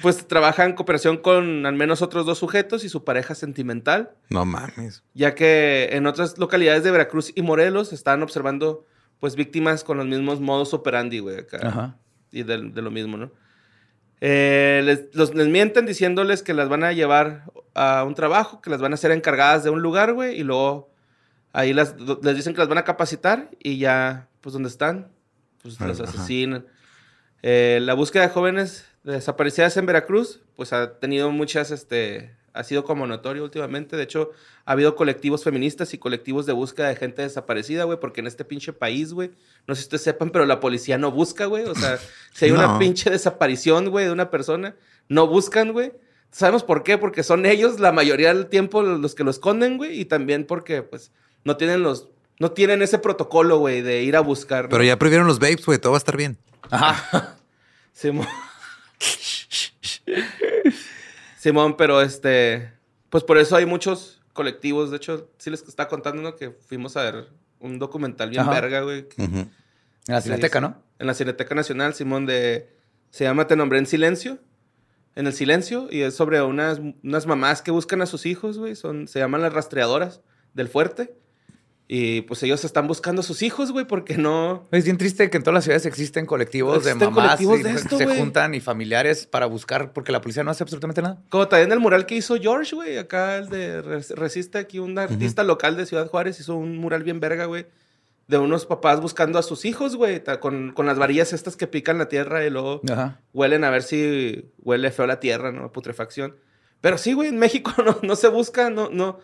Pues 0.00 0.28
trabaja 0.28 0.64
en 0.64 0.74
cooperación 0.74 1.16
con 1.16 1.66
al 1.66 1.74
menos 1.74 2.02
otros 2.02 2.24
dos 2.24 2.38
sujetos 2.38 2.84
y 2.84 2.88
su 2.88 3.02
pareja 3.04 3.34
sentimental, 3.34 4.10
No 4.30 4.44
mames. 4.44 5.02
ya 5.12 5.34
que 5.34 5.88
en 5.92 6.06
otras 6.06 6.38
localidades 6.38 6.84
de 6.84 6.92
Veracruz 6.92 7.32
y 7.34 7.42
Morelos 7.42 7.92
estaban 7.92 8.22
observando 8.22 8.86
pues 9.20 9.36
víctimas 9.36 9.84
con 9.84 9.96
los 9.96 10.06
mismos 10.06 10.40
modos 10.40 10.74
operandi, 10.74 11.18
güey, 11.18 11.38
acá. 11.38 11.58
Ajá. 11.62 11.96
Y 12.30 12.42
de, 12.42 12.70
de 12.70 12.82
lo 12.82 12.90
mismo, 12.90 13.16
¿no? 13.16 13.32
Eh, 14.20 14.82
les, 14.84 15.14
los, 15.14 15.34
les 15.34 15.46
mienten 15.46 15.86
diciéndoles 15.86 16.42
que 16.42 16.54
las 16.54 16.68
van 16.68 16.84
a 16.84 16.92
llevar 16.92 17.44
a 17.74 18.04
un 18.04 18.14
trabajo, 18.14 18.60
que 18.60 18.70
las 18.70 18.80
van 18.80 18.92
a 18.92 18.94
hacer 18.94 19.12
encargadas 19.12 19.64
de 19.64 19.70
un 19.70 19.80
lugar, 19.80 20.12
güey, 20.12 20.38
y 20.38 20.42
luego 20.42 20.90
ahí 21.52 21.72
las, 21.72 21.94
les 22.22 22.36
dicen 22.36 22.52
que 22.52 22.58
las 22.58 22.68
van 22.68 22.78
a 22.78 22.84
capacitar 22.84 23.50
y 23.58 23.78
ya, 23.78 24.28
pues, 24.40 24.52
¿dónde 24.52 24.68
están? 24.68 25.12
Pues 25.62 25.80
las 25.80 26.00
asesinan. 26.00 26.66
Eh, 27.42 27.78
la 27.82 27.94
búsqueda 27.94 28.24
de 28.24 28.28
jóvenes 28.30 28.86
desaparecidas 29.04 29.76
en 29.76 29.86
Veracruz, 29.86 30.40
pues 30.56 30.72
ha 30.72 30.98
tenido 30.98 31.30
muchas, 31.30 31.70
este, 31.70 32.36
ha 32.58 32.64
sido 32.64 32.82
como 32.82 33.06
notorio 33.06 33.44
últimamente. 33.44 33.96
De 33.96 34.02
hecho, 34.02 34.32
ha 34.64 34.72
habido 34.72 34.96
colectivos 34.96 35.44
feministas 35.44 35.94
y 35.94 35.98
colectivos 35.98 36.44
de 36.44 36.52
búsqueda 36.52 36.88
de 36.88 36.96
gente 36.96 37.22
desaparecida, 37.22 37.84
güey, 37.84 38.00
porque 38.00 38.20
en 38.20 38.26
este 38.26 38.44
pinche 38.44 38.72
país, 38.72 39.12
güey, 39.12 39.30
no 39.68 39.76
sé 39.76 39.82
si 39.82 39.84
ustedes 39.84 40.02
sepan, 40.02 40.30
pero 40.30 40.44
la 40.44 40.58
policía 40.58 40.98
no 40.98 41.12
busca, 41.12 41.46
güey. 41.46 41.64
O 41.64 41.74
sea, 41.76 42.00
si 42.34 42.46
hay 42.46 42.50
una 42.50 42.76
pinche 42.76 43.10
desaparición, 43.10 43.90
güey, 43.90 44.06
de 44.06 44.10
una 44.10 44.28
persona, 44.28 44.74
no 45.08 45.28
buscan, 45.28 45.72
güey. 45.72 45.92
¿Sabemos 46.32 46.64
por 46.64 46.82
qué? 46.82 46.98
Porque 46.98 47.22
son 47.22 47.46
ellos 47.46 47.78
la 47.78 47.92
mayoría 47.92 48.34
del 48.34 48.48
tiempo 48.48 48.82
los 48.82 49.14
que 49.14 49.22
lo 49.22 49.30
esconden, 49.30 49.76
güey, 49.76 50.00
y 50.00 50.04
también 50.04 50.44
porque, 50.44 50.82
pues, 50.82 51.12
no 51.44 51.56
tienen 51.56 51.84
los, 51.84 52.08
no 52.40 52.50
tienen 52.50 52.82
ese 52.82 52.98
protocolo, 52.98 53.58
güey, 53.58 53.82
de 53.82 54.02
ir 54.02 54.16
a 54.16 54.20
buscar. 54.20 54.64
¿no? 54.64 54.70
Pero 54.70 54.82
ya 54.82 54.98
prohibieron 54.98 55.28
los 55.28 55.38
vapes, 55.38 55.64
güey. 55.64 55.78
Todo 55.78 55.92
va 55.92 55.98
a 55.98 55.98
estar 55.98 56.16
bien. 56.16 56.36
Simón. 57.92 58.26
Simón, 61.38 61.76
pero 61.76 62.02
este, 62.02 62.72
pues 63.10 63.22
por 63.22 63.38
eso 63.38 63.54
hay 63.56 63.64
muchos 63.64 64.20
colectivos. 64.32 64.90
De 64.90 64.96
hecho, 64.96 65.30
sí 65.38 65.50
les 65.50 65.62
estaba 65.62 65.88
contando, 65.88 66.20
¿no? 66.20 66.34
Que 66.34 66.50
fuimos 66.50 66.96
a 66.96 67.04
ver 67.04 67.28
un 67.60 67.78
documental 67.78 68.30
bien 68.30 68.42
Ajá. 68.42 68.50
verga, 68.50 68.80
güey. 68.82 69.08
que-. 69.08 69.22
En 69.22 69.50
la 70.06 70.20
Cineteca. 70.20 70.60
¿no? 70.60 70.82
En 70.98 71.06
la 71.06 71.14
Cineteca 71.14 71.54
Nacional, 71.54 71.94
Simón, 71.94 72.26
de... 72.26 72.68
Se 73.10 73.24
llama 73.24 73.46
Te 73.46 73.56
nombré 73.56 73.78
en 73.78 73.86
silencio. 73.86 74.38
En 75.14 75.26
el 75.26 75.32
silencio. 75.32 75.88
Y 75.90 76.00
es 76.00 76.14
sobre 76.14 76.42
unas, 76.42 76.80
unas 77.02 77.26
mamás 77.26 77.62
que 77.62 77.70
buscan 77.70 78.02
a 78.02 78.06
sus 78.06 78.26
hijos, 78.26 78.58
güey. 78.58 78.74
Son, 78.74 79.06
se 79.06 79.20
llaman 79.20 79.42
las 79.42 79.52
rastreadoras 79.52 80.22
del 80.54 80.68
fuerte. 80.68 81.14
Y 81.90 82.20
pues 82.22 82.42
ellos 82.42 82.66
están 82.66 82.86
buscando 82.86 83.20
a 83.20 83.22
sus 83.22 83.40
hijos, 83.42 83.72
güey, 83.72 83.86
porque 83.86 84.18
no... 84.18 84.68
Es 84.72 84.84
bien 84.84 84.98
triste 84.98 85.30
que 85.30 85.38
en 85.38 85.42
todas 85.42 85.54
las 85.54 85.64
ciudades 85.64 85.86
existen 85.86 86.26
colectivos 86.26 86.76
Existen 86.76 86.98
de 86.98 87.04
mamás 87.06 87.24
colectivos 87.36 87.60
y 87.60 87.62
de 87.62 87.70
esto, 87.70 87.96
se 87.96 88.04
güey. 88.04 88.18
juntan 88.18 88.54
y 88.54 88.60
familiares 88.60 89.24
para 89.26 89.46
buscar 89.46 89.94
porque 89.94 90.12
la 90.12 90.20
policía 90.20 90.44
no 90.44 90.50
hace 90.50 90.62
absolutamente 90.62 91.00
nada. 91.00 91.22
Como 91.30 91.48
también 91.48 91.72
el 91.72 91.80
mural 91.80 92.04
que 92.04 92.16
hizo 92.16 92.36
George, 92.38 92.74
güey. 92.76 92.98
Acá 92.98 93.38
el 93.38 93.48
de 93.48 93.80
Res- 93.80 94.10
Resiste, 94.10 94.58
aquí 94.58 94.78
un 94.78 94.98
artista 94.98 95.44
local 95.44 95.78
de 95.78 95.86
Ciudad 95.86 96.06
Juárez 96.08 96.38
hizo 96.40 96.56
un 96.56 96.76
mural 96.76 97.04
bien 97.04 97.20
verga, 97.20 97.46
güey. 97.46 97.64
De 98.26 98.36
unos 98.36 98.66
papás 98.66 99.00
buscando 99.00 99.38
a 99.38 99.42
sus 99.42 99.64
hijos, 99.64 99.96
güey. 99.96 100.22
Con, 100.40 100.72
con 100.72 100.84
las 100.84 100.98
varillas 100.98 101.32
estas 101.32 101.56
que 101.56 101.66
pican 101.66 101.96
la 101.96 102.08
tierra 102.10 102.44
y 102.44 102.50
luego 102.50 102.82
Ajá. 102.92 103.18
huelen 103.32 103.64
a 103.64 103.70
ver 103.70 103.82
si 103.82 104.50
huele 104.62 104.90
feo 104.90 105.06
la 105.06 105.20
tierra, 105.20 105.52
¿no? 105.52 105.72
Putrefacción. 105.72 106.36
Pero 106.82 106.98
sí, 106.98 107.14
güey, 107.14 107.30
en 107.30 107.38
México 107.38 107.72
no, 107.82 107.96
no 108.02 108.14
se 108.14 108.28
busca, 108.28 108.68
no, 108.68 108.90
no. 108.90 109.20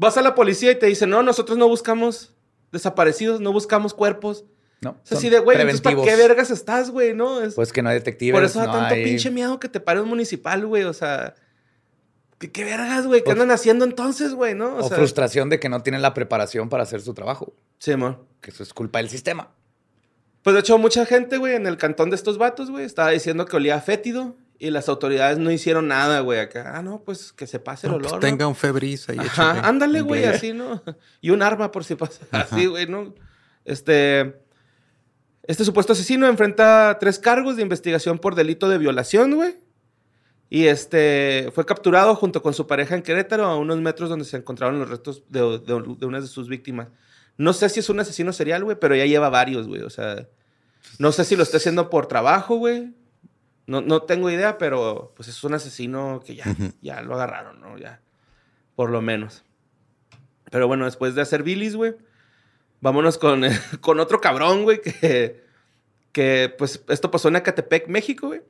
Vas 0.00 0.16
a 0.16 0.22
la 0.22 0.34
policía 0.34 0.70
y 0.72 0.78
te 0.78 0.86
dicen, 0.86 1.10
no, 1.10 1.22
nosotros 1.22 1.58
no 1.58 1.68
buscamos 1.68 2.32
desaparecidos, 2.72 3.38
no 3.42 3.52
buscamos 3.52 3.92
cuerpos. 3.92 4.46
¿no? 4.80 4.96
Son 5.02 5.18
así 5.18 5.28
de, 5.28 5.40
güey, 5.40 5.58
¿para 5.82 6.02
qué 6.02 6.16
vergas 6.16 6.50
estás, 6.50 6.90
güey? 6.90 7.12
¿No? 7.12 7.42
Es- 7.42 7.54
Pues 7.54 7.70
que 7.70 7.82
no 7.82 7.90
hay 7.90 7.96
detectives. 7.96 8.34
por 8.34 8.42
eso 8.44 8.60
da 8.60 8.66
no 8.66 8.72
tanto 8.72 8.94
hay- 8.94 9.04
pinche 9.04 9.30
miedo 9.30 9.60
que 9.60 9.68
te 9.68 9.78
pare 9.78 10.00
un 10.00 10.08
municipal, 10.08 10.64
güey. 10.66 10.84
O 10.84 10.94
sea, 10.94 11.34
¿qué, 12.38 12.50
qué 12.50 12.64
vergas, 12.64 13.06
güey? 13.06 13.22
¿Qué 13.22 13.28
O- 13.28 13.32
andan 13.32 13.50
haciendo 13.50 13.84
entonces, 13.84 14.32
güey? 14.32 14.54
¿No? 14.54 14.76
O, 14.76 14.88
sea, 14.88 14.96
frustración 14.96 15.50
de 15.50 15.60
que 15.60 15.68
no 15.68 15.82
tienen 15.82 16.00
la 16.00 16.14
preparación 16.14 16.70
para 16.70 16.84
hacer 16.84 17.02
su 17.02 17.12
trabajo. 17.12 17.52
Sí, 17.78 17.92
amor. 17.92 18.24
Que 18.40 18.52
eso 18.52 18.62
es 18.62 18.72
culpa 18.72 19.00
del 19.00 19.10
sistema. 19.10 19.50
Pues 20.42 20.54
de 20.54 20.60
hecho, 20.60 20.78
mucha 20.78 21.04
gente, 21.04 21.36
güey, 21.36 21.56
en 21.56 21.66
el 21.66 21.76
cantón 21.76 22.08
de 22.08 22.16
estos 22.16 22.38
vatos, 22.38 22.70
güey, 22.70 22.86
estaba 22.86 23.10
diciendo 23.10 23.44
que 23.44 23.56
olía 23.56 23.78
fétido 23.82 24.34
y 24.60 24.70
las 24.70 24.88
autoridades 24.88 25.38
no 25.38 25.50
hicieron 25.50 25.88
nada, 25.88 26.20
güey. 26.20 26.38
Acá, 26.38 26.74
ah, 26.76 26.82
no, 26.82 27.02
pues 27.02 27.32
que 27.32 27.46
se 27.48 27.58
pase 27.58 27.86
el 27.88 27.92
No, 27.92 27.96
olor. 27.96 28.10
pues 28.10 28.14
¿no? 28.14 28.20
tenga 28.28 28.46
un 28.46 28.54
febriz 28.54 29.08
ahí. 29.08 29.18
Ajá, 29.18 29.66
ándale, 29.66 30.02
güey, 30.02 30.24
así, 30.24 30.52
¿no? 30.52 30.82
Y 31.20 31.30
un 31.30 31.42
arma 31.42 31.72
por 31.72 31.82
si 31.84 31.94
pasa. 31.96 32.20
Así, 32.30 32.66
güey, 32.66 32.86
¿no? 32.86 33.14
Este. 33.64 34.36
Este 35.42 35.64
supuesto 35.64 35.94
asesino 35.94 36.28
enfrenta 36.28 36.96
tres 37.00 37.18
cargos 37.18 37.56
de 37.56 37.62
investigación 37.62 38.18
por 38.20 38.34
delito 38.36 38.68
de 38.68 38.78
violación, 38.78 39.34
güey. 39.34 39.58
Y 40.48 40.66
este 40.66 41.50
fue 41.54 41.64
capturado 41.64 42.14
junto 42.14 42.42
con 42.42 42.54
su 42.54 42.66
pareja 42.66 42.94
en 42.94 43.02
Querétaro 43.02 43.44
a 43.46 43.56
unos 43.56 43.80
metros 43.80 44.10
donde 44.10 44.24
se 44.24 44.36
encontraron 44.36 44.78
los 44.78 44.88
restos 44.90 45.24
de, 45.28 45.40
de- 45.60 45.96
de 45.98 46.06
una 46.06 46.20
de 46.20 46.26
sus 46.26 46.48
víctimas. 46.48 46.88
No 47.36 47.52
sé 47.52 47.68
si 47.68 47.80
es 47.80 47.88
un 47.88 47.98
asesino 48.00 48.32
serial, 48.32 48.64
güey, 48.64 48.76
pero 48.78 48.94
ya 48.94 49.06
lleva 49.06 49.28
varios, 49.30 49.66
güey. 49.66 49.82
O 49.82 49.90
sea, 49.90 50.28
no 50.98 51.10
sé 51.12 51.24
si 51.24 51.36
lo 51.36 51.42
está 51.42 51.56
haciendo 51.56 51.88
por 51.88 52.06
trabajo, 52.06 52.56
güey. 52.56 52.92
No, 53.66 53.80
no 53.80 54.02
tengo 54.02 54.30
idea, 54.30 54.58
pero 54.58 55.12
pues 55.16 55.28
es 55.28 55.44
un 55.44 55.54
asesino 55.54 56.22
que 56.24 56.34
ya, 56.34 56.44
ya 56.80 57.02
lo 57.02 57.14
agarraron, 57.14 57.60
¿no? 57.60 57.78
Ya, 57.78 58.00
por 58.74 58.90
lo 58.90 59.00
menos. 59.00 59.44
Pero 60.50 60.66
bueno, 60.66 60.84
después 60.84 61.14
de 61.14 61.22
hacer 61.22 61.42
bilis, 61.42 61.76
güey, 61.76 61.94
vámonos 62.80 63.18
con, 63.18 63.42
con 63.80 64.00
otro 64.00 64.20
cabrón, 64.20 64.64
güey, 64.64 64.80
que, 64.80 65.44
que 66.12 66.54
pues 66.58 66.84
esto 66.88 67.10
pasó 67.10 67.28
en 67.28 67.36
Acatepec, 67.36 67.88
México, 67.88 68.28
güey. 68.28 68.42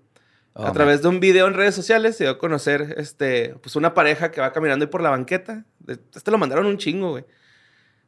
Oh, 0.55 0.65
a 0.65 0.73
través 0.73 1.03
de 1.03 1.09
un 1.09 1.21
video 1.21 1.47
en 1.47 1.55
redes 1.55 1.77
sociales 1.77 2.17
se 2.17 2.25
dio 2.25 2.33
a 2.33 2.39
conocer 2.39 2.95
este, 2.97 3.55
pues 3.63 3.77
una 3.77 3.95
pareja 3.95 4.33
que 4.33 4.41
va 4.41 4.53
caminando 4.53 4.85
ahí 4.85 4.91
por 4.91 5.03
la 5.03 5.11
banqueta. 5.11 5.65
Este 5.87 6.31
lo 6.31 6.39
mandaron 6.39 6.67
un 6.67 6.79
chingo, 6.79 7.11
güey. 7.11 7.25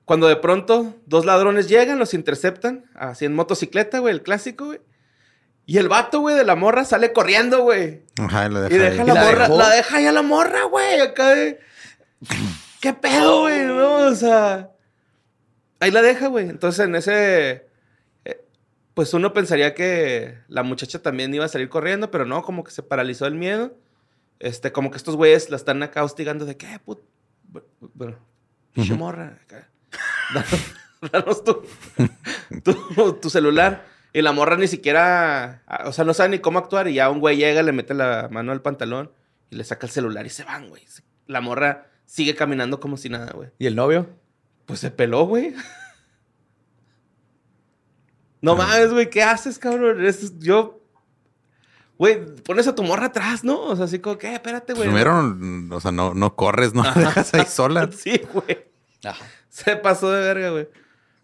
Cuando 0.05 0.27
de 0.27 0.37
pronto 0.37 0.97
dos 1.07 1.25
ladrones 1.25 1.69
llegan, 1.69 1.99
los 1.99 2.15
interceptan, 2.15 2.87
así 2.95 3.25
en 3.25 3.35
motocicleta, 3.35 4.01
güey, 4.01 4.13
el 4.13 4.23
clásico, 4.23 4.67
güey. 4.67 4.81
Y 5.65 5.79
el 5.79 5.89
vato, 5.89 6.21
güey, 6.21 6.35
de 6.37 6.45
la 6.45 6.57
morra 6.57 6.85
sale 6.85 7.13
corriendo, 7.13 7.63
güey. 7.63 8.03
Ajá, 8.19 8.47
y 8.47 8.49
lo 8.51 8.61
deja 8.63 8.75
Y 8.75 8.79
deja 8.79 9.03
ahí. 9.03 9.07
la, 9.09 9.13
¿Y 9.13 9.17
la 9.17 9.25
morra, 9.25 9.49
la 9.49 9.71
deja 9.71 10.01
ya 10.01 10.13
la 10.13 10.23
morra, 10.23 10.65
güey, 10.65 11.01
acá 11.01 11.31
de... 11.31 11.61
¿Qué 12.81 12.93
pedo, 12.93 13.43
güey? 13.43 13.65
No, 13.65 13.95
o 14.09 14.15
sea... 14.15 14.71
Ahí 15.81 15.91
la 15.91 16.03
deja, 16.03 16.27
güey. 16.29 16.49
Entonces, 16.49 16.85
en 16.87 16.95
ese... 16.97 17.67
eh, 18.25 18.45
Pues 18.95 19.15
uno 19.15 19.33
pensaría 19.33 19.75
que 19.75 20.39
la 20.49 20.63
muchacha 20.65 21.01
también 21.01 21.33
iba 21.35 21.45
a 21.45 21.49
salir 21.49 21.69
corriendo, 21.69 22.11
pero 22.11 22.25
no, 22.27 22.43
como 22.43 22.65
que 22.65 22.71
se 22.73 22.83
paralizó 22.83 23.27
el 23.27 23.35
miedo. 23.35 23.77
Este, 24.41 24.73
como 24.73 24.91
que 24.91 24.97
estos 24.97 25.15
güeyes 25.17 25.49
la 25.51 25.57
están 25.57 25.83
acá 25.85 26.03
hostigando 26.05 26.45
de 26.45 26.57
qué, 26.57 26.81
put... 26.85 27.01
Bueno, 27.95 28.19
pinche 28.73 28.95
morra. 28.95 29.39
acá. 29.45 29.69
Danos, 30.35 30.73
danos 31.13 31.45
tu, 31.45 31.63
tu, 32.65 33.13
tu 33.15 33.31
celular. 33.31 33.85
Y 34.13 34.21
la 34.23 34.33
morra 34.33 34.57
ni 34.57 34.69
siquiera, 34.69 35.63
ah, 35.67 35.85
o 35.87 35.93
sea, 35.93 36.05
no 36.05 36.13
sabe 36.15 36.29
ni 36.31 36.39
cómo 36.39 36.59
actuar. 36.59 36.87
Y 36.89 36.95
ya 36.95 37.09
un 37.11 37.21
güey 37.21 37.37
llega, 37.37 37.63
le 37.63 37.73
mete 37.73 37.95
la 37.95 38.29
mano 38.31 38.53
al 38.53 38.61
pantalón 38.63 39.11
y 39.51 39.57
le 39.57 39.65
saca 39.65 39.87
el 39.87 39.93
celular 39.93 40.27
y 40.27 40.31
se 40.31 40.45
van, 40.45 40.69
güey. 40.69 40.83
La 41.27 41.41
morra 41.41 41.87
sigue 42.05 42.35
caminando 42.35 42.79
como 42.81 42.97
si 42.99 43.09
nada, 43.09 43.33
güey. 43.33 43.51
¿Y 43.59 43.67
el 43.67 43.75
novio? 43.77 44.09
Pues 44.67 44.81
se 44.81 44.91
peló, 44.91 45.25
güey. 45.25 45.55
No 48.41 48.57
mames, 48.57 48.93
güey, 48.93 49.09
¿qué 49.09 49.23
haces, 49.23 49.59
cabrón? 49.59 50.05
Es- 50.05 50.39
yo. 50.41 50.81
Güey, 51.99 52.25
pones 52.43 52.67
a 52.67 52.75
tu 52.75 52.83
morra 52.83 53.07
atrás, 53.07 53.45
¿no? 53.45 53.61
O 53.63 53.77
sea, 53.77 53.85
así 53.85 54.01
como, 54.01 54.19
¿qué? 54.19 54.35
Espérate, 54.35 54.73
güey. 54.75 54.89
Primero, 54.89 55.37
o 55.71 55.81
sea, 55.81 55.93
no, 55.93 56.15
no 56.15 56.35
corres, 56.35 56.75
no 56.75 56.83
la 56.83 56.93
dejas 56.97 57.33
ahí 57.35 57.47
sola. 57.47 57.89
Sí, 57.93 58.21
güey. 58.33 58.67
Se 59.49 59.77
pasó 59.77 60.11
de 60.11 60.21
verga, 60.23 60.51
güey. 60.51 60.69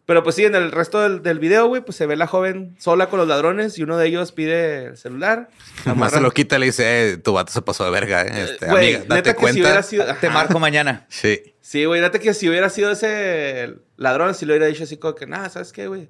Pero 0.08 0.22
pues 0.22 0.36
sí, 0.36 0.44
en 0.46 0.54
el 0.54 0.72
resto 0.72 1.00
del, 1.02 1.22
del 1.22 1.38
video, 1.38 1.66
güey, 1.68 1.82
pues 1.84 1.94
se 1.98 2.06
ve 2.06 2.16
la 2.16 2.26
joven 2.26 2.74
sola 2.78 3.10
con 3.10 3.18
los 3.18 3.28
ladrones 3.28 3.78
y 3.78 3.82
uno 3.82 3.98
de 3.98 4.06
ellos 4.06 4.32
pide 4.32 4.86
el 4.86 4.96
celular. 4.96 5.50
La 5.84 5.92
Más 5.94 6.12
se 6.12 6.20
lo 6.22 6.30
quita 6.30 6.56
y 6.56 6.60
le 6.60 6.66
dice, 6.66 7.10
eh, 7.12 7.16
tu 7.18 7.34
vato 7.34 7.52
se 7.52 7.60
pasó 7.60 7.84
de 7.84 7.90
verga, 7.90 8.22
eh. 8.22 8.44
Este, 8.52 8.64
Eh, 8.64 8.70
güey, 8.70 8.94
amiga, 8.94 8.98
date 9.00 9.14
neta 9.16 9.32
que 9.34 9.36
si 9.36 9.40
cuenta. 9.42 9.60
hubiera 9.60 9.82
sido- 9.82 10.06
Te 10.18 10.30
marco 10.30 10.58
mañana. 10.58 11.04
Sí. 11.10 11.54
Sí, 11.60 11.84
güey, 11.84 12.00
neta 12.00 12.18
que 12.18 12.32
si 12.32 12.48
hubiera 12.48 12.70
sido 12.70 12.90
ese 12.90 13.74
ladrón, 13.98 14.34
si 14.34 14.46
lo 14.46 14.54
hubiera 14.54 14.64
dicho 14.64 14.84
así 14.84 14.96
como 14.96 15.14
que, 15.14 15.26
nada, 15.26 15.50
¿sabes 15.50 15.72
qué, 15.74 15.88
güey? 15.88 16.08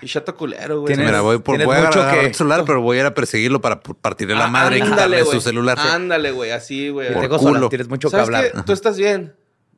Y 0.00 0.06
chato 0.06 0.36
culero, 0.36 0.82
güey. 0.82 0.94
Tienes- 0.94 1.06
Mira, 1.06 1.20
voy, 1.20 1.40
por, 1.40 1.62
voy 1.64 1.76
a 1.76 1.80
mucho 1.82 2.00
agarrar 2.02 2.20
que- 2.20 2.26
el 2.28 2.34
celular, 2.36 2.62
pero 2.64 2.80
voy 2.82 2.98
a 2.98 3.00
ir 3.00 3.06
a 3.06 3.14
perseguirlo 3.14 3.60
para 3.60 3.80
partirle 3.80 4.36
la 4.36 4.44
Ah, 4.44 4.48
madre 4.48 4.78
y 4.78 4.80
ándale, 4.82 5.16
quitarle 5.16 5.24
su 5.24 5.40
celular. 5.40 5.76
Ándale, 5.76 6.30
güey, 6.30 6.52
así, 6.52 6.88
güey. 6.90 7.08
Te 7.08 7.14
Por 7.14 7.22
tengo 7.22 7.38
sola, 7.40 7.58
culo. 7.58 7.68
tienes 7.68 7.88
mucho 7.88 8.08
que 8.10 8.12
¿Sabes 8.12 8.26
hablar. 8.28 8.52
qué? 8.52 8.62
Tú 8.64 8.72
estás 8.72 8.96
bien. 8.96 9.34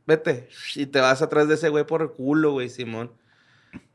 Vete. 0.06 0.48
Y 0.74 0.84
te 0.86 1.00
vas 1.00 1.22
atrás 1.22 1.48
de 1.48 1.54
ese 1.54 1.70
güey 1.70 1.84
por 1.86 2.02
el 2.02 2.10
culo, 2.10 2.52
güey, 2.52 2.68
Simón. 2.68 3.10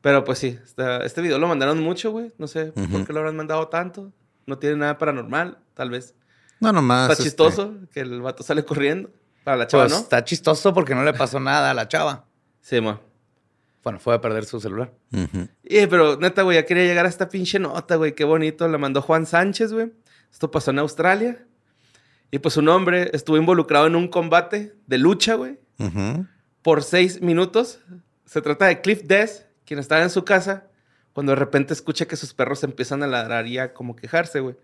Pero 0.02 0.24
pues 0.24 0.40
sí, 0.40 0.58
esta- 0.64 1.04
este 1.06 1.22
video 1.22 1.38
lo 1.38 1.48
mandaron 1.48 1.80
mucho, 1.80 2.12
güey. 2.12 2.32
No 2.38 2.48
sé 2.48 2.68
por 2.72 3.06
qué 3.06 3.14
lo 3.14 3.20
habrán 3.20 3.36
mandado 3.36 3.68
tanto. 3.68 4.12
No 4.46 4.58
tiene 4.58 4.78
nada 4.78 4.98
paranormal, 4.98 5.58
tal 5.74 5.90
vez. 5.90 6.16
No, 6.60 6.72
nomás. 6.72 7.04
Está 7.04 7.14
este, 7.14 7.24
chistoso 7.26 7.76
que 7.92 8.00
el 8.00 8.22
vato 8.22 8.44
sale 8.44 8.64
corriendo. 8.64 9.10
Para 9.44 9.58
la 9.58 9.68
chava, 9.68 9.84
Pues 9.84 9.94
¿no? 9.94 10.00
está 10.00 10.24
chistoso 10.24 10.74
porque 10.74 10.96
no 10.96 11.04
le 11.04 11.14
pasó 11.14 11.40
nada 11.40 11.72
a 11.72 11.74
la 11.74 11.88
chava. 11.88 12.26
Sí, 12.62 12.82
mo. 12.82 13.00
Bueno, 13.84 14.00
fue 14.00 14.14
a 14.16 14.20
perder 14.22 14.44
su 14.46 14.60
celular. 14.60 14.92
Y, 15.64 15.88
pero 15.88 16.18
neta, 16.18 16.42
güey, 16.42 16.58
ya 16.58 16.66
quería 16.66 16.84
llegar 16.84 17.06
a 17.06 17.10
esta 17.10 17.30
pinche 17.30 17.58
nota, 17.60 17.96
güey. 17.96 18.14
Qué 18.14 18.26
bonito. 18.26 18.68
La 18.68 18.78
mandó 18.78 19.02
Juan 19.02 19.26
Sánchez, 19.26 19.72
güey. 19.72 19.94
Esto 20.32 20.52
pasó 20.52 20.72
en 20.72 20.80
Australia. 20.80 21.46
Y 22.30 22.40
pues 22.40 22.58
un 22.58 22.68
hombre 22.68 23.10
estuvo 23.14 23.38
involucrado 23.38 23.88
en 23.88 23.96
un 23.96 24.10
combate 24.10 24.76
de 24.86 24.98
lucha, 24.98 25.36
güey. 25.36 25.58
Por 26.62 26.84
seis 26.84 27.22
minutos. 27.22 27.80
Se 28.26 28.42
trata 28.42 28.66
de 28.66 28.82
Cliff 28.82 29.04
Des, 29.04 29.46
quien 29.68 29.80
estaba 29.80 30.02
en 30.02 30.10
su 30.10 30.26
casa, 30.26 30.66
cuando 31.14 31.34
de 31.34 31.36
repente 31.36 31.74
escucha 31.74 32.08
que 32.08 32.16
sus 32.16 32.34
perros 32.34 32.64
empiezan 32.64 33.04
a 33.04 33.08
ladrar 33.08 33.46
y 33.46 33.60
a 33.60 33.74
como 33.74 33.96
quejarse, 33.96 34.40
güey. 34.40 34.56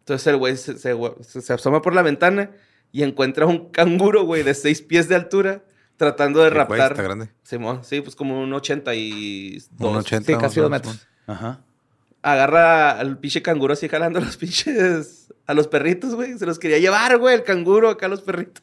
Entonces 0.00 0.26
el 0.28 0.36
güey 0.36 0.56
se, 0.56 0.78
se- 0.78 0.94
se- 1.22 1.40
se 1.42 1.52
asoma 1.52 1.82
por 1.82 1.94
la 1.94 2.02
ventana 2.02 2.50
y 2.92 3.02
encuentra 3.02 3.46
un 3.46 3.70
canguro, 3.70 4.24
güey, 4.24 4.42
de 4.44 4.54
seis 4.54 4.82
pies 4.82 5.08
de 5.08 5.14
altura, 5.16 5.62
tratando 5.96 6.40
de 6.42 6.50
Sí, 6.50 6.54
güey, 6.54 6.58
raptar. 6.68 6.92
está 6.92 7.02
grande. 7.02 7.30
Simón, 7.42 7.82
sí, 7.84 8.00
pues 8.02 8.14
como 8.14 8.40
un 8.40 8.52
82. 8.52 9.70
Un 9.78 9.96
80. 9.96 10.32
Sí, 10.32 10.38
casi 10.38 10.60
dos 10.60 10.70
metros. 10.70 11.06
Ajá. 11.26 11.62
Agarra 12.22 12.92
al 12.98 13.18
pinche 13.18 13.42
canguro 13.42 13.72
así 13.72 13.88
jalando 13.88 14.18
a 14.18 14.22
los 14.22 14.36
pinches. 14.38 15.32
a 15.46 15.54
los 15.54 15.68
perritos, 15.68 16.14
güey. 16.14 16.38
Se 16.38 16.46
los 16.46 16.58
quería 16.58 16.78
llevar, 16.78 17.16
güey, 17.18 17.34
el 17.34 17.44
canguro 17.44 17.88
acá 17.90 18.06
a 18.06 18.08
los 18.08 18.20
perritos. 18.22 18.62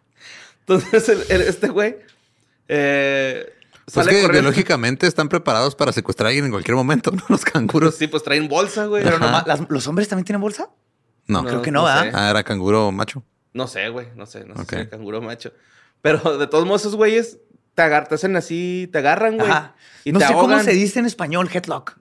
Entonces, 0.60 1.08
el- 1.08 1.24
el- 1.28 1.42
este 1.48 1.68
güey. 1.68 1.96
Eh, 2.68 3.52
Pues 3.94 4.06
que 4.06 4.12
corriendo. 4.22 4.32
biológicamente 4.50 5.06
están 5.06 5.28
preparados 5.28 5.74
para 5.74 5.92
secuestrar 5.92 6.26
a 6.26 6.28
alguien 6.28 6.44
en 6.46 6.50
cualquier 6.50 6.76
momento, 6.76 7.10
¿no? 7.12 7.22
Los 7.28 7.44
canguros. 7.44 7.94
Sí, 7.96 8.06
pues 8.06 8.22
traen 8.22 8.48
bolsa, 8.48 8.86
güey. 8.86 9.02
Pero 9.04 9.18
nomás- 9.18 9.46
¿las- 9.46 9.68
¿los 9.68 9.86
hombres 9.86 10.08
también 10.08 10.24
tienen 10.24 10.40
bolsa? 10.40 10.70
No. 11.26 11.42
No. 11.42 11.48
Creo 11.48 11.62
que 11.62 11.70
no, 11.70 11.84
¿verdad? 11.84 12.02
sé. 12.04 12.10
Ah, 12.14 12.30
era 12.30 12.42
canguro 12.42 12.90
macho. 12.92 13.22
No 13.52 13.66
sé, 13.66 13.88
güey. 13.88 14.08
No 14.16 14.26
sé. 14.26 14.44
No 14.44 14.54
sé 14.56 14.62
Ok. 14.62 14.68
si 14.70 14.74
era 14.76 14.88
canguro 14.88 15.20
macho. 15.20 15.52
Pero 16.00 16.38
de 16.38 16.46
todos 16.46 16.64
modos, 16.66 16.82
esos 16.82 16.96
güeyes 16.96 17.38
te, 17.74 17.82
agar- 17.82 18.08
te 18.08 18.14
hacen 18.16 18.34
así, 18.36 18.88
te 18.92 18.98
agarran, 18.98 19.36
güey. 19.38 19.50
Ajá. 19.50 19.74
Y 20.04 20.12
no 20.12 20.18
te 20.18 20.26
sé 20.26 20.32
cómo 20.34 20.58
se 20.60 20.72
dice 20.72 20.98
en 20.98 21.06
español, 21.06 21.48
headlock. 21.52 21.96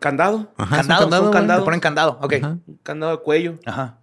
Candado. 0.00 0.52
Ajá, 0.56 0.76
es 0.80 0.82
un 0.82 0.88
candado, 0.88 1.00
candado, 1.02 1.24
un 1.26 1.30
candado. 1.32 1.60
Te 1.60 1.64
ponen 1.64 1.80
candado. 1.80 2.18
Ok. 2.22 2.32
Ajá. 2.34 2.48
Un 2.66 2.80
candado 2.82 3.16
de 3.16 3.22
cuello. 3.22 3.58
Ajá. 3.66 3.98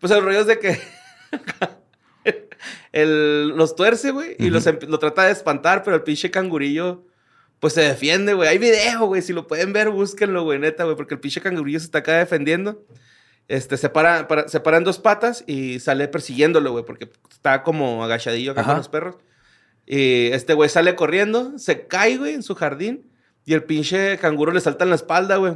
Pues 0.00 0.12
el 0.12 0.22
rollo 0.22 0.40
es 0.40 0.46
de 0.46 0.58
que 0.58 0.80
el, 2.92 3.48
los 3.48 3.74
tuerce, 3.76 4.10
güey, 4.10 4.36
y 4.38 4.50
los 4.50 4.64
lo 4.88 4.98
trata 4.98 5.24
de 5.24 5.32
espantar, 5.32 5.82
pero 5.82 5.96
el 5.96 6.02
pinche 6.02 6.30
cangurillo, 6.30 7.04
pues 7.58 7.74
se 7.74 7.82
defiende, 7.82 8.32
güey. 8.34 8.48
Hay 8.48 8.58
video, 8.58 9.06
güey. 9.06 9.22
Si 9.22 9.32
lo 9.32 9.46
pueden 9.46 9.72
ver, 9.72 9.90
búsquenlo, 9.90 10.42
güey, 10.44 10.58
neta, 10.58 10.84
güey, 10.84 10.96
porque 10.96 11.14
el 11.14 11.20
pinche 11.20 11.40
cangurillo 11.40 11.78
se 11.78 11.86
está 11.86 11.98
acá 11.98 12.18
defendiendo. 12.18 12.84
Este, 13.48 13.76
se 13.76 13.88
para, 13.88 14.28
para- 14.28 14.46
se 14.48 14.60
para 14.60 14.76
en 14.76 14.84
dos 14.84 14.98
patas 14.98 15.42
y 15.46 15.80
sale 15.80 16.06
persiguiéndolo, 16.08 16.70
güey, 16.72 16.84
porque 16.84 17.10
está 17.30 17.62
como 17.64 18.04
agachadillo 18.04 18.52
acá 18.52 18.60
Ajá. 18.60 18.70
con 18.70 18.78
los 18.78 18.88
perros. 18.88 19.16
Y 19.86 20.28
este 20.28 20.54
güey 20.54 20.68
sale 20.70 20.94
corriendo, 20.94 21.58
se 21.58 21.86
cae, 21.88 22.16
güey, 22.16 22.34
en 22.34 22.44
su 22.44 22.54
jardín, 22.54 23.10
y 23.44 23.54
el 23.54 23.64
pinche 23.64 24.18
canguro 24.18 24.52
le 24.52 24.60
salta 24.60 24.84
en 24.84 24.90
la 24.90 24.96
espalda, 24.96 25.36
güey. 25.36 25.54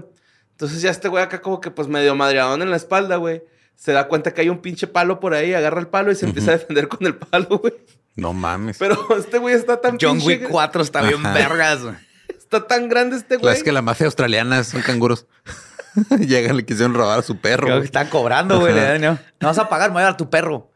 Entonces 0.50 0.82
ya 0.82 0.90
este 0.90 1.08
güey 1.08 1.22
acá 1.22 1.40
como 1.40 1.60
que 1.60 1.70
pues 1.70 1.86
medio 1.88 2.14
madreadón 2.16 2.62
en 2.62 2.70
la 2.70 2.76
espalda, 2.76 3.16
güey. 3.16 3.42
Se 3.76 3.92
da 3.92 4.08
cuenta 4.08 4.32
que 4.32 4.40
hay 4.40 4.48
un 4.48 4.58
pinche 4.58 4.86
palo 4.86 5.20
por 5.20 5.34
ahí, 5.34 5.52
agarra 5.54 5.80
el 5.80 5.88
palo 5.88 6.10
y 6.10 6.14
se 6.14 6.26
empieza 6.26 6.52
a 6.52 6.58
defender 6.58 6.88
con 6.88 7.06
el 7.06 7.16
palo, 7.16 7.58
güey. 7.58 7.74
No 8.16 8.32
mames. 8.32 8.78
Pero 8.78 8.96
este 9.18 9.38
güey 9.38 9.54
está 9.54 9.80
tan 9.80 9.98
John 10.00 10.18
pinche- 10.20 10.26
Wick 10.26 10.48
4 10.48 10.82
está 10.82 11.02
bien 11.02 11.24
Ajá. 11.26 11.34
vergas. 11.34 11.82
güey. 11.82 11.94
Está 12.28 12.66
tan 12.66 12.88
grande 12.88 13.16
este 13.16 13.36
güey. 13.36 13.54
es 13.54 13.62
que 13.62 13.72
la 13.72 13.82
mafia 13.82 14.06
australiana 14.06 14.62
son 14.64 14.82
canguros. 14.82 15.26
Llegan, 16.18 16.56
le 16.56 16.64
quisieron 16.64 16.94
robar 16.94 17.18
a 17.18 17.22
su 17.22 17.36
perro. 17.38 17.66
Creo 17.66 17.78
que 17.80 17.86
están 17.86 18.08
cobrando, 18.08 18.58
güey. 18.60 18.74
No 19.00 19.12
No 19.40 19.48
vas 19.48 19.58
a 19.58 19.68
pagar, 19.68 19.90
me 19.90 19.94
voy 19.94 20.02
a 20.02 20.06
dar 20.06 20.16
tu 20.16 20.30
perro. 20.30 20.70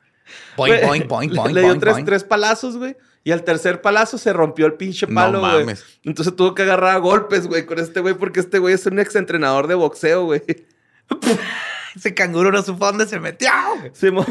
Le- 0.59 1.61
dio 1.63 1.79
tres, 1.79 2.05
tres 2.05 2.25
palazos, 2.25 2.77
güey. 2.77 2.97
Y 3.25 3.33
al 3.33 3.43
tercer 3.45 3.81
palazo 3.83 4.17
se 4.19 4.33
rompió 4.33 4.67
el 4.67 4.75
pinche 4.75 5.07
No 5.07 5.15
palo, 5.15 5.41
güey. 5.41 5.53
mames. 5.61 5.85
Entonces 6.05 6.35
tuvo 6.35 6.55
que 6.55 6.63
agarrar 6.63 6.95
a 6.97 6.99
golpes, 6.99 7.47
güey, 7.47 7.67
con 7.67 7.79
este 7.79 8.01
güey, 8.01 8.15
porque 8.15 8.41
este 8.41 8.59
güey 8.59 8.75
es 8.75 8.87
un 8.87 8.99
ex 8.99 9.15
entrenador 9.17 9.67
de 9.67 9.75
boxeo, 9.75 10.25
güey. 10.25 10.43
Ese 11.99 12.15
canguro 12.15 12.51
no 12.53 12.63
supo 12.63 12.87
dónde 12.87 13.07
se 13.07 13.19
metió. 13.21 13.51
Sí, 13.93 14.11
mo- 14.11 14.25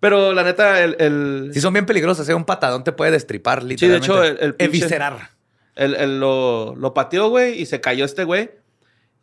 Pero 0.00 0.32
la 0.32 0.42
neta, 0.44 0.82
el, 0.82 0.96
el, 0.98 1.50
Sí, 1.52 1.60
son 1.60 1.72
bien 1.72 1.86
peligrosos. 1.86 2.28
¿eh? 2.28 2.34
Un 2.34 2.44
patadón 2.44 2.84
te 2.84 2.92
puede 2.92 3.10
destripar, 3.10 3.60
Sí, 3.60 3.64
de 3.64 3.68
literalmente. 3.70 4.06
hecho, 4.06 4.22
el- 4.22 4.38
el 4.40 4.56
pinche- 4.56 4.64
Eviscerar. 4.66 5.30
el- 5.74 5.94
el 5.94 6.20
lo, 6.20 6.74
lo 6.76 6.94
pateó, 6.94 7.28
güey, 7.30 7.60
y 7.60 7.66
se 7.66 7.80
cayó 7.80 8.04
este 8.04 8.24
güey. 8.24 8.50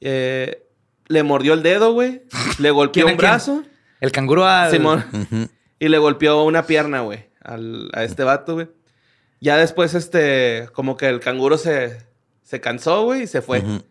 Eh, 0.01 0.63
le 1.07 1.23
mordió 1.23 1.53
el 1.53 1.63
dedo, 1.63 1.93
güey. 1.93 2.23
Le 2.59 2.71
golpeó 2.71 3.03
¿Quién 3.05 3.15
un 3.15 3.19
quién? 3.19 3.31
brazo. 3.31 3.63
El 4.01 4.11
canguro 4.11 4.45
al... 4.45 4.71
Simón. 4.71 5.05
Ujú. 5.13 5.49
Y 5.79 5.87
le 5.89 5.97
golpeó 5.97 6.43
una 6.43 6.65
pierna, 6.65 7.01
güey, 7.01 7.29
al- 7.41 7.89
a 7.93 8.03
este 8.03 8.23
vato, 8.23 8.53
güey. 8.55 8.67
Ya 9.41 9.57
después, 9.57 9.93
este, 9.93 10.69
como 10.73 10.95
que 10.97 11.07
el 11.07 11.19
canguro 11.19 11.57
se, 11.57 11.97
se 12.43 12.61
cansó, 12.61 13.03
güey, 13.03 13.23
y 13.23 13.27
se 13.27 13.41
fue. 13.41 13.59
Ujú. 13.59 13.83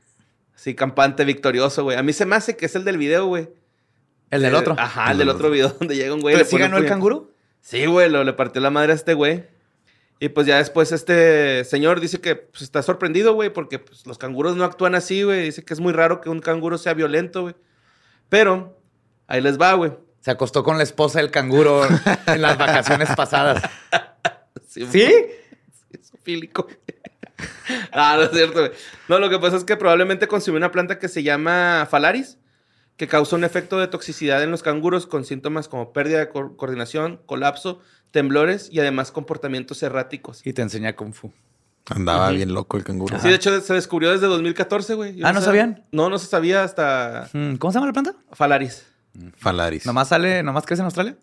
Así, 0.54 0.74
campante, 0.74 1.24
victorioso, 1.24 1.84
güey. 1.84 1.96
A 1.96 2.02
mí 2.02 2.12
se 2.12 2.24
me 2.26 2.36
hace 2.36 2.56
que 2.56 2.66
es 2.66 2.74
el 2.74 2.84
del 2.84 2.96
video, 2.98 3.26
güey. 3.26 3.48
El 4.32 4.42
del 4.42 4.54
Eh, 4.54 4.56
otro. 4.56 4.74
Ajá, 4.78 5.12
el 5.12 5.18
del 5.18 5.28
otro 5.28 5.50
video 5.50 5.68
donde 5.78 5.94
llega 5.94 6.12
un 6.12 6.20
güey. 6.20 6.34
¿Pero 6.34 6.48
sí 6.48 6.58
ganó 6.58 6.78
el 6.78 6.86
canguro? 6.86 7.30
Sí, 7.60 7.86
güey, 7.86 8.10
lo, 8.10 8.24
le 8.24 8.32
partió 8.32 8.60
la 8.60 8.70
madre 8.70 8.92
a 8.92 8.94
este 8.96 9.14
güey. 9.14 9.44
Y 10.18 10.30
pues 10.30 10.46
ya 10.46 10.56
después 10.56 10.90
este 10.90 11.64
señor 11.64 12.00
dice 12.00 12.20
que 12.20 12.36
pues, 12.36 12.62
está 12.62 12.82
sorprendido, 12.82 13.34
güey, 13.34 13.52
porque 13.52 13.78
pues, 13.78 14.06
los 14.06 14.18
canguros 14.18 14.56
no 14.56 14.64
actúan 14.64 14.94
así, 14.94 15.22
güey. 15.22 15.42
Dice 15.42 15.64
que 15.64 15.74
es 15.74 15.80
muy 15.80 15.92
raro 15.92 16.20
que 16.20 16.30
un 16.30 16.40
canguro 16.40 16.78
sea 16.78 16.94
violento, 16.94 17.42
güey. 17.42 17.54
Pero 18.30 18.80
ahí 19.26 19.42
les 19.42 19.60
va, 19.60 19.74
güey. 19.74 19.92
Se 20.20 20.30
acostó 20.30 20.62
con 20.64 20.78
la 20.78 20.84
esposa 20.84 21.18
del 21.18 21.30
canguro 21.30 21.86
en 22.26 22.40
las 22.40 22.56
vacaciones 22.56 23.10
pasadas. 23.16 23.62
Sí, 24.66 24.86
¿Sí? 24.86 25.12
Es 25.90 26.12
fílico. 26.22 26.68
ah, 27.92 28.14
no 28.16 28.22
es 28.22 28.30
cierto, 28.30 28.60
güey. 28.60 28.72
No, 29.08 29.18
lo 29.18 29.28
que 29.28 29.38
pasa 29.38 29.56
es 29.56 29.64
que 29.64 29.76
probablemente 29.76 30.26
consumió 30.26 30.56
una 30.56 30.70
planta 30.70 30.98
que 30.98 31.08
se 31.08 31.22
llama 31.22 31.86
Falaris, 31.90 32.38
que 33.02 33.08
causa 33.08 33.34
un 33.34 33.42
efecto 33.42 33.80
de 33.80 33.88
toxicidad 33.88 34.44
en 34.44 34.52
los 34.52 34.62
canguros 34.62 35.08
con 35.08 35.24
síntomas 35.24 35.66
como 35.66 35.92
pérdida 35.92 36.20
de 36.20 36.28
co- 36.28 36.56
coordinación, 36.56 37.20
colapso, 37.26 37.80
temblores 38.12 38.68
y 38.70 38.78
además 38.78 39.10
comportamientos 39.10 39.82
erráticos. 39.82 40.40
Y 40.46 40.52
te 40.52 40.62
enseña 40.62 40.94
Kung 40.94 41.12
Fu. 41.12 41.32
Andaba 41.86 42.30
bien 42.30 42.54
loco 42.54 42.76
el 42.76 42.84
canguro. 42.84 43.18
Sí, 43.18 43.28
de 43.28 43.34
hecho 43.34 43.60
se 43.60 43.74
descubrió 43.74 44.12
desde 44.12 44.28
2014, 44.28 44.94
güey. 44.94 45.16
Yo 45.16 45.26
Ah, 45.26 45.32
¿no 45.32 45.40
sabían? 45.40 45.82
No, 45.90 46.10
no 46.10 46.18
se 46.20 46.28
sabía 46.28 46.62
hasta 46.62 47.28
Mm, 47.32 47.56
¿Cómo 47.56 47.72
se 47.72 47.78
llama 47.78 47.88
la 47.88 47.92
planta? 47.92 48.14
Falaris. 48.34 48.86
Falaris. 49.36 49.84
¿Nomás 49.84 50.06
sale, 50.06 50.44
nomás 50.44 50.64
crece 50.64 50.82
en 50.82 50.84
Australia? 50.84 51.16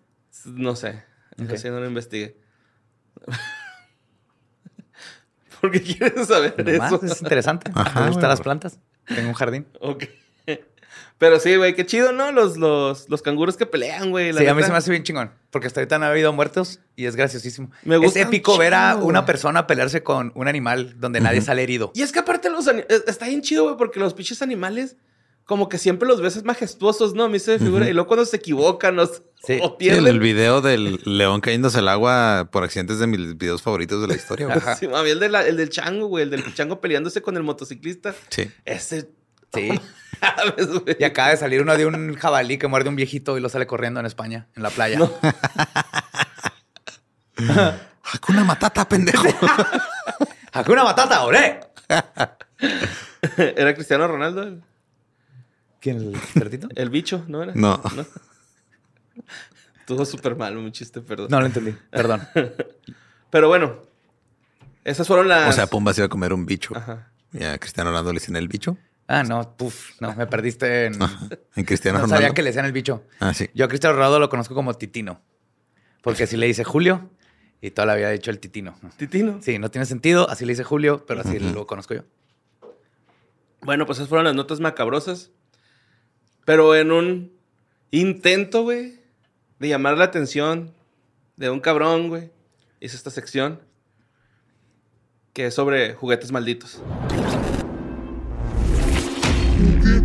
No 0.47 0.75
sé. 0.75 1.01
Eso 1.37 1.53
Ok. 1.53 1.57
sí 1.59 1.69
no 1.69 1.79
lo 1.79 1.87
investigué. 1.87 2.35
¿Por 5.61 5.71
qué 5.71 5.81
quieres 5.81 6.27
saber 6.27 6.55
Nomás, 6.73 6.91
eso? 6.91 7.05
es 7.05 7.21
interesante. 7.21 7.71
Ajá, 7.73 8.01
Me 8.01 8.07
gustan 8.09 8.27
las 8.29 8.41
plantas. 8.41 8.79
Tengo 9.07 9.29
un 9.29 9.33
jardín. 9.35 9.65
Ok. 9.79 10.03
Pero 11.19 11.37
sí, 11.39 11.55
güey, 11.57 11.75
qué 11.75 11.85
chido, 11.85 12.11
¿no? 12.13 12.31
Los, 12.31 12.55
los, 12.57 13.09
los 13.09 13.21
canguros 13.21 13.57
que 13.57 13.65
pelean, 13.65 14.09
güey. 14.09 14.33
Sí, 14.33 14.47
a 14.47 14.53
mí 14.53 14.63
se 14.63 14.71
me 14.71 14.77
hace 14.77 14.89
bien 14.89 15.03
chingón. 15.03 15.31
Porque 15.51 15.67
hasta 15.67 15.81
ahorita 15.81 15.99
no 15.99 16.05
ha 16.05 16.09
habido 16.11 16.31
muertos 16.33 16.79
y 16.95 17.05
es 17.05 17.15
graciosísimo. 17.17 17.69
Me 17.83 17.95
es 17.95 18.01
gusta 18.01 18.21
un 18.21 18.27
épico 18.27 18.57
ver 18.57 18.73
a 18.73 18.95
una 18.95 19.25
persona 19.25 19.67
pelearse 19.67 20.01
con 20.01 20.31
un 20.33 20.47
animal 20.47 20.95
donde 20.97 21.19
nadie 21.19 21.41
sale 21.41 21.61
herido. 21.61 21.91
Y 21.93 22.01
es 22.03 22.11
que 22.13 22.19
aparte 22.19 22.49
los 22.49 22.65
eh, 22.67 22.85
está 23.05 23.27
bien 23.27 23.41
chido, 23.41 23.65
güey, 23.65 23.75
porque 23.77 23.99
los 23.99 24.13
pinches 24.13 24.41
animales, 24.41 24.95
como 25.43 25.67
que 25.67 25.77
siempre 25.77 26.07
los 26.07 26.21
ves 26.21 26.41
majestuosos, 26.45 27.13
¿no? 27.13 27.25
A 27.25 27.29
mí 27.29 27.37
se 27.39 27.51
me 27.53 27.59
figura. 27.59 27.89
Y 27.89 27.93
luego 27.93 28.07
cuando 28.07 28.23
se 28.25 28.37
equivocan 28.37 28.97
o, 28.99 29.03
s- 29.03 29.21
Sí. 29.45 29.59
o 29.61 29.69
Sí, 29.69 29.75
pierden. 29.79 30.05
el, 30.07 30.13
el 30.15 30.19
video 30.21 30.61
del 30.61 31.01
león 31.03 31.41
cayéndose 31.41 31.79
al 31.79 31.89
agua 31.89 32.47
por 32.51 32.63
accidentes 32.63 32.99
de 32.99 33.07
mis 33.07 33.37
videos 33.37 33.61
favoritos 33.61 34.01
de 34.01 34.07
la 34.07 34.15
historia. 34.15 34.45
güey. 34.45 34.57
Ajá. 34.57 34.75
Sí, 34.77 34.87
mami, 34.87 35.09
el, 35.09 35.19
de 35.19 35.27
la- 35.27 35.45
el 35.45 35.57
del 35.57 35.69
chango, 35.69 36.07
güey. 36.07 36.23
El 36.23 36.29
del 36.29 36.53
chango 36.53 36.79
peleándose 36.79 37.21
con 37.21 37.35
el 37.35 37.43
motociclista. 37.43 38.15
Sí. 38.29 38.49
Ese. 38.63 39.09
Sí. 39.53 39.71
¿Sabes, 40.19 40.67
güey? 40.67 40.97
Y 40.99 41.03
acaba 41.03 41.29
de 41.29 41.37
salir 41.37 41.61
uno 41.61 41.75
de 41.77 41.85
un 41.85 42.15
jabalí 42.15 42.57
que 42.57 42.67
muerde 42.67 42.89
a 42.89 42.91
un 42.91 42.95
viejito 42.95 43.37
y 43.37 43.41
lo 43.41 43.49
sale 43.49 43.67
corriendo 43.67 43.99
en 43.99 44.05
España, 44.05 44.47
en 44.55 44.63
la 44.63 44.69
playa. 44.69 44.99
Hakuna 48.11 48.43
Matata, 48.43 48.87
pendejo. 48.87 49.27
¡Hakuna 50.53 50.83
Matata, 50.83 51.23
ore! 51.23 51.59
Era 53.37 53.73
Cristiano 53.73 54.07
Ronaldo, 54.07 54.43
el, 54.43 54.63
¿Quién, 55.79 55.97
el 55.97 56.15
cerdito? 56.17 56.67
el 56.75 56.89
bicho, 56.89 57.23
¿no 57.27 57.43
era? 57.43 57.53
No. 57.55 57.81
Estuvo 59.79 60.05
súper 60.05 60.35
mal, 60.35 60.55
mi 60.55 60.71
chiste, 60.71 61.01
perdón. 61.01 61.27
No 61.29 61.39
lo 61.39 61.45
entendí. 61.45 61.75
Perdón. 61.89 62.27
Pero 63.29 63.47
bueno, 63.47 63.81
esas 64.83 65.07
fueron 65.07 65.27
las. 65.27 65.49
O 65.49 65.53
sea, 65.53 65.67
Pumba 65.67 65.93
se 65.93 66.01
iba 66.01 66.05
a 66.05 66.09
comer 66.09 66.33
un 66.33 66.45
bicho. 66.45 66.75
Ajá. 66.75 67.11
Y 67.33 67.43
a 67.43 67.57
Cristiano 67.57 67.89
Ronaldo 67.91 68.11
le 68.13 68.19
dicen 68.19 68.35
el 68.35 68.47
bicho. 68.47 68.77
Ah, 69.11 69.23
no, 69.23 69.57
puf, 69.57 69.99
no, 69.99 70.13
me 70.15 70.27
perdiste 70.27 70.85
en. 70.85 70.93
En 71.55 71.65
Cristiano 71.65 71.97
No 71.97 72.03
Ronaldo. 72.03 72.21
sabía 72.21 72.33
que 72.35 72.43
le 72.43 72.49
decían 72.49 72.65
el 72.65 72.71
bicho. 72.71 73.03
Ah, 73.19 73.33
sí. 73.33 73.49
Yo 73.55 73.65
a 73.65 73.67
Cristiano 73.67 73.95
Ronaldo 73.95 74.19
lo 74.19 74.29
conozco 74.29 74.53
como 74.53 74.75
Titino. 74.75 75.19
Porque 76.03 76.23
así 76.23 76.37
le 76.37 76.45
dice 76.45 76.63
Julio 76.63 77.09
y 77.59 77.71
toda 77.71 77.87
la 77.87 77.95
vida 77.95 78.09
he 78.11 78.13
dicho 78.13 78.29
el 78.29 78.37
Titino. 78.39 78.75
Titino. 78.97 79.39
Sí, 79.41 79.57
no 79.57 79.71
tiene 79.71 79.85
sentido, 79.87 80.29
así 80.29 80.45
le 80.45 80.51
dice 80.53 80.63
Julio, 80.63 81.05
pero 81.07 81.21
así 81.21 81.39
lo 81.39 81.65
conozco 81.65 81.95
yo. 81.95 82.03
Bueno, 83.61 83.87
pues 83.87 83.97
esas 83.97 84.07
fueron 84.09 84.25
las 84.25 84.35
notas 84.35 84.59
macabrosas. 84.59 85.31
Pero 86.45 86.75
en 86.75 86.91
un 86.91 87.33
intento, 87.89 88.61
güey, 88.61 88.99
de 89.57 89.67
llamar 89.69 89.97
la 89.97 90.05
atención 90.05 90.71
de 91.35 91.49
un 91.49 91.59
cabrón, 91.59 92.09
güey, 92.09 92.31
hice 92.79 92.95
esta 92.95 93.09
sección 93.09 93.59
que 95.33 95.47
es 95.47 95.55
sobre 95.55 95.95
juguetes 95.95 96.31
malditos. 96.31 96.79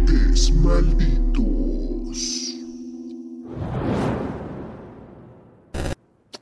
Juguetes 0.07 0.51
malditos. 0.53 2.55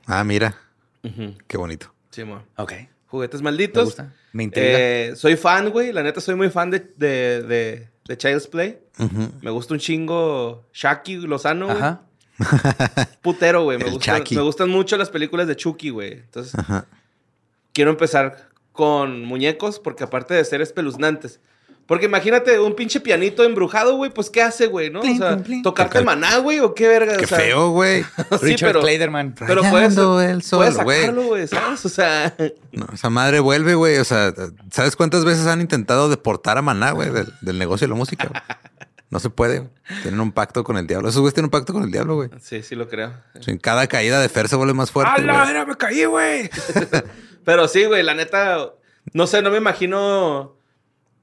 Ah, 0.06 0.24
mira. 0.24 0.56
Qué 1.46 1.56
bonito. 1.56 1.92
Sí, 2.10 2.24
mo. 2.24 2.42
Ok. 2.56 2.72
Juguetes 3.06 3.40
Me 3.40 3.44
malditos. 3.44 3.84
gusta. 3.84 4.12
Me 4.32 4.42
intriga. 4.44 4.68
Eh, 4.78 5.12
soy 5.16 5.36
fan, 5.36 5.70
güey. 5.70 5.92
La 5.92 6.02
neta, 6.02 6.20
soy 6.20 6.34
muy 6.34 6.50
fan 6.50 6.70
de, 6.70 6.80
de, 6.96 7.42
de, 7.42 7.88
de 8.06 8.18
Child's 8.18 8.46
Play. 8.48 8.80
Me 9.40 9.50
gusta 9.50 9.74
un 9.74 9.80
chingo 9.80 10.66
Shaki 10.72 11.16
Lozano, 11.18 11.66
güey. 11.66 11.78
Ajá. 11.78 12.02
Putero, 13.22 13.62
güey. 13.64 13.78
Me, 13.78 13.84
gustan- 13.90 14.24
me 14.30 14.40
gustan 14.42 14.70
mucho 14.70 14.96
las 14.96 15.10
películas 15.10 15.46
de 15.46 15.54
Chucky, 15.56 15.90
güey. 15.90 16.12
Entonces, 16.14 16.54
Ajá. 16.56 16.86
quiero 17.72 17.90
empezar 17.92 18.48
con 18.72 19.24
muñecos 19.24 19.78
porque 19.78 20.02
aparte 20.04 20.34
de 20.34 20.44
ser 20.44 20.60
espeluznantes. 20.62 21.40
Porque 21.92 22.06
imagínate 22.06 22.58
un 22.58 22.74
pinche 22.74 23.00
pianito 23.00 23.44
embrujado, 23.44 23.96
güey, 23.96 24.10
pues 24.10 24.30
¿qué 24.30 24.40
hace, 24.40 24.66
güey? 24.66 24.88
¿No? 24.88 25.02
Plin, 25.02 25.16
o 25.16 25.18
sea, 25.18 25.32
plin, 25.34 25.44
plin. 25.44 25.62
tocarte 25.62 25.98
Tocar- 25.98 26.04
maná, 26.06 26.38
güey, 26.38 26.58
o 26.60 26.74
qué 26.74 26.88
verga. 26.88 27.18
Qué 27.18 27.26
o 27.26 27.28
sea, 27.28 27.36
feo, 27.38 27.68
güey. 27.68 28.02
sí, 28.30 28.36
Richard 28.40 28.68
pero, 28.70 28.80
Clayderman. 28.80 29.34
pero 29.38 29.60
puedes, 29.60 29.94
Rayando 29.94 30.20
el 30.22 30.42
sol, 30.42 30.60
puedes 30.60 30.82
güey. 30.82 31.00
sacarlo, 31.00 31.22
güey, 31.24 31.46
¿sabes? 31.48 31.84
O 31.84 31.90
sea, 31.90 32.34
No, 32.72 32.86
esa 32.94 33.10
madre 33.10 33.40
vuelve, 33.40 33.74
güey. 33.74 33.98
O 33.98 34.04
sea, 34.04 34.32
¿sabes 34.70 34.96
cuántas 34.96 35.26
veces 35.26 35.46
han 35.46 35.60
intentado 35.60 36.08
deportar 36.08 36.56
a 36.56 36.62
Maná, 36.62 36.92
güey, 36.92 37.10
del, 37.10 37.30
del 37.42 37.58
negocio 37.58 37.86
de 37.86 37.90
la 37.90 37.96
música? 37.96 38.42
No 39.10 39.20
se 39.20 39.28
puede. 39.28 39.58
güey. 39.58 39.70
Tienen 40.00 40.18
un 40.20 40.32
pacto 40.32 40.64
con 40.64 40.78
el 40.78 40.86
diablo. 40.86 41.10
Esos 41.10 41.20
güeyes 41.20 41.34
tienen 41.34 41.48
un 41.48 41.50
pacto 41.50 41.74
con 41.74 41.82
el 41.82 41.90
diablo, 41.92 42.14
güey. 42.14 42.30
sí, 42.40 42.62
sí 42.62 42.74
lo 42.74 42.88
creo. 42.88 43.12
O 43.38 43.42
sea, 43.42 43.52
en 43.52 43.58
cada 43.58 43.86
caída 43.86 44.18
de 44.18 44.30
Fer 44.30 44.48
se 44.48 44.56
vuelve 44.56 44.72
más 44.72 44.90
fuerte. 44.90 45.22
güey. 45.22 45.50
era, 45.50 45.66
me 45.66 45.76
caí, 45.76 46.06
güey! 46.06 46.48
Pero 47.44 47.68
sí, 47.68 47.84
güey, 47.84 48.02
la 48.02 48.14
neta, 48.14 48.70
no 49.12 49.26
sé, 49.26 49.42
no 49.42 49.50
me 49.50 49.58
imagino 49.58 50.56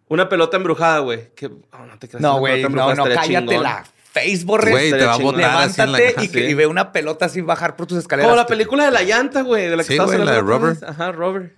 una 0.09 0.27
pelota 0.29 0.57
embrujada, 0.57 0.99
güey. 0.99 1.29
Que, 1.35 1.45
oh, 1.47 1.85
no 1.87 1.97
te 1.97 2.07
creas, 2.09 2.21
No, 2.21 2.31
una 2.33 2.39
güey, 2.39 2.63
no, 2.63 2.69
no, 2.69 2.91
estaría 2.91 3.15
cállate 3.15 3.47
chingón. 3.47 3.63
la 3.63 3.85
face, 4.11 4.41
borre. 4.43 4.71
Güey, 4.71 4.91
te 4.91 5.05
va 5.05 5.13
a 5.13 5.17
botar 5.17 5.43
así 5.61 5.81
en 5.81 5.91
la 5.91 5.97
Levántate 5.99 6.23
y, 6.23 6.27
Sí. 6.27 6.31
que- 6.33 6.49
y 6.49 6.53
ve 6.55 6.67
una 6.67 6.91
pelota 6.91 7.25
así 7.27 7.41
bajar 7.41 7.75
por 7.75 7.85
tus 7.87 7.99
escaleras. 7.99 8.27
Como 8.29 8.35
la 8.35 8.47
película 8.47 8.85
de 8.85 8.91
la 8.91 9.03
llanta, 9.03 9.41
güey, 9.43 9.67
de 9.69 9.77
la 9.77 9.83
que 9.83 9.93
Sí, 9.93 9.97
güey, 9.97 10.17
la 10.17 10.31
de 10.33 10.41
Robert. 10.41 10.83
Ajá, 10.83 11.11
Robert. 11.11 11.53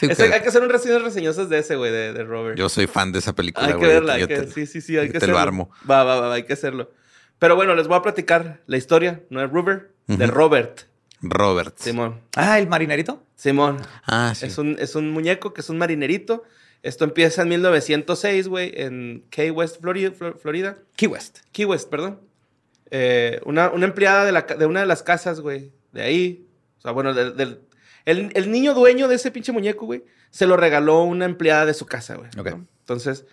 Sí, 0.00 0.06
Ese- 0.10 0.28
que 0.28 0.34
hay 0.34 0.42
que 0.42 0.48
hacer 0.48 0.62
un 0.62 0.68
reseñas 0.68 1.00
reseñosas 1.02 1.48
de 1.48 1.58
ese, 1.58 1.76
güey, 1.76 1.90
de, 1.90 2.12
de 2.12 2.24
Robert. 2.24 2.58
Yo 2.58 2.68
soy 2.68 2.86
fan 2.86 3.12
de 3.12 3.18
esa 3.20 3.34
película, 3.34 3.66
hay 3.66 3.72
güey. 3.74 3.86
que 3.86 3.94
verla, 3.94 4.14
hay 4.14 4.26
que, 4.26 4.36
te- 4.40 4.50
sí, 4.50 4.66
sí, 4.66 4.80
sí, 4.82 4.98
hay 4.98 5.06
que 5.06 5.12
te 5.12 5.16
hacerlo. 5.18 5.34
lo 5.36 5.40
armo. 5.40 5.70
Va, 5.90 6.04
va, 6.04 6.20
va, 6.20 6.34
hay 6.34 6.42
que 6.42 6.52
hacerlo. 6.52 6.90
Pero 7.38 7.56
bueno, 7.56 7.74
les 7.74 7.86
voy 7.86 7.96
a 7.96 8.02
platicar 8.02 8.60
la 8.66 8.76
historia, 8.76 9.20
no 9.30 9.40
de 9.40 9.46
Robert, 9.46 9.90
de 10.06 10.24
Ujú. 10.24 10.34
Robert. 10.34 10.80
Robert. 11.22 11.78
Simón. 11.78 12.20
Ah, 12.34 12.58
el 12.58 12.68
marinerito. 12.68 13.22
Simón. 13.36 13.78
Ah, 14.06 14.32
sí. 14.36 14.46
Es, 14.46 14.58
un, 14.58 14.76
es 14.78 14.94
un 14.96 15.10
muñeco 15.10 15.54
que 15.54 15.62
es 15.62 15.70
un 15.70 15.78
marinerito. 15.78 16.44
Esto 16.82 17.04
empieza 17.04 17.42
en 17.42 17.48
1906, 17.48 18.48
güey, 18.48 18.72
en 18.76 19.24
Key 19.30 19.50
West, 19.50 19.80
Florida. 19.80 20.10
Flo- 20.12 20.36
Florida. 20.38 20.78
Key 20.96 21.08
West. 21.08 21.38
Key 21.52 21.64
West, 21.64 21.88
perdón. 21.90 22.20
Eh, 22.90 23.40
una, 23.44 23.70
una 23.70 23.86
empleada 23.86 24.24
de, 24.24 24.32
la 24.32 24.46
ca- 24.46 24.54
de 24.54 24.66
una 24.66 24.80
de 24.80 24.86
las 24.86 25.02
casas, 25.02 25.40
güey, 25.40 25.72
de 25.92 26.02
ahí. 26.02 26.46
O 26.78 26.82
sea, 26.82 26.92
bueno, 26.92 27.12
del, 27.14 27.60
el, 28.04 28.30
el 28.34 28.50
niño 28.50 28.74
dueño 28.74 29.08
de 29.08 29.16
ese 29.16 29.30
pinche 29.32 29.50
muñeco, 29.52 29.86
güey, 29.86 30.04
se 30.30 30.46
lo 30.46 30.56
regaló 30.56 31.02
una 31.02 31.24
empleada 31.24 31.66
de 31.66 31.74
su 31.74 31.86
casa, 31.86 32.14
güey. 32.14 32.28
Ok. 32.38 32.50
¿no? 32.50 32.66
Entonces, 32.80 33.26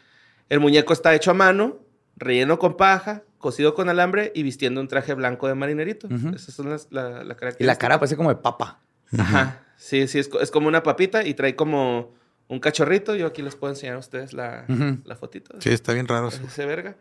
el 0.49 0.59
muñeco 0.59 0.93
está 0.93 1.13
hecho 1.13 1.29
a 1.31 1.35
mano, 1.35 1.79
relleno 2.15 2.57
con 2.57 2.75
paja, 2.77 3.23
cosido 3.37 3.75
con 3.75 3.89
alambre 3.89 4.31
y 4.33 4.41
vistiendo 4.41 4.81
un 4.81 4.87
traje 4.87 5.13
blanco 5.13 5.47
de 5.47 5.53
marinerito. 5.53 6.07
Ujú. 6.07 6.29
Esas 6.29 6.55
son 6.55 6.69
las, 6.71 6.87
la, 6.89 7.23
la 7.23 7.35
Y 7.59 7.63
la 7.65 7.75
cara 7.77 7.99
parece 7.99 8.15
como 8.15 8.29
de 8.29 8.37
papa. 8.37 8.81
Ajá. 9.15 9.59
Sí, 9.77 10.07
sí, 10.07 10.17
es, 10.17 10.29
es 10.41 10.49
como 10.49 10.67
una 10.67 10.81
papita 10.81 11.23
y 11.25 11.33
trae 11.35 11.55
como 11.55 12.15
un 12.53 12.59
cachorrito. 12.59 13.15
Yo 13.15 13.27
aquí 13.27 13.41
les 13.41 13.55
puedo 13.55 13.73
enseñar 13.73 13.95
a 13.95 13.99
ustedes 13.99 14.33
la, 14.33 14.65
la 15.05 15.15
fotito. 15.15 15.59
Sí, 15.59 15.69
está 15.69 15.93
bien 15.93 16.07
raro. 16.07 16.29
Ese 16.29 16.65
verga. 16.65 16.95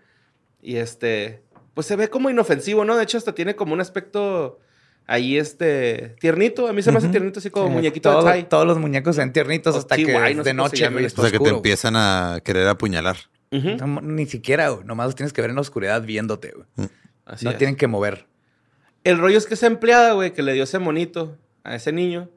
Y 0.61 0.77
este, 0.77 1.43
pues 1.75 1.87
se 1.87 1.97
ve 1.97 2.09
como 2.09 2.31
inofensivo, 2.31 2.85
¿no? 2.85 2.97
De 2.97 3.03
hecho, 3.05 3.19
hasta 3.19 3.35
tiene 3.35 3.55
como 3.57 3.73
un 3.75 3.81
aspecto 3.81 4.59
ahí, 5.07 5.37
este, 5.37 6.17
tiernito. 6.21 6.69
A 6.69 6.73
mí 6.73 6.83
se 6.83 6.93
me 6.93 6.99
hace 6.99 7.09
tiernito, 7.09 7.41
así 7.41 7.51
como 7.51 7.67
Sí, 7.69 7.73
muñequito 7.75 8.11
todo- 8.11 8.25
de 8.25 8.31
Thai. 8.31 8.49
Todos 8.49 8.67
los 8.67 8.79
muñecos 8.79 9.17
se 9.17 9.23
ven 9.23 9.33
tiernitos 9.33 9.75
O 9.75 9.79
hasta 9.79 9.97
que 9.97 10.05
no 10.13 10.19
es 10.25 10.31
sé 10.31 10.37
de 10.39 10.45
se 10.45 10.55
noche, 10.55 10.85
está 11.07 11.23
O 11.23 11.25
sea, 11.25 11.33
que 11.33 11.39
te 11.45 11.51
empiezan 11.51 11.95
a 11.97 12.41
querer 12.45 12.67
apuñalar. 12.69 13.17
No, 13.51 14.01
ni 14.01 14.27
siquiera, 14.27 14.71
güey. 14.71 14.87
Nomás 14.87 15.07
los 15.09 15.15
tienes 15.15 15.33
que 15.33 15.41
ver 15.43 15.51
en 15.51 15.57
la 15.57 15.63
oscuridad 15.63 16.01
viéndote, 16.03 16.53
güey. 16.57 16.89
Así 17.27 17.45
no 17.45 17.51
es. 17.51 17.59
tienen 17.59 17.77
que 17.77 17.87
mover. 17.87 18.27
El 19.05 19.19
rollo 19.19 19.37
es 19.37 19.47
que 19.47 19.55
esa 19.55 19.67
empleada, 19.67 20.13
güey, 20.13 20.33
que 20.33 20.43
le 20.43 20.53
dio 20.55 20.63
ese 20.65 20.79
monito 20.79 21.37
a 21.65 21.75
ese 21.75 21.93
niño, 21.93 22.31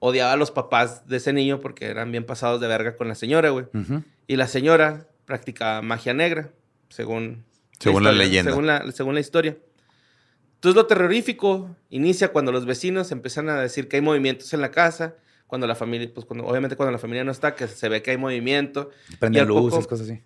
odiaba 0.00 0.32
a 0.32 0.36
los 0.36 0.50
papás 0.50 1.06
de 1.08 1.16
ese 1.16 1.32
niño 1.32 1.60
porque 1.60 1.86
eran 1.86 2.10
bien 2.12 2.24
pasados 2.24 2.60
de 2.60 2.68
verga 2.68 2.96
con 2.96 3.08
la 3.08 3.14
señora, 3.14 3.50
güey. 3.50 3.66
Y 4.26 4.36
la 4.36 4.46
señora 4.46 5.06
practicaba 5.24 5.82
magia 5.82 6.14
negra, 6.14 6.50
según... 6.88 7.44
Según 7.80 8.02
la 8.02 8.10
historia, 8.10 8.26
leyenda. 8.28 8.50
Según 8.50 8.66
la, 8.66 8.92
según 8.92 9.14
la 9.14 9.20
historia. 9.20 9.56
Entonces 10.54 10.74
lo 10.74 10.86
terrorífico 10.86 11.76
inicia 11.90 12.28
cuando 12.32 12.50
los 12.50 12.66
vecinos 12.66 13.12
empiezan 13.12 13.48
a 13.48 13.60
decir 13.60 13.86
que 13.88 13.96
hay 13.96 14.02
movimientos 14.02 14.52
en 14.52 14.60
la 14.60 14.70
casa, 14.72 15.14
cuando 15.46 15.66
la 15.68 15.76
familia, 15.76 16.10
pues 16.12 16.26
cuando, 16.26 16.44
obviamente 16.46 16.74
cuando 16.76 16.90
la 16.92 16.98
familia 16.98 17.22
no 17.24 17.30
está, 17.30 17.54
que 17.54 17.68
se 17.68 17.88
ve 17.88 18.02
que 18.02 18.10
hay 18.10 18.16
movimiento. 18.16 18.90
Prenden 19.20 19.46
poco- 19.46 19.60
luces, 19.60 19.86
cosas 19.86 20.08
así. 20.10 20.22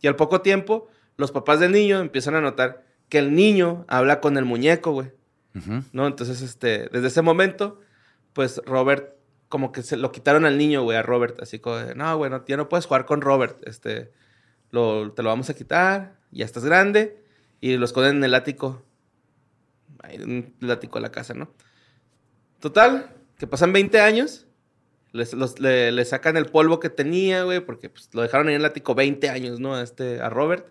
Y 0.00 0.06
al 0.06 0.16
poco 0.16 0.40
tiempo, 0.40 0.88
los 1.18 1.30
papás 1.32 1.60
del 1.60 1.72
niño 1.72 2.00
empiezan 2.00 2.34
a 2.34 2.40
notar 2.40 2.84
que 3.10 3.18
el 3.18 3.34
niño 3.34 3.84
habla 3.88 4.20
con 4.20 4.38
el 4.38 4.44
muñeco, 4.46 4.92
güey. 4.92 5.10
Ujú. 5.54 5.82
¿no? 5.92 6.06
Entonces, 6.06 6.40
este, 6.40 6.88
desde 6.90 7.08
ese 7.08 7.20
momento, 7.22 7.80
pues 8.32 8.60
Robert, 8.66 9.14
como 9.48 9.72
que 9.72 9.82
se 9.82 9.96
lo 9.96 10.12
quitaron 10.12 10.44
al 10.44 10.56
niño, 10.58 10.82
güey, 10.82 10.96
a 10.96 11.02
Robert, 11.02 11.40
así 11.42 11.58
como, 11.58 11.78
no, 11.96 12.16
güey, 12.16 12.30
no, 12.30 12.44
ya 12.46 12.56
no 12.56 12.68
puedes 12.68 12.86
jugar 12.86 13.04
con 13.06 13.20
Robert, 13.20 13.58
este, 13.66 14.12
lo, 14.70 15.12
te 15.12 15.22
lo 15.22 15.28
vamos 15.30 15.50
a 15.50 15.54
quitar, 15.54 16.16
ya 16.30 16.44
estás 16.44 16.64
grande, 16.64 17.22
y 17.60 17.76
lo 17.76 17.84
esconden 17.84 18.16
en 18.18 18.24
el 18.24 18.34
ático, 18.34 18.82
en 20.04 20.54
el 20.60 20.70
ático 20.70 20.98
de 20.98 21.02
la 21.02 21.12
casa, 21.12 21.34
¿no? 21.34 21.52
Total, 22.60 23.10
que 23.38 23.46
pasan 23.46 23.72
20 23.72 24.00
años, 24.00 24.46
les- 25.12 25.34
le, 25.60 26.04
sacan 26.04 26.36
el 26.36 26.46
polvo 26.46 26.78
que 26.78 26.90
tenía, 26.90 27.42
güey, 27.44 27.60
porque 27.60 27.90
pues, 27.90 28.10
lo 28.12 28.22
dejaron 28.22 28.48
en 28.48 28.56
el 28.56 28.64
ático 28.64 28.94
20 28.94 29.28
años, 29.30 29.60
¿no? 29.60 29.74
A, 29.74 29.82
este, 29.82 30.20
a 30.20 30.28
Robert, 30.28 30.66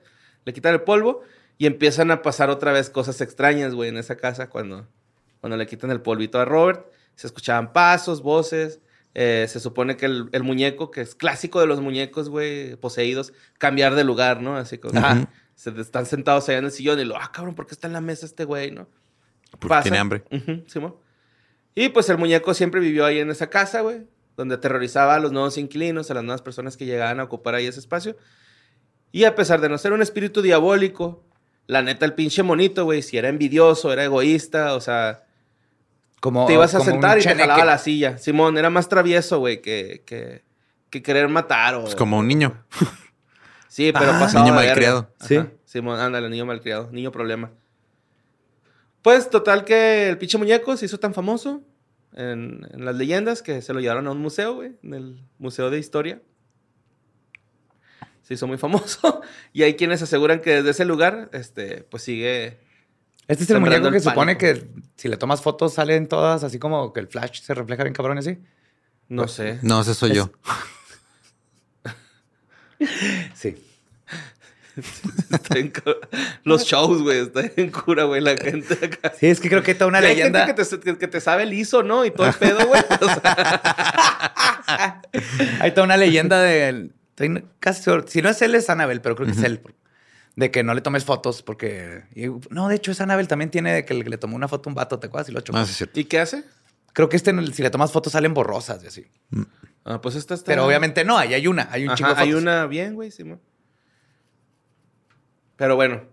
le 0.46 0.54
quitan 0.54 0.74
el 0.74 0.82
polvo 0.82 1.22
y 1.58 1.66
empiezan 1.66 2.12
a 2.12 2.22
pasar 2.22 2.50
otra 2.50 2.72
vez 2.72 2.90
cosas 2.90 3.20
extrañas, 3.22 3.74
güey, 3.74 3.90
en 3.90 3.98
esa 3.98 4.16
casa 4.16 4.50
cuando, 4.50 4.88
cuando 5.42 5.58
le 5.58 5.68
quitan 5.68 5.92
el 5.92 6.02
polvito 6.02 6.40
a 6.40 6.46
Robert. 6.46 6.86
Se 7.20 7.28
escuchaban 7.28 7.74
pasos, 7.74 8.22
voces. 8.22 8.80
eh, 9.14 9.46
se 9.50 9.60
supone 9.60 9.98
que 9.98 10.06
el, 10.06 10.30
el 10.32 10.44
muñeco, 10.44 10.90
que 10.90 11.02
es 11.02 11.16
clásico 11.16 11.60
de 11.60 11.68
los 11.68 11.82
muñecos, 11.82 12.30
güey, 12.30 12.78
poseídos, 12.78 13.34
cambiar 13.58 13.96
de 13.96 14.06
lugar, 14.06 14.42
¿no? 14.42 14.56
Así 14.56 14.78
como 14.78 14.98
Ajá. 14.98 15.30
se 15.54 15.72
están 15.82 16.06
sentados 16.06 16.48
allá 16.48 16.60
en 16.60 16.66
el 16.66 16.72
sillón 16.72 16.98
y 17.00 17.04
lo, 17.04 17.18
ah, 17.18 17.30
cabrón, 17.34 17.56
¿por 17.56 17.66
qué 17.68 17.74
está 17.74 17.88
en 17.88 17.94
la 17.94 18.00
mesa 18.00 18.26
este 18.26 18.46
güey, 18.46 18.72
no? 18.72 18.88
Porque 19.52 19.68
Pasa. 19.68 19.82
tiene 19.84 19.98
hambre. 19.98 20.24
Y 21.76 21.90
pues 21.90 22.10
el 22.10 22.18
muñeco 22.18 22.54
siempre 22.54 22.80
vivió 22.80 23.06
ahí 23.06 23.20
en 23.20 23.30
esa 23.32 23.50
casa, 23.50 23.82
güey, 23.82 24.08
donde 24.38 24.56
aterrorizaba 24.56 25.16
a 25.16 25.20
los 25.20 25.34
nuevos 25.34 25.58
inquilinos, 25.58 26.10
a 26.10 26.14
las 26.14 26.24
nuevas 26.24 26.42
personas 26.42 26.78
que 26.78 26.86
llegaban 26.86 27.20
a 27.20 27.24
ocupar 27.24 27.56
ahí 27.56 27.66
ese 27.66 27.80
espacio. 27.82 28.16
Y 29.12 29.26
a 29.26 29.36
pesar 29.36 29.60
de 29.60 29.68
no 29.68 29.78
ser 29.78 29.92
un 29.92 30.02
espíritu 30.02 30.42
diabólico, 30.42 31.26
la 31.68 31.82
neta, 31.82 32.06
el 32.06 32.14
pinche 32.14 32.44
monito, 32.44 32.86
güey, 32.86 33.02
si 33.02 33.18
era 33.18 33.28
envidioso, 33.28 33.92
era 33.92 34.06
egoísta, 34.06 34.76
o 34.76 34.80
sea, 34.82 35.26
Como, 36.20 36.46
te 36.46 36.54
ibas 36.54 36.76
a 36.76 36.80
como 36.80 36.92
sentar 36.92 37.18
y 37.18 37.22
te 37.22 37.36
jalaba 37.36 37.66
la 37.66 37.78
silla. 37.78 38.18
Simón, 38.18 38.58
era 38.58 38.70
más 38.70 38.90
travieso, 38.90 39.40
güey, 39.40 39.62
que, 39.62 40.04
que, 40.06 40.44
que 40.90 41.02
querer 41.02 41.30
matar 41.30 41.76
o... 41.76 41.88
Es 41.88 41.96
como 41.96 42.18
un 42.18 42.28
niño. 42.28 42.66
Sí, 43.70 43.92
pero 43.94 44.12
Ah, 44.12 44.20
pasado 44.20 44.44
niño 44.44 44.56
malcriado. 44.56 45.14
Ajá. 45.20 45.28
Sí. 45.28 45.40
Simón, 45.64 46.00
ándale, 46.00 46.28
niño 46.28 46.44
malcriado, 46.46 46.90
niño 46.92 47.12
problema. 47.12 47.52
Pues 49.04 49.30
total 49.30 49.64
que 49.64 50.10
el 50.10 50.18
pinche 50.18 50.40
muñeco 50.40 50.76
se 50.76 50.88
hizo 50.88 51.00
tan 51.00 51.14
famoso 51.14 51.62
en, 52.16 52.68
en 52.72 52.84
las 52.84 52.96
leyendas 52.96 53.44
que 53.44 53.62
se 53.62 53.72
lo 53.74 53.80
llevaron 53.80 54.08
a 54.08 54.12
un 54.12 54.20
museo, 54.20 54.56
güey, 54.56 54.72
en 54.82 54.94
el 54.96 55.24
Museo 55.38 55.70
de 55.70 55.78
Historia. 55.78 56.20
Se 58.24 58.34
hizo 58.34 58.48
muy 58.48 58.58
famoso 58.58 59.22
y 59.54 59.62
hay 59.62 59.76
quienes 59.76 60.02
aseguran 60.02 60.42
que 60.42 60.56
desde 60.56 60.72
ese 60.72 60.86
lugar, 60.86 61.30
este, 61.32 61.84
pues 61.84 62.04
sigue... 62.04 62.60
Este 63.30 63.44
es 63.46 63.50
el 63.52 63.60
muñeco 63.62 63.88
el 63.88 63.94
que 63.94 64.00
supone 64.02 64.38
que 64.38 64.68
si 64.98 65.08
le 65.08 65.16
tomas 65.16 65.42
fotos 65.42 65.74
salen 65.76 66.08
todas 66.08 66.44
así 66.44 66.60
como 66.60 66.92
que 66.92 67.00
el 67.00 67.08
flash 67.08 67.42
se 67.42 67.54
refleja 67.54 67.84
bien 67.84 67.94
cabrón 67.94 68.18
así. 68.18 68.38
No 69.08 69.28
sé. 69.28 69.60
No, 69.62 69.80
ese 69.82 69.94
soy 69.94 70.12
Es- 70.12 70.18
yo. 70.18 70.32
Sí. 73.36 73.56
Está 74.78 75.56
cura- 75.82 75.98
Los 76.44 76.64
shows, 76.64 77.02
güey, 77.02 77.20
está 77.20 77.42
en 77.58 77.70
cura, 77.72 78.06
güey, 78.06 78.22
la 78.22 78.38
gente 78.38 78.74
acá. 78.86 79.12
Sí, 79.20 79.28
es 79.28 79.40
que 79.42 79.50
creo 79.50 79.62
que 79.62 79.76
toda 79.76 79.88
una 79.90 80.02
Y 80.02 80.06
hay 80.06 80.16
leyenda. 80.16 80.46
gente 80.46 80.64
que 80.64 80.70
te, 80.78 80.80
que- 80.80 80.98
que 80.98 81.08
te 81.08 81.20
sabe 81.22 81.46
liso, 81.46 81.84
¿no? 81.84 82.06
Y 82.06 82.12
todo 82.12 82.28
el 82.28 82.34
pedo, 82.34 82.66
güey. 82.66 82.82
O 83.02 83.06
sea, 83.06 85.02
Hay 85.60 85.72
toda 85.74 85.84
una 85.86 85.98
leyenda 85.98 86.40
de. 86.42 86.92
Casi 87.60 87.84
si 88.08 88.22
no 88.22 88.30
es 88.30 88.42
él, 88.42 88.56
es 88.56 88.70
Annabel, 88.70 89.02
pero 89.02 89.16
creo 89.16 89.28
que 89.28 89.34
es 89.34 89.44
él. 89.44 89.60
De 90.40 90.52
que 90.52 90.64
no 90.64 90.74
le 90.74 90.80
tomes 90.80 91.04
fotos 91.04 91.42
porque. 91.44 92.04
y- 92.16 92.28
no, 92.50 92.70
de 92.70 92.76
hecho, 92.76 92.92
es 92.92 93.02
Annabel 93.02 93.28
también 93.28 93.52
tiene 93.52 93.74
de 93.74 93.84
que 93.84 93.94
le, 93.94 94.06
le 94.06 94.18
tomó 94.18 94.38
una 94.38 94.48
foto 94.48 94.70
a 94.70 94.72
un 94.72 94.76
vato, 94.76 94.98
¿te 94.98 95.08
acuerdas? 95.08 95.28
Y 95.28 95.34
lo 95.34 95.42
chocó. 95.42 95.60
No, 95.60 95.66
sí 95.66 95.72
es 95.72 95.78
cierto. 95.78 96.00
¿Y 96.00 96.06
qué 96.06 96.20
hace? 96.20 96.46
Creo 96.94 97.10
que 97.10 97.18
este, 97.18 97.34
si 97.52 97.62
le 97.62 97.70
tomas 97.70 97.92
fotos, 97.92 98.14
salen 98.14 98.34
borrosas 98.34 98.82
y 98.84 98.88
así. 98.88 99.08
Ah, 99.84 100.00
pues 100.02 100.16
esta 100.16 100.34
está... 100.36 100.46
Pero 100.46 100.66
obviamente 100.66 101.04
no, 101.04 101.18
ahí 101.18 101.34
hay 101.34 101.46
una, 101.48 101.68
hay 101.72 101.84
un 101.84 101.90
Ajá, 101.90 101.98
chingo 101.98 102.14
de 102.16 102.22
hay 102.22 102.34
una 102.34 102.68
bien, 102.68 102.96
güey, 102.96 103.12
Simón. 103.12 103.42
Pero 105.58 105.76
bueno. 105.76 106.04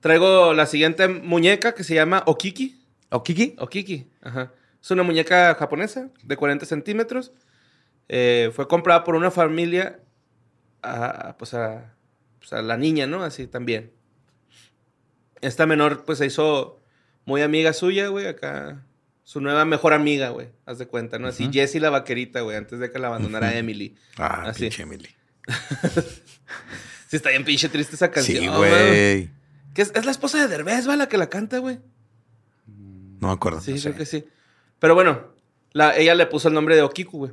Traigo 0.00 0.52
la 0.52 0.66
siguiente 0.66 1.08
muñeca 1.08 1.74
que 1.74 1.84
se 1.84 1.94
llama 1.94 2.22
Okiki. 2.26 2.84
¿O 3.10 3.22
Kiki? 3.22 3.56
Okiki, 3.58 4.10
ajá. 4.20 4.52
Es 4.82 4.90
una 4.90 5.02
muñeca 5.02 5.54
japonesa 5.54 6.10
de 6.22 6.36
40 6.36 6.66
centímetros. 6.66 7.32
Eh, 8.08 8.50
fue 8.54 8.68
comprada 8.68 9.02
por 9.04 9.14
una 9.14 9.30
familia, 9.30 10.00
a, 10.82 11.34
pues, 11.38 11.54
a, 11.54 11.94
pues, 12.48 12.58
a 12.58 12.62
la 12.62 12.76
niña, 12.76 13.06
¿no? 13.06 13.22
Así 13.22 13.46
también. 13.46 13.92
Esta 15.40 15.66
menor, 15.66 16.04
pues, 16.04 16.18
se 16.18 16.26
hizo 16.26 16.80
muy 17.24 17.42
amiga 17.42 17.72
suya, 17.72 18.08
güey, 18.08 18.26
acá. 18.26 18.84
Su 19.22 19.40
nueva 19.40 19.64
mejor 19.66 19.92
amiga, 19.92 20.30
güey, 20.30 20.48
haz 20.64 20.78
de 20.78 20.86
cuenta, 20.86 21.18
¿no? 21.18 21.28
Así, 21.28 21.50
Jessie 21.52 21.80
la 21.80 21.90
vaquerita, 21.90 22.40
güey, 22.40 22.56
antes 22.56 22.78
de 22.78 22.90
que 22.90 22.98
la 22.98 23.08
abandonara 23.08 23.54
Emily. 23.56 23.94
Ah, 24.16 24.44
Así. 24.46 24.62
pinche 24.62 24.82
Emily. 24.82 25.08
Sí, 27.08 27.16
está 27.16 27.30
bien 27.30 27.42
pinche 27.42 27.70
triste 27.70 27.94
esa 27.94 28.10
canción. 28.10 28.38
Sí, 28.42 28.46
güey. 28.48 29.30
Que 29.72 29.80
es, 29.80 29.92
es 29.94 30.04
la 30.04 30.10
esposa 30.10 30.38
de 30.42 30.46
Derbez, 30.46 30.86
¿va? 30.86 30.94
La 30.94 31.08
que 31.08 31.16
la 31.16 31.30
canta, 31.30 31.56
güey. 31.56 31.78
No 32.66 33.28
me 33.28 33.32
acuerdo. 33.32 33.62
Sí, 33.62 33.70
no 33.70 33.76
sé. 33.78 33.82
creo 33.84 33.96
que 33.96 34.04
sí. 34.04 34.26
Pero 34.78 34.94
bueno, 34.94 35.28
la, 35.72 35.96
ella 35.96 36.14
le 36.14 36.26
puso 36.26 36.48
el 36.48 36.54
nombre 36.54 36.76
de 36.76 36.82
Okiku, 36.82 37.16
güey. 37.16 37.32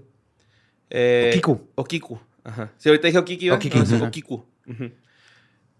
Eh, 0.89 1.32
Okiku. 1.34 1.68
Okiku. 1.76 2.20
Ajá. 2.45 2.72
Sí, 2.78 2.88
ahorita 2.88 3.07
dije 3.07 3.20
Okiki, 3.20 3.49
¿verdad? 3.49 3.57
Okiki, 3.57 3.78
No, 3.80 3.84
es 3.84 3.91
ajá. 3.91 4.05
Okiku. 4.05 4.45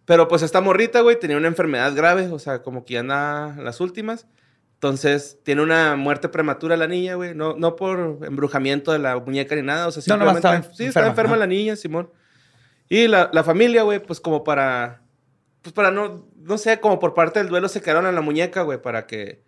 Pero 0.06 0.28
pues 0.28 0.42
esta 0.44 0.62
morrita, 0.62 1.02
güey, 1.02 1.20
tenía 1.20 1.38
una 1.38 1.48
enfermedad 1.48 1.94
grave, 1.96 2.28
o 2.28 2.40
sea, 2.40 2.62
como 2.62 2.86
que 2.86 2.94
ya 2.96 3.00
anda 3.02 3.56
en 3.58 3.64
las 3.66 3.80
últimas. 3.82 4.28
Entonces, 4.76 5.40
tiene 5.44 5.62
una 5.64 5.96
muerte 5.96 6.30
prematura 6.30 6.78
la 6.78 6.88
niña, 6.88 7.16
güey. 7.16 7.34
No, 7.34 7.56
no 7.58 7.76
por 7.76 8.20
embrujamiento 8.24 8.92
de 8.92 9.00
la 9.00 9.18
muñeca 9.18 9.56
ni 9.56 9.64
nada. 9.64 9.88
O 9.88 9.92
sea, 9.92 10.04
No, 10.16 10.20
nomás 10.20 10.36
simplemente... 10.36 10.66
estaba 10.68 10.78
sí, 10.78 10.86
estaba 10.86 11.08
enferma, 11.08 11.30
enferma 11.32 11.38
la 11.38 11.48
niña, 11.48 11.76
Simón. 11.76 12.10
Y 12.88 13.08
la, 13.08 13.30
la 13.34 13.44
familia, 13.44 13.82
güey, 13.84 14.00
pues 14.00 14.20
como 14.20 14.44
para... 14.44 15.02
Pues 15.64 15.74
para 15.74 15.90
no... 15.92 16.28
No 16.36 16.60
sé, 16.60 16.80
como 16.80 17.00
por 17.00 17.16
parte 17.16 17.40
del 17.40 17.50
duelo 17.50 17.68
se 17.70 17.82
quedaron 17.82 18.06
a 18.06 18.12
la 18.12 18.22
muñeca, 18.22 18.62
güey, 18.62 18.80
para 18.80 19.08
que... 19.08 19.42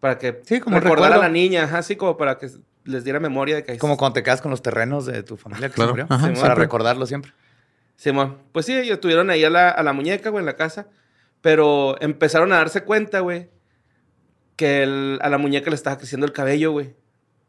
Para 0.00 0.18
que 0.18 0.40
Sí, 0.44 0.58
como 0.58 0.78
un 0.78 0.82
recordara 0.82 1.14
a 1.14 1.18
la 1.18 1.28
niña, 1.28 1.62
ajá, 1.64 1.78
así 1.78 1.94
como 1.94 2.16
para 2.16 2.38
que 2.38 2.48
les 2.84 3.04
diera 3.04 3.20
memoria 3.20 3.54
de 3.56 3.62
que... 3.64 3.78
Como 3.78 3.96
cuando 3.96 4.14
te 4.14 4.24
quedas 4.24 4.40
con 4.42 4.50
los 4.50 4.62
terrenos 4.62 5.06
de 5.06 5.22
tu 5.22 5.36
familia 5.36 5.68
que 5.68 5.74
Claro, 5.76 5.90
se 5.90 6.02
murió. 6.02 6.06
ajá, 6.10 6.22
para 6.24 6.34
siempre. 6.34 6.54
recordarlo 6.56 7.06
siempre. 7.06 7.32
Simón. 7.96 8.38
Pues 8.52 8.66
sí, 8.66 8.76
ellos 8.76 9.00
tuvieron 9.00 9.30
ahí 9.30 9.44
a 9.44 9.50
la, 9.50 9.70
a 9.70 9.82
la 9.82 9.92
muñeca, 9.92 10.30
güey, 10.30 10.42
en 10.42 10.46
la 10.46 10.56
casa. 10.56 10.88
Pero 11.40 11.96
empezaron 12.00 12.52
a 12.52 12.56
darse 12.56 12.82
cuenta, 12.84 13.20
güey, 13.20 13.50
que 14.56 14.82
el- 14.82 15.18
a 15.22 15.28
la 15.28 15.38
muñeca 15.38 15.70
le 15.70 15.76
estaba 15.76 15.98
creciendo 15.98 16.26
el 16.26 16.32
cabello, 16.32 16.72
güey. 16.72 16.94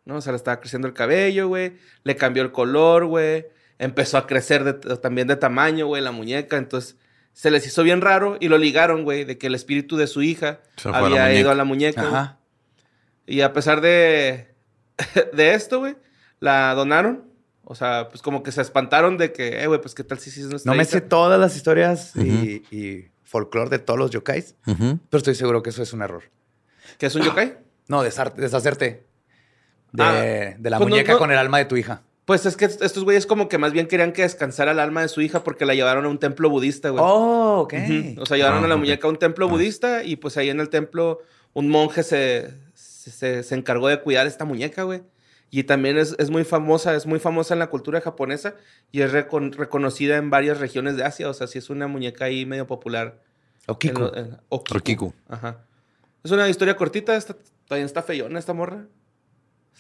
¿No? 0.05 0.15
O 0.17 0.21
sea, 0.21 0.31
le 0.33 0.37
estaba 0.37 0.59
creciendo 0.59 0.87
el 0.87 0.93
cabello, 0.93 1.47
güey. 1.47 1.77
Le 2.03 2.15
cambió 2.15 2.43
el 2.43 2.51
color, 2.51 3.05
güey. 3.05 3.45
Empezó 3.79 4.17
a 4.17 4.27
crecer 4.27 4.63
de- 4.63 4.97
también 4.97 5.27
de 5.27 5.35
tamaño, 5.35 5.87
güey, 5.87 6.01
la 6.01 6.11
muñeca. 6.11 6.57
Entonces, 6.57 6.97
se 7.33 7.49
les 7.51 7.65
hizo 7.65 7.83
bien 7.83 8.01
raro 8.01 8.37
y 8.39 8.47
lo 8.49 8.57
ligaron, 8.57 9.03
güey, 9.03 9.23
de 9.23 9.37
que 9.37 9.47
el 9.47 9.55
espíritu 9.55 9.95
de 9.97 10.07
su 10.07 10.21
hija 10.21 10.59
Se 10.77 10.89
a 10.89 10.93
había 10.97 11.33
ido 11.33 11.49
a 11.51 11.55
la 11.55 11.63
muñeca. 11.63 12.01
Ajá. 12.07 12.39
Y 13.25 13.41
a 13.41 13.53
pesar 13.53 13.79
de, 13.81 14.53
de 15.33 15.53
esto, 15.53 15.79
güey, 15.79 15.95
la 16.39 16.73
donaron. 16.75 17.31
O 17.65 17.75
sea, 17.75 18.09
pues 18.09 18.21
como 18.21 18.43
que 18.43 18.51
se 18.51 18.61
espantaron 18.61 19.17
de 19.17 19.31
que, 19.31 19.63
eh, 19.63 19.67
güey, 19.67 19.79
pues 19.81 19.95
qué 19.95 20.03
tal 20.03 20.19
si 20.19 20.31
sí 20.31 20.41
es 20.41 20.47
nuestra 20.47 20.71
No 20.71 20.75
me 20.75 20.83
hija? 20.83 20.91
sé 20.91 21.01
todas 21.01 21.39
las 21.39 21.55
historias 21.55 22.13
y, 22.15 22.63
y 22.71 23.07
folclore 23.23 23.69
de 23.69 23.79
todos 23.79 23.97
los 23.97 24.11
yokais, 24.11 24.55
pero 24.65 24.97
estoy 25.17 25.35
seguro 25.35 25.63
que 25.63 25.69
eso 25.69 25.81
es 25.81 25.93
un 25.93 26.01
error. 26.01 26.23
¿Que 26.97 27.05
es 27.05 27.15
un 27.15 27.21
yokai? 27.23 27.57
No, 27.87 28.03
deshacerte. 28.03 29.05
de, 29.93 30.03
Ah, 30.03 30.55
de 30.57 30.69
la 30.69 30.77
pues 30.77 30.89
muñeca 30.89 31.13
no- 31.13 31.17
con 31.19 31.31
el 31.31 31.37
alma 31.37 31.57
de 31.59 31.65
tu 31.65 31.77
hija. 31.77 32.01
Pues 32.25 32.45
es 32.45 32.55
que 32.55 32.65
estos 32.65 33.03
güeyes 33.03 33.25
como 33.25 33.49
que 33.49 33.57
más 33.57 33.73
bien 33.73 33.87
querían 33.87 34.13
que 34.13 34.21
descansara 34.21 34.71
el 34.71 34.79
alma 34.79 35.01
de 35.01 35.09
su 35.09 35.19
hija 35.21 35.43
porque 35.43 35.65
la 35.65 35.73
llevaron 35.75 36.05
a 36.05 36.07
un 36.09 36.19
templo 36.19 36.49
budista, 36.49 36.89
güey. 36.89 37.03
Oh, 37.05 37.59
ok. 37.61 37.73
O 38.19 38.25
sea, 38.25 38.37
llevaron 38.37 38.61
Ah, 38.63 38.65
a 38.65 38.69
la 38.69 38.77
muñeca 38.77 39.07
a 39.07 39.09
un 39.09 39.17
templo 39.17 39.47
budista 39.49 40.03
y 40.03 40.15
pues 40.15 40.37
ahí 40.37 40.49
en 40.49 40.59
el 40.61 40.69
templo 40.69 41.19
un 41.53 41.67
monje 41.69 42.01
se, 42.03 42.53
se, 42.73 43.43
se 43.43 43.55
encargó 43.55 43.89
de 43.89 43.99
cuidar 44.01 44.25
esta 44.25 44.45
muñeca, 44.45 44.83
güey. 44.83 45.01
Y 45.55 45.65
también 45.65 45.99
es, 45.99 46.15
es 46.17 46.31
muy 46.31 46.43
famosa, 46.45 46.95
es 46.95 47.05
muy 47.05 47.19
famosa 47.19 47.53
en 47.53 47.59
la 47.59 47.67
cultura 47.67 48.01
japonesa 48.01 48.55
y 48.91 49.01
es 49.01 49.13
recon- 49.13 49.53
reconocida 49.53 50.17
en 50.17 50.31
varias 50.31 50.59
regiones 50.59 50.95
de 50.97 51.03
Asia. 51.03 51.29
O 51.29 51.33
sea, 51.35 51.45
sí 51.45 51.59
es 51.59 51.69
una 51.69 51.85
muñeca 51.87 52.25
ahí 52.25 52.43
medio 52.47 52.65
popular. 52.65 53.21
Okiku. 53.67 53.95
En 53.97 54.03
lo- 54.03 54.15
en- 54.17 54.37
Okiku. 54.49 54.77
Okiku. 54.79 55.13
Ajá. 55.29 55.59
Es 56.23 56.31
una 56.31 56.49
historia 56.49 56.75
cortita, 56.75 57.15
está, 57.15 57.35
todavía 57.67 57.85
está 57.85 58.01
feyona 58.01 58.39
esta 58.39 58.53
morra. 58.53 58.85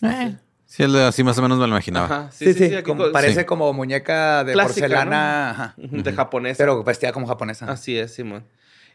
Eh, 0.03 0.37
Sí, 0.65 0.83
así 0.83 1.23
más 1.23 1.37
o 1.37 1.41
menos 1.41 1.57
me 1.57 1.63
lo 1.65 1.69
imaginaba. 1.73 2.05
Ajá. 2.05 2.31
Sí, 2.31 2.53
sí, 2.53 2.65
aquí 2.73 2.83
como- 2.83 3.05
co- 3.05 3.11
parece 3.11 3.39
sí. 3.41 3.45
como 3.45 3.73
muñeca 3.73 4.43
de 4.43 4.53
Clásica, 4.53 4.87
porcelana, 4.87 5.49
ajá, 5.51 5.73
de 5.77 6.13
japonesa. 6.13 6.57
pero 6.57 6.83
vestida 6.83 7.11
como 7.11 7.25
japonesa. 7.27 7.65
Así 7.71 7.97
es, 7.97 8.13
Simón. 8.13 8.45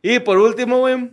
Y 0.01 0.20
por 0.20 0.39
último, 0.39 0.79
güey, 0.79 1.11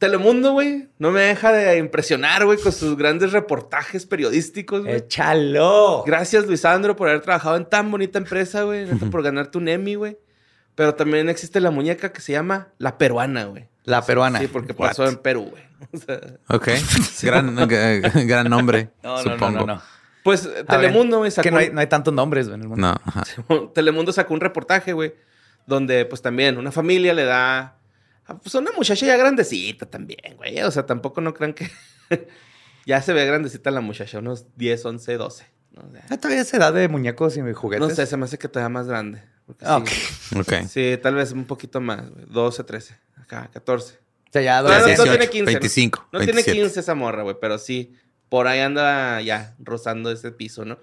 Telemundo, 0.00 0.52
güey, 0.52 0.88
no 0.98 1.10
me 1.10 1.20
deja 1.20 1.52
de 1.52 1.76
impresionar, 1.76 2.46
güey, 2.46 2.58
con 2.58 2.72
sus 2.72 2.96
grandes 2.96 3.32
reportajes 3.32 4.06
periodísticos, 4.06 4.82
güey. 4.82 4.96
¡Échalo! 4.96 6.02
Gracias, 6.06 6.46
Luisandro, 6.46 6.96
por 6.96 7.08
haber 7.10 7.20
trabajado 7.20 7.56
en 7.56 7.66
tan 7.66 7.90
bonita 7.90 8.16
empresa, 8.18 8.62
güey. 8.62 8.86
por 9.10 9.22
ganarte 9.22 9.58
un 9.58 9.68
Emmy, 9.68 9.96
güey. 9.96 10.16
Pero 10.74 10.94
también 10.94 11.28
existe 11.28 11.60
la 11.60 11.70
muñeca 11.70 12.12
que 12.12 12.22
se 12.22 12.32
llama 12.32 12.68
La 12.78 12.96
Peruana, 12.96 13.44
güey. 13.44 13.68
La 13.84 14.00
peruana. 14.02 14.38
Sí, 14.38 14.46
porque 14.46 14.72
What? 14.72 14.88
pasó 14.88 15.06
en 15.06 15.16
Perú, 15.18 15.50
güey. 15.50 15.62
O 15.92 15.96
sea, 15.98 16.18
Ok. 16.48 16.68
gran, 17.22 17.56
g- 17.56 18.26
gran 18.26 18.48
nombre, 18.48 18.90
No, 19.02 19.16
no, 19.16 19.24
no, 19.24 19.32
supongo. 19.32 19.58
no, 19.60 19.66
no. 19.66 19.82
pues 20.24 20.46
A 20.46 20.48
ver, 20.48 20.66
Telemundo, 20.66 21.18
güey, 21.18 21.28
es 21.28 21.34
sacó... 21.34 21.44
que 21.44 21.50
no 21.50 21.58
hay, 21.58 21.70
no 21.70 21.80
hay 21.80 21.86
tantos 21.88 22.14
nombres 22.14 22.46
güey, 22.48 22.56
en 22.56 22.62
el 22.62 22.68
mundo. 22.68 22.86
No, 22.86 23.00
ajá. 23.04 23.22
Telemundo 23.74 24.12
sacó 24.12 24.32
un 24.32 24.40
reportaje, 24.40 24.94
güey, 24.94 25.14
donde 25.66 26.06
pues 26.06 26.22
también 26.22 26.56
una 26.56 26.72
familia 26.72 27.12
le 27.14 27.24
da 27.24 27.76
pues, 28.38 28.54
a 28.54 28.58
una 28.58 28.72
muchacha 28.72 29.06
ya 29.06 29.16
grandecita 29.16 29.86
también, 29.86 30.36
güey. 30.36 30.60
O 30.62 30.70
sea, 30.70 30.86
tampoco 30.86 31.20
no 31.20 31.34
crean 31.34 31.54
que 31.54 31.70
ya 32.86 33.02
se 33.02 33.12
ve 33.12 33.24
grandecita 33.26 33.70
la 33.70 33.80
muchacha, 33.80 34.18
unos 34.18 34.46
10, 34.56 34.84
11, 34.84 35.16
12. 35.16 35.46
¿no? 35.72 35.82
O 35.88 35.92
sea, 35.92 36.04
Ah, 36.10 36.16
Todavía 36.16 36.42
es 36.42 36.52
edad 36.54 36.72
de 36.72 36.88
muñecos 36.88 37.36
y 37.36 37.40
juguetes. 37.52 37.88
no 37.88 37.94
sé, 37.94 38.06
se 38.06 38.16
me 38.16 38.24
hace 38.24 38.38
que 38.38 38.48
todavía 38.48 38.68
más 38.68 38.86
grande. 38.88 39.22
Ah, 39.62 39.82
sí, 39.86 40.36
ok. 40.36 40.40
Ok. 40.42 40.54
sí, 40.68 40.98
tal 41.02 41.14
vez 41.16 41.32
un 41.32 41.44
poquito 41.44 41.80
más, 41.80 42.08
güey. 42.10 42.24
12, 42.28 42.64
13, 42.64 42.96
acá, 43.16 43.50
14. 43.52 43.94
O 43.94 44.32
sea, 44.32 44.42
ya 44.42 44.62
No, 44.62 44.68
no, 44.68 44.68
no 44.68 44.74
adolescente. 44.76 45.10
tiene 45.10 45.28
15. 45.30 45.44
25, 45.52 46.08
No 46.12 46.18
tiene 46.20 46.32
27. 46.34 46.58
15 46.62 46.80
esa 46.80 46.94
morra, 46.94 47.22
güey, 47.24 47.36
pero 47.40 47.58
sí, 47.58 47.94
por 48.28 48.46
ahí 48.46 48.60
anda 48.60 49.20
ya 49.22 49.56
rozando 49.58 50.10
ese 50.12 50.30
piso, 50.30 50.64
¿no? 50.64 50.78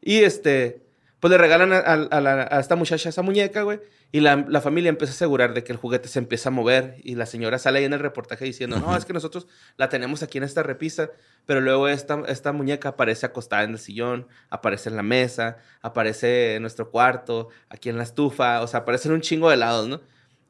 Y 0.00 0.18
este, 0.20 0.85
pues 1.20 1.30
le 1.30 1.38
regalan 1.38 1.72
a, 1.72 1.78
a- 1.78 1.92
a 1.94 2.20
la- 2.20 2.48
a 2.50 2.60
esta 2.60 2.76
muchacha 2.76 3.08
esa 3.08 3.22
muñeca, 3.22 3.62
güey, 3.62 3.80
y 4.12 4.20
la, 4.20 4.36
la 4.48 4.60
familia 4.60 4.88
empieza 4.90 5.12
a 5.12 5.16
asegurar 5.16 5.52
de 5.54 5.64
que 5.64 5.72
el 5.72 5.78
juguete 5.78 6.08
se 6.08 6.18
empieza 6.18 6.50
a 6.50 6.52
mover, 6.52 6.96
y 7.02 7.14
la 7.16 7.26
señora 7.26 7.58
sale 7.58 7.78
ahí 7.80 7.84
en 7.84 7.92
el 7.92 8.00
reportaje 8.00 8.44
diciendo, 8.44 8.78
no, 8.78 8.96
es 8.96 9.04
que 9.04 9.12
nosotros 9.12 9.46
la 9.76 9.88
tenemos 9.88 10.22
aquí 10.22 10.38
en 10.38 10.44
esta 10.44 10.62
repisa, 10.62 11.10
pero 11.46 11.60
luego 11.60 11.88
esta, 11.88 12.22
esta 12.28 12.52
muñeca 12.52 12.90
aparece 12.90 13.26
acostada 13.26 13.64
en 13.64 13.70
el 13.72 13.78
sillón, 13.78 14.26
aparece 14.50 14.88
en 14.90 14.96
la 14.96 15.02
mesa, 15.02 15.58
aparece 15.82 16.56
en 16.56 16.62
nuestro 16.62 16.90
cuarto, 16.90 17.48
aquí 17.68 17.88
en 17.88 17.96
la 17.96 18.02
estufa, 18.04 18.60
o 18.62 18.66
sea, 18.66 18.80
aparece 18.80 19.08
en 19.08 19.14
un 19.14 19.20
chingo 19.20 19.50
de 19.50 19.56
lados, 19.56 19.88
¿no? 19.88 20.00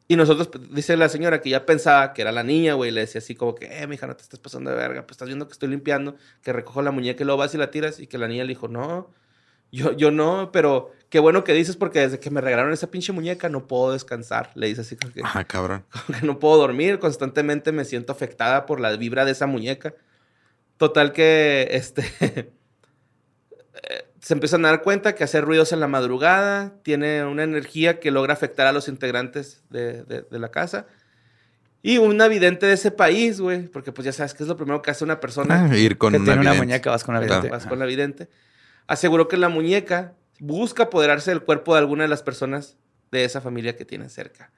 Y 0.09 0.15
nosotros, 0.17 0.49
pues, 0.49 0.73
dice 0.73 0.97
la 0.97 1.09
señora 1.09 1.41
que 1.41 1.51
ya 1.51 1.67
pensaba 1.67 2.13
que 2.13 2.23
era 2.23 2.31
la 2.31 2.45
niña, 2.45 2.75
güey, 2.75 2.91
le 2.93 3.01
decía 3.01 3.19
así 3.19 3.35
como 3.35 3.55
que, 3.57 3.67
eh, 3.83 3.87
mija, 3.89 4.07
no 4.07 4.15
te 4.17 4.23
estás 4.23 4.39
pasando 4.39 4.71
de 4.71 4.77
verga, 4.77 5.03
pues 5.03 5.13
estás 5.13 5.27
viendo 5.27 5.47
que 5.49 5.53
estoy 5.53 5.69
limpiando, 5.69 6.15
que 6.43 6.53
recojo 6.53 6.81
la 6.83 6.93
muñeca 6.93 7.23
y 7.25 7.27
luego 7.27 7.39
vas 7.39 7.55
y 7.55 7.59
la 7.59 7.71
tiras, 7.73 7.99
y 7.99 8.07
que 8.07 8.17
la 8.19 8.29
niña 8.29 8.45
le 8.45 8.51
dijo, 8.51 8.69
no, 8.69 9.11
yo, 9.73 9.93
yo 9.93 10.11
no, 10.11 10.51
pero 10.53 10.93
qué 11.11 11.19
bueno 11.19 11.45
que 11.45 11.53
dices 11.53 11.77
porque 11.77 12.01
desde 12.01 12.19
que 12.21 12.31
me 12.31 12.41
regalaron 12.41 12.73
esa 12.73 12.91
pinche 12.91 13.13
muñeca 13.13 13.49
no 13.49 13.67
puedo 13.67 13.93
descansar, 13.93 14.51
le 14.55 14.67
dice 14.69 14.81
así 14.83 14.97
como 14.97 15.13
que, 15.13 15.21
Ajá, 15.23 15.45
cabrón. 15.45 15.85
como 16.07 16.19
que 16.19 16.27
no 16.27 16.39
puedo 16.39 16.57
dormir, 16.57 16.99
constantemente 16.99 17.73
me 17.73 17.85
siento 17.85 18.13
afectada 18.13 18.67
por 18.67 18.81
la 18.81 18.97
vibra 18.97 19.25
de 19.25 19.33
esa 19.33 19.47
muñeca. 19.47 19.95
Total 20.79 21.13
que, 21.13 21.69
este, 21.71 22.05
eh, 23.91 24.07
se 24.21 24.35
empiezan 24.35 24.65
a 24.65 24.69
dar 24.69 24.83
cuenta 24.83 25.15
que 25.15 25.25
hacer 25.25 25.45
ruidos 25.45 25.73
en 25.73 25.81
la 25.81 25.87
madrugada 25.89 26.75
tiene 26.83 27.25
una 27.25 27.45
energía 27.45 28.01
que 28.01 28.11
logra 28.11 28.33
afectar 28.35 28.67
a 28.67 28.73
los 28.73 28.89
integrantes 28.89 29.63
de, 29.71 30.03
de- 30.05 30.23
de 30.23 30.39
la 30.39 30.51
casa. 30.51 30.87
Y 31.83 31.99
una 31.99 32.27
vidente 32.27 32.67
de 32.67 32.73
ese 32.73 32.91
país, 32.91 33.41
güey, 33.41 33.69
porque 33.69 33.93
pues 33.93 34.05
ya 34.07 34.13
sabes 34.13 34.35
que 34.35 34.43
es 34.43 34.49
lo 34.49 34.57
primero 34.57 34.83
que 34.83 34.91
hace 34.91 35.05
una 35.05 35.21
persona. 35.21 35.69
Ah, 35.71 35.77
ir 35.77 35.97
con 35.99 36.11
que 36.13 36.17
una, 36.17 36.25
tiene 36.25 36.41
una 36.41 36.51
vidente. 36.51 36.67
muñeca, 36.67 36.91
vas 36.91 37.05
con 37.05 37.15
Claro. 37.15 37.27
vidente. 37.29 37.49
Vas 37.51 37.67
con 37.67 37.79
la 37.79 37.87
vidente. 37.87 38.29
Aseguró 38.89 39.29
que 39.29 39.37
la 39.37 39.49
muñeca 39.49 40.13
busca 40.39 40.85
apoderarse 40.85 41.31
del 41.31 41.43
cuerpo 41.43 41.75
de 41.75 41.81
alguna 41.81 42.05
de 42.05 42.09
las 42.09 42.23
personas 42.23 42.77
de 43.11 43.25
esa 43.25 43.41
familia 43.41 43.77
que 43.77 43.85
tienen 43.85 44.11
cerca. 44.11 44.51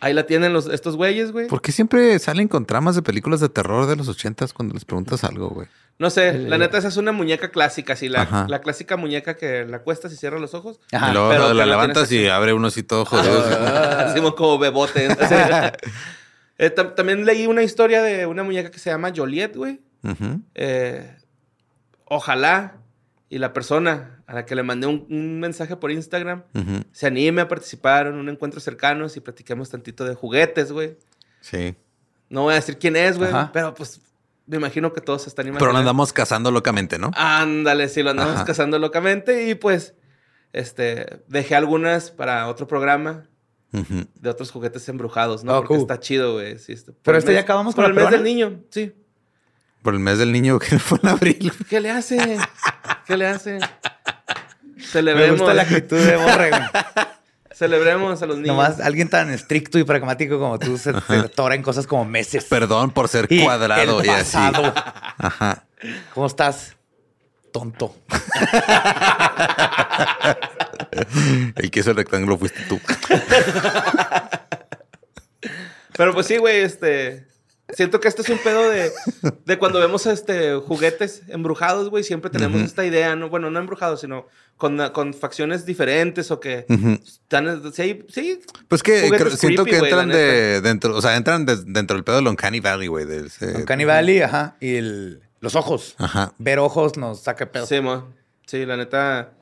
Ahí 0.00 0.12
la 0.12 0.26
tienen 0.26 0.52
los, 0.52 0.66
estos 0.66 0.96
güeyes, 0.96 1.32
güey. 1.32 1.46
¿Por 1.46 1.62
qué 1.62 1.72
siempre 1.72 2.18
salen 2.18 2.46
con 2.46 2.66
tramas 2.66 2.94
de 2.94 3.00
películas 3.02 3.40
de 3.40 3.48
terror 3.48 3.86
de 3.86 3.96
los 3.96 4.06
ochentas 4.08 4.52
cuando 4.52 4.74
les 4.74 4.84
preguntas 4.84 5.24
algo, 5.24 5.48
güey? 5.48 5.66
No 5.98 6.10
sé, 6.10 6.28
El- 6.30 6.50
la 6.50 6.58
neta 6.58 6.76
esa 6.76 6.88
es 6.88 6.96
una 6.98 7.12
muñeca 7.12 7.50
clásica, 7.50 7.94
así 7.94 8.08
la, 8.08 8.46
la 8.48 8.60
clásica 8.60 8.96
muñeca 8.96 9.36
que 9.36 9.64
la 9.64 9.78
cuestas 9.78 10.12
y 10.12 10.16
cierra 10.16 10.38
los 10.40 10.52
ojos. 10.52 10.78
Ajá. 10.92 11.10
y 11.10 11.12
luego 11.14 11.28
pero 11.30 11.48
la 11.48 11.54
la 11.54 11.66
levantas 11.66 12.10
y 12.12 12.26
abre 12.26 12.52
uno 12.52 12.66
así 12.66 12.82
todo 12.82 13.04
jodido. 13.06 13.38
Hacemos 13.98 14.34
como 14.34 14.58
bebote. 14.58 15.08
Eh, 16.56 16.72
tam- 16.72 16.94
también 16.94 17.24
leí 17.24 17.48
una 17.48 17.64
historia 17.64 18.00
de 18.00 18.26
una 18.26 18.44
muñeca 18.44 18.70
que 18.70 18.78
se 18.78 18.88
llama 18.88 19.12
Joliet, 19.14 19.56
güey. 19.56 19.80
Eh, 20.54 21.16
ojalá 22.04 22.76
y 23.34 23.38
la 23.38 23.52
persona 23.52 24.22
a 24.28 24.34
la 24.34 24.46
que 24.46 24.54
le 24.54 24.62
mandé 24.62 24.86
un, 24.86 25.06
un 25.10 25.40
mensaje 25.40 25.74
por 25.74 25.90
Instagram 25.90 26.44
se 26.92 27.06
anime 27.08 27.40
a 27.42 27.48
participar 27.48 28.06
en 28.06 28.14
un 28.14 28.28
encuentro 28.28 28.60
cercano 28.60 29.06
y 29.12 29.18
platiquemos 29.20 29.70
tantito 29.70 30.04
de 30.04 30.14
juguetes, 30.14 30.70
güey. 30.70 30.96
Sí. 31.40 31.74
No 32.28 32.42
voy 32.42 32.52
a 32.52 32.56
decir 32.56 32.78
quién 32.78 32.94
es, 32.94 33.18
güey, 33.18 33.32
pero 33.52 33.74
pues 33.74 34.00
me 34.46 34.56
imagino 34.58 34.92
que 34.92 35.00
todos 35.00 35.22
se 35.22 35.30
están 35.30 35.52
Pero 35.58 35.72
lo 35.72 35.78
andamos 35.78 36.12
cazando 36.12 36.52
locamente, 36.52 36.96
¿no? 36.98 37.10
Ándale, 37.16 37.88
sí, 37.88 38.04
lo 38.04 38.10
andamos 38.10 38.36
Ajá. 38.36 38.44
cazando 38.44 38.78
locamente 38.78 39.48
y 39.48 39.56
pues 39.56 39.94
este 40.52 41.24
dejé 41.26 41.56
algunas 41.56 42.12
para 42.12 42.46
otro 42.46 42.68
programa 42.68 43.28
de 43.72 44.30
otros 44.30 44.52
juguetes 44.52 44.88
embrujados, 44.88 45.42
¿no? 45.42 45.54
Oh, 45.54 45.56
Porque 45.62 45.68
cool. 45.74 45.78
está 45.80 45.98
chido, 45.98 46.34
güey. 46.34 46.60
Sí, 46.60 46.72
este- 46.72 46.92
Pero 47.02 47.18
este 47.18 47.30
mes- 47.32 47.38
ya 47.38 47.42
acabamos 47.42 47.74
por 47.74 47.84
con 47.84 47.90
el 47.90 48.00
mes 48.00 48.10
del 48.12 48.22
niño, 48.22 48.60
sí. 48.70 48.92
Por 49.82 49.94
el 49.94 50.00
mes 50.00 50.18
del 50.18 50.30
niño 50.30 50.58
que 50.60 50.78
fue 50.78 51.00
en 51.02 51.08
abril. 51.08 51.52
¿Qué 51.68 51.80
le 51.80 51.90
hace? 51.90 52.38
¿Qué 53.06 53.16
le 53.16 53.26
hace? 53.26 53.58
Me 54.76 54.82
Celebremos, 54.84 55.38
gusta 55.40 55.54
la 55.54 55.62
actitud 55.62 55.96
de 55.98 56.16
Borre, 56.16 56.50
güey. 56.50 56.62
celebremos 57.54 58.22
a 58.22 58.26
los 58.26 58.36
niños. 58.36 58.56
Nomás 58.56 58.80
alguien 58.80 59.08
tan 59.08 59.30
estricto 59.30 59.78
y 59.78 59.84
pragmático 59.84 60.38
como 60.38 60.58
tú 60.58 60.76
se, 60.78 60.92
se 61.00 61.14
atora 61.16 61.54
en 61.54 61.62
cosas 61.62 61.86
como 61.86 62.04
meses. 62.04 62.44
Perdón 62.44 62.90
por 62.90 63.08
ser 63.08 63.26
Y 63.30 63.42
cuadrado 63.44 64.00
el 64.00 64.06
y 64.06 64.08
así. 64.10 64.36
pasado. 64.36 64.74
Ajá. 65.18 65.64
¿Cómo 66.14 66.26
estás? 66.26 66.76
Tonto. 67.52 67.96
El 71.56 71.70
que 71.70 71.80
hizo 71.80 71.90
el 71.90 71.96
rectángulo 71.96 72.38
fuiste 72.38 72.60
tú. 72.68 72.80
Pero 75.96 76.14
pues 76.14 76.26
sí, 76.26 76.36
güey, 76.38 76.60
este. 76.62 77.26
Siento 77.74 78.00
que 78.00 78.08
este 78.08 78.22
es 78.22 78.28
un 78.28 78.38
pedo 78.38 78.68
de, 78.70 78.90
de 79.46 79.58
cuando 79.58 79.80
vemos 79.80 80.06
este 80.06 80.54
juguetes 80.56 81.22
embrujados, 81.28 81.90
güey. 81.90 82.04
Siempre 82.04 82.30
tenemos 82.30 82.60
esta 82.62 82.84
idea, 82.84 83.14
no, 83.16 83.28
bueno, 83.28 83.50
no 83.50 83.58
embrujados, 83.58 84.00
sino 84.00 84.26
con, 84.56 84.78
con 84.90 85.12
facciones 85.14 85.66
diferentes 85.66 86.30
o 86.30 86.40
que 86.40 86.66
están. 87.04 87.72
Sí, 87.72 88.04
sí, 88.08 88.40
Pues 88.68 88.82
que 88.82 89.08
creo- 89.10 89.30
siento 89.36 89.64
creepy, 89.64 89.78
que 89.80 89.84
entran 89.86 90.08
de 90.08 90.60
dentro, 90.60 90.96
o 90.96 91.02
sea, 91.02 91.16
entran 91.16 91.44
de- 91.46 91.62
dentro 91.66 91.96
del 91.96 92.04
pedo 92.04 92.16
del 92.16 92.28
Uncanny 92.28 92.60
Valley, 92.60 92.88
güey. 92.88 93.04
del- 93.04 93.30
Uncanny 93.56 93.84
Valley, 93.84 94.20
ajá. 94.22 94.56
Y 94.60 94.76
el- 94.76 95.20
los 95.40 95.56
ojos. 95.56 95.94
Ajá. 95.98 96.32
Ver 96.38 96.58
ojos 96.58 96.96
nos 96.96 97.20
saca 97.22 97.50
pedo. 97.50 97.66
Sí, 97.66 97.80
mo. 97.80 98.08
Sí, 98.46 98.64
la 98.64 98.76
neta. 98.76 99.32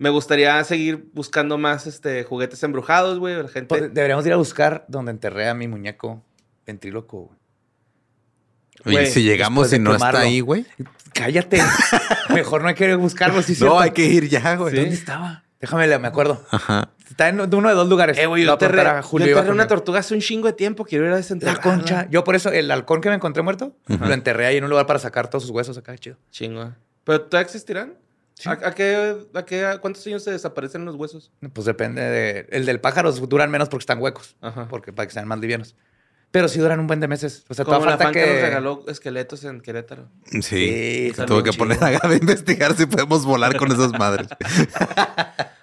Me 0.00 0.10
gustaría 0.10 0.62
seguir 0.64 1.08
buscando 1.12 1.58
más 1.58 1.86
este, 1.86 2.22
juguetes 2.22 2.62
embrujados, 2.62 3.18
güey. 3.18 3.34
La 3.42 3.48
gente. 3.48 3.66
Pues, 3.66 3.94
Deberíamos 3.94 4.24
ir 4.26 4.32
a 4.32 4.36
buscar 4.36 4.84
donde 4.88 5.10
enterré 5.10 5.48
a 5.48 5.54
mi 5.54 5.66
muñeco 5.68 6.22
ventríloco. 6.66 7.18
güey. 7.26 7.37
Oye, 8.84 9.06
si 9.06 9.22
llegamos 9.22 9.72
y 9.72 9.78
no 9.78 9.94
está 9.94 10.20
ahí, 10.20 10.40
güey. 10.40 10.64
Cállate. 11.14 11.60
Mejor 12.34 12.62
no 12.62 12.68
hay 12.68 12.74
que 12.74 12.94
buscarlo, 12.94 13.42
sí, 13.42 13.52
No, 13.52 13.56
cierto. 13.58 13.80
hay 13.80 13.90
que 13.90 14.04
ir 14.06 14.28
ya, 14.28 14.56
güey. 14.56 14.74
¿Dónde 14.74 14.94
estaba? 14.94 15.44
Déjame, 15.60 15.98
me 15.98 16.06
acuerdo. 16.08 16.44
Ajá. 16.50 16.90
Está 17.10 17.28
en 17.30 17.40
uno 17.40 17.68
de 17.68 17.74
dos 17.74 17.88
lugares. 17.88 18.16
Eh, 18.18 18.26
güey, 18.26 18.44
yo 18.44 18.52
a 18.52 19.02
Julio, 19.02 19.26
yo 19.26 19.30
iba 19.32 19.40
enterré 19.40 19.52
una 19.54 19.66
tortuga 19.66 19.98
hace 20.00 20.14
un 20.14 20.20
chingo 20.20 20.46
de 20.46 20.52
tiempo. 20.52 20.84
Quiero 20.84 21.04
ir 21.04 21.08
a 21.08 21.12
La 21.12 21.16
desenterrarla. 21.16 21.60
concha. 21.62 22.06
Yo 22.10 22.22
por 22.22 22.36
eso, 22.36 22.52
el 22.52 22.70
halcón 22.70 23.00
que 23.00 23.08
me 23.08 23.16
encontré 23.16 23.42
muerto, 23.42 23.74
lo 23.88 24.12
enterré 24.12 24.46
ahí 24.46 24.56
en 24.58 24.64
un 24.64 24.70
lugar 24.70 24.86
para 24.86 25.00
sacar 25.00 25.28
todos 25.28 25.42
sus 25.42 25.50
huesos 25.50 25.76
acá, 25.76 25.96
chido. 25.98 26.16
Chingo. 26.30 26.72
¿Pero 27.04 27.22
todavía 27.22 27.46
existirán? 27.46 27.94
¿A, 28.44 28.52
a 28.52 28.74
qué, 28.74 29.16
a 29.34 29.44
qué- 29.44 29.64
a 29.66 29.78
cuántos 29.78 30.06
años 30.06 30.22
se 30.22 30.30
desaparecen 30.30 30.84
los 30.84 30.94
huesos? 30.94 31.32
Pues 31.52 31.64
depende 31.66 32.02
de... 32.02 32.46
El 32.50 32.66
del 32.66 32.80
pájaro 32.80 33.10
duran 33.10 33.50
menos 33.50 33.68
porque 33.68 33.82
están 33.82 34.00
huecos. 34.00 34.36
Ajá. 34.40 34.68
Porque 34.68 34.92
para 34.92 35.08
que 35.08 35.14
sean 35.14 35.26
más 35.26 35.40
livianos. 35.40 35.74
Pero 36.30 36.46
sí 36.48 36.58
duran 36.58 36.78
un 36.78 36.86
buen 36.86 37.00
de 37.00 37.08
meses. 37.08 37.44
O 37.48 37.54
sea, 37.54 37.64
Como 37.64 37.78
toda 37.78 37.90
la 37.90 37.96
falta 37.96 38.04
fan 38.04 38.12
que... 38.12 38.20
que... 38.24 38.32
nos 38.32 38.42
regaló 38.42 38.84
esqueletos 38.88 39.44
en 39.44 39.60
Querétaro. 39.62 40.08
Sí. 40.30 40.40
Sí, 40.42 41.12
Tuve 41.26 41.42
que 41.42 41.50
chido. 41.50 41.64
poner 41.64 41.82
a 41.82 41.90
Gaby 41.90 42.14
a 42.14 42.18
investigar 42.18 42.76
si 42.76 42.84
podemos 42.86 43.24
volar 43.24 43.56
con 43.56 43.72
esas 43.72 43.92
madres. 43.98 44.28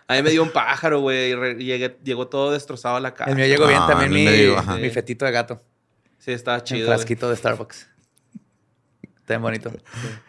A 0.08 0.14
mí 0.16 0.22
me 0.22 0.30
dio 0.30 0.44
un 0.44 0.52
pájaro, 0.52 1.00
güey. 1.02 1.34
llegué- 1.58 1.98
llegó 2.04 2.28
todo 2.28 2.52
destrozado 2.52 2.96
a 2.96 3.00
la 3.00 3.16
casa. 3.16 3.32
El 3.32 3.38
mío 3.38 3.48
llegó 3.48 3.66
bien 3.68 3.80
Ah, 3.82 3.88
también 3.88 4.12
mi, 4.14 4.82
mi 4.82 4.90
fetito 4.92 5.26
de 5.26 5.32
gato. 5.32 5.64
Sí, 6.20 6.32
estaba 6.32 6.58
El 6.58 6.64
chido. 6.64 6.86
güey. 6.86 6.98
frasquito 6.98 7.28
de 7.30 7.36
Starbucks. 7.36 7.88
Está 9.22 9.34
bien 9.34 9.42
bonito. 9.42 9.72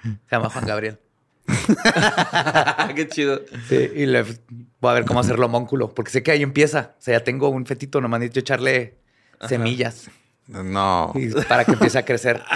Se 0.03 0.11
llama 0.35 0.49
Juan 0.49 0.65
Gabriel. 0.67 0.99
Qué 2.97 3.09
chido. 3.09 3.41
Sí, 3.69 3.91
y 3.95 4.07
le 4.07 4.23
voy 4.23 4.91
a 4.91 4.95
ver 4.95 5.05
cómo 5.05 5.21
hacerlo 5.21 5.47
homónculo, 5.47 5.95
porque 5.95 6.11
sé 6.11 6.23
que 6.23 6.31
ahí 6.31 6.43
empieza. 6.43 6.95
O 6.99 7.03
sea, 7.03 7.19
ya 7.19 7.25
tengo 7.25 7.49
un 7.51 7.67
fetito, 7.67 8.01
nomás 8.01 8.21
necesito 8.21 8.41
echarle 8.41 8.97
semillas 9.47 10.09
No. 10.49 11.13
y 11.15 11.29
para 11.45 11.65
que 11.65 11.73
empiece 11.73 11.99
a 11.99 12.05
crecer. 12.05 12.43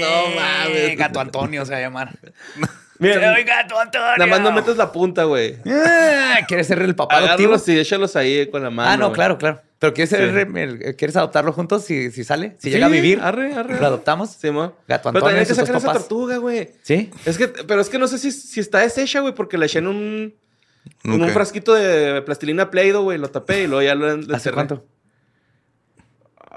No 0.00 0.34
mames. 0.34 0.96
Gato 0.98 1.20
Antonio 1.20 1.64
se 1.64 1.72
va 1.72 1.78
a 1.78 1.80
llamar. 1.80 2.10
Mira, 2.98 3.34
¡Soy 3.34 3.44
Gato 3.44 3.78
Antonio! 3.78 4.08
nada 4.16 4.26
más 4.26 4.40
no 4.40 4.52
metes 4.52 4.76
la 4.76 4.90
punta, 4.90 5.24
güey. 5.24 5.56
Ah, 5.66 6.38
¿Quieres 6.48 6.66
ser 6.66 6.80
el 6.80 6.94
papá 6.94 7.18
adoptivo? 7.18 7.56
Y 7.66 7.78
échalos 7.78 8.16
ahí 8.16 8.48
con 8.50 8.62
la 8.62 8.70
mano. 8.70 8.90
Ah, 8.90 8.96
no, 8.96 9.12
claro, 9.12 9.36
claro. 9.36 9.60
Pero 9.78 9.92
¿quieres, 9.92 10.08
ser 10.08 10.48
Sí. 10.50 10.58
el- 10.58 10.96
¿quieres 10.96 11.14
adoptarlo 11.16 11.52
juntos 11.52 11.84
si, 11.84 12.10
si 12.10 12.24
sale? 12.24 12.56
Si 12.58 12.68
Sí, 12.68 12.70
llega 12.70 12.86
a 12.86 12.88
vivir, 12.88 13.20
arre, 13.20 13.52
arre. 13.54 13.78
lo 13.78 13.86
adoptamos. 13.86 14.30
Sí, 14.30 14.50
mo. 14.50 14.74
Gato 14.88 15.10
Pero 15.12 15.18
Antonio 15.18 15.20
también 15.20 15.40
hay 15.40 15.46
que 15.46 15.54
sacar 15.54 15.76
esa 15.76 15.92
tortuga, 15.92 16.38
güey. 16.38 16.70
¿Sí? 16.82 17.10
Es 17.26 17.36
que, 17.36 17.48
pero 17.48 17.82
es 17.82 17.90
que 17.90 17.98
no 17.98 18.08
sé 18.08 18.16
si, 18.16 18.32
si 18.32 18.60
está 18.60 18.78
deshecha, 18.78 19.20
güey, 19.20 19.34
porque 19.34 19.58
la 19.58 19.66
eché 19.66 19.80
en 19.80 19.88
un, 19.88 20.34
en 21.04 21.22
un 21.22 21.28
frasquito 21.30 21.74
de 21.74 22.22
plastilina 22.22 22.70
Play-Doh, 22.70 23.02
güey. 23.02 23.18
Lo 23.18 23.28
tapé 23.28 23.64
y 23.64 23.66
luego 23.66 23.82
ya 23.82 23.94
lo 23.94 24.06
lo 24.16 24.22
¿Hace 24.22 24.32
encerré. 24.34 24.54
cuánto? 24.54 24.86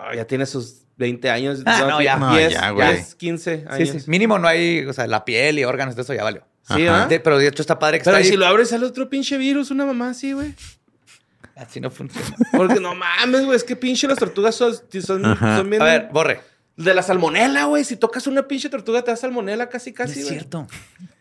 Ah, 0.02 0.16
ya 0.16 0.26
tiene 0.26 0.46
sus 0.46 0.84
20 0.98 1.30
años. 1.30 1.62
Ah, 1.66 1.86
no, 1.90 2.02
ya. 2.02 2.18
No, 2.18 2.36
10, 2.36 2.54
ya, 2.54 2.70
güey. 2.72 2.94
10, 2.96 3.16
15 3.16 3.58
Sí, 3.58 3.66
años. 3.70 4.04
sí. 4.04 4.10
Mínimo 4.10 4.40
no 4.40 4.48
hay, 4.48 4.86
o 4.86 4.94
sea, 4.94 5.08
la 5.08 5.26
piel 5.26 5.60
y 5.60 5.64
órganos 5.66 5.96
de 5.96 6.02
eso 6.04 6.14
ya 6.14 6.24
valió. 6.24 6.44
Sí. 6.74 6.86
¿ah? 6.88 7.08
De- 7.08 7.20
pero 7.20 7.38
de 7.38 7.48
hecho 7.48 7.62
está 7.64 7.80
padre 7.80 7.98
que 8.00 8.04
Pero 8.06 8.18
está 8.18 8.22
¿y 8.28 8.30
si 8.30 8.34
ahí. 8.34 8.38
lo 8.38 8.46
abres 8.46 8.70
sale 8.70 8.86
otro 8.86 9.10
pinche 9.10 9.38
virus, 9.38 9.72
una 9.72 9.86
mamá 9.86 10.10
así, 10.12 10.34
güey. 10.34 10.54
Así 11.56 11.82
no 11.82 11.90
funciona. 11.92 12.28
Porque 12.54 12.80
no 12.80 12.96
mames, 12.96 13.44
güey, 13.46 13.56
es 13.58 13.64
que 13.64 13.76
pinche 13.76 14.08
las 14.08 14.18
tortugas 14.18 14.56
son, 14.56 14.74
son, 14.74 15.02
son 15.38 15.70
bien... 15.70 15.82
A 15.82 15.86
ver, 15.86 16.10
borre. 16.12 16.42
De 16.78 16.94
la 16.94 17.04
salmonela, 17.04 17.66
güey. 17.66 17.84
Si 17.84 17.98
tocas 17.98 18.26
una 18.28 18.48
pinche 18.48 18.70
tortuga 18.70 19.02
te 19.04 19.12
da 19.12 19.18
salmonela 19.18 19.68
casi, 19.68 19.90
No 19.92 19.96
casi, 19.98 20.20
es 20.20 20.26
güey. 20.28 20.38
cierto. 20.40 20.68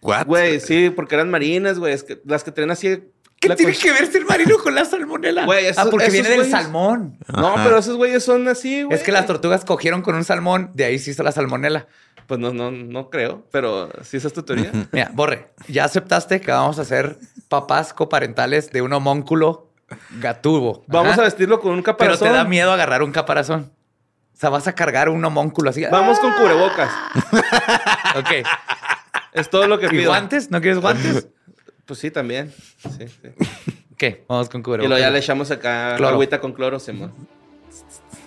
What? 0.03 0.27
Güey, 0.27 0.61
sí, 0.61 0.91
porque 0.95 1.17
eran 1.17 1.31
marinas, 1.31 1.81
güey. 1.81 1.93
Es 1.95 2.05
que 2.05 2.21
las 2.25 2.45
que 2.45 2.53
traen 2.53 2.71
así... 2.71 3.03
¿Qué 3.41 3.49
la 3.49 3.57
tiene 3.57 3.73
que 3.73 3.93
ver 3.93 4.07
ser 4.11 4.25
marino 4.25 4.59
con 4.59 4.75
la 4.75 4.85
salmonela? 4.85 5.45
Güey, 5.45 5.67
esos- 5.67 5.79
ah, 5.79 5.89
porque 5.91 6.07
esos 6.07 6.13
viene 6.15 6.29
del 6.31 6.41
güeyes- 6.41 6.51
salmón. 6.51 7.17
No, 7.29 7.55
pero 7.57 7.79
esos 7.79 7.97
güeyes 7.97 8.25
son 8.25 8.49
así, 8.49 8.83
güey. 8.83 8.97
Es 8.99 9.05
que 9.05 9.13
las 9.13 9.27
tortugas 9.27 9.65
cogieron 9.65 10.03
con 10.03 10.15
un 10.17 10.25
salmón, 10.25 10.71
de 10.75 10.85
ahí 10.85 10.99
se 10.99 11.13
hizo 11.13 11.23
la 11.23 11.31
salmonela. 11.33 11.87
Pues 12.27 12.41
no, 12.41 12.53
no, 12.53 12.71
no 12.71 13.09
creo, 13.11 13.47
pero 13.51 13.89
sí 14.03 14.17
esa 14.19 14.27
es 14.29 14.35
tu 14.35 14.43
teoría. 14.43 14.71
Mira, 14.93 15.11
Borre, 15.15 15.49
ya 15.69 15.85
aceptaste 15.85 16.41
que 16.41 16.51
vamos 16.51 16.79
a 16.79 16.85
ser 16.85 17.17
papás 17.49 17.95
coparentales 17.95 18.71
de 18.71 18.83
un 18.83 18.93
homónculo 18.93 19.71
gatubo. 20.21 20.85
Vamos 20.89 21.13
Ajá. 21.13 21.23
a 21.23 21.25
vestirlo 21.25 21.61
con 21.61 21.71
un 21.73 21.83
Pero 21.83 21.97
caparazón. 21.97 22.29
te 22.29 22.35
da 22.35 22.45
miedo 22.45 22.71
agarrar 22.73 23.03
un 23.03 23.13
caparazón. 23.13 23.73
O 24.35 24.41
sea, 24.41 24.51
vas 24.51 24.67
a 24.69 24.75
cargar 24.75 25.09
un 25.09 25.25
homónculo 25.25 25.71
así. 25.71 25.85
Vamos 25.91 26.19
con 26.21 26.33
cubrebocas. 26.35 26.91
Ah, 26.93 28.15
ok. 28.19 28.47
Es 29.33 29.49
todo 29.49 29.67
lo 29.67 29.79
que 29.79 29.87
¿Y 29.87 29.91
pido. 29.91 30.11
guantes? 30.11 30.51
¿No 30.51 30.61
quieres 30.61 30.81
guantes? 30.81 31.29
Pues 31.89 31.99
sí, 31.99 32.11
también. 32.13 32.53
Sí, 32.79 33.09
sí. 33.09 33.75
¿Qué? 33.97 34.25
Vamos 34.29 34.49
con 34.49 34.61
Y 34.61 34.63
cubrebocas. 34.63 34.89
luego 34.91 35.01
ya 35.05 35.11
le 35.11 35.19
echamos 35.19 35.51
acá 35.51 35.95
Cloro. 35.97 36.15
agüita 36.15 36.41
con 36.41 36.53
cloro, 36.53 36.79
Simón. 36.79 37.13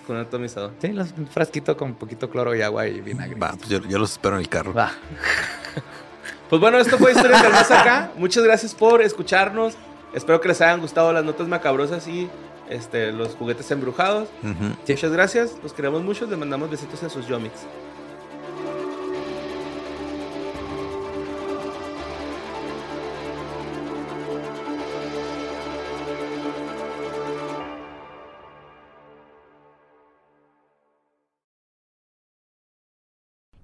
Con 0.06 0.16
un 0.16 0.22
atomizador. 0.22 0.72
Sí, 0.80 0.88
los- 0.88 1.12
un 1.16 1.26
frasquito 1.28 1.76
con 1.76 1.94
poquito 1.94 2.28
cloro 2.28 2.54
y 2.54 2.60
agua 2.60 2.86
y 2.88 3.00
vinagre. 3.00 3.38
Va, 3.38 3.52
pues 3.52 3.68
yo, 3.70 3.78
yo 3.88 3.98
los 3.98 4.12
espero 4.12 4.34
en 4.34 4.40
el 4.42 4.48
carro. 4.50 4.74
Va. 4.74 4.92
Pues 6.50 6.60
bueno, 6.60 6.76
esto 6.78 6.98
fue 6.98 7.12
Historia 7.12 7.40
del 7.40 7.50
Más 7.50 7.70
Acá. 7.70 8.10
Muchas 8.16 8.44
gracias 8.44 8.74
por 8.74 9.00
escucharnos. 9.00 9.72
Espero 10.12 10.38
que 10.42 10.48
les 10.48 10.60
hayan 10.60 10.80
gustado 10.82 11.10
las 11.10 11.24
notas 11.24 11.48
macabrosas 11.48 12.06
y 12.06 12.28
este, 12.68 13.10
los 13.10 13.30
juguetes 13.36 13.70
embrujados. 13.70 14.28
Ujú. 14.42 14.74
Muchas 14.86 15.10
gracias. 15.12 15.52
Los 15.62 15.72
queremos 15.72 16.02
mucho. 16.02 16.26
Les 16.26 16.36
mandamos 16.38 16.70
besitos 16.70 17.02
en 17.02 17.08
sus 17.08 17.26
yomics. 17.26 17.60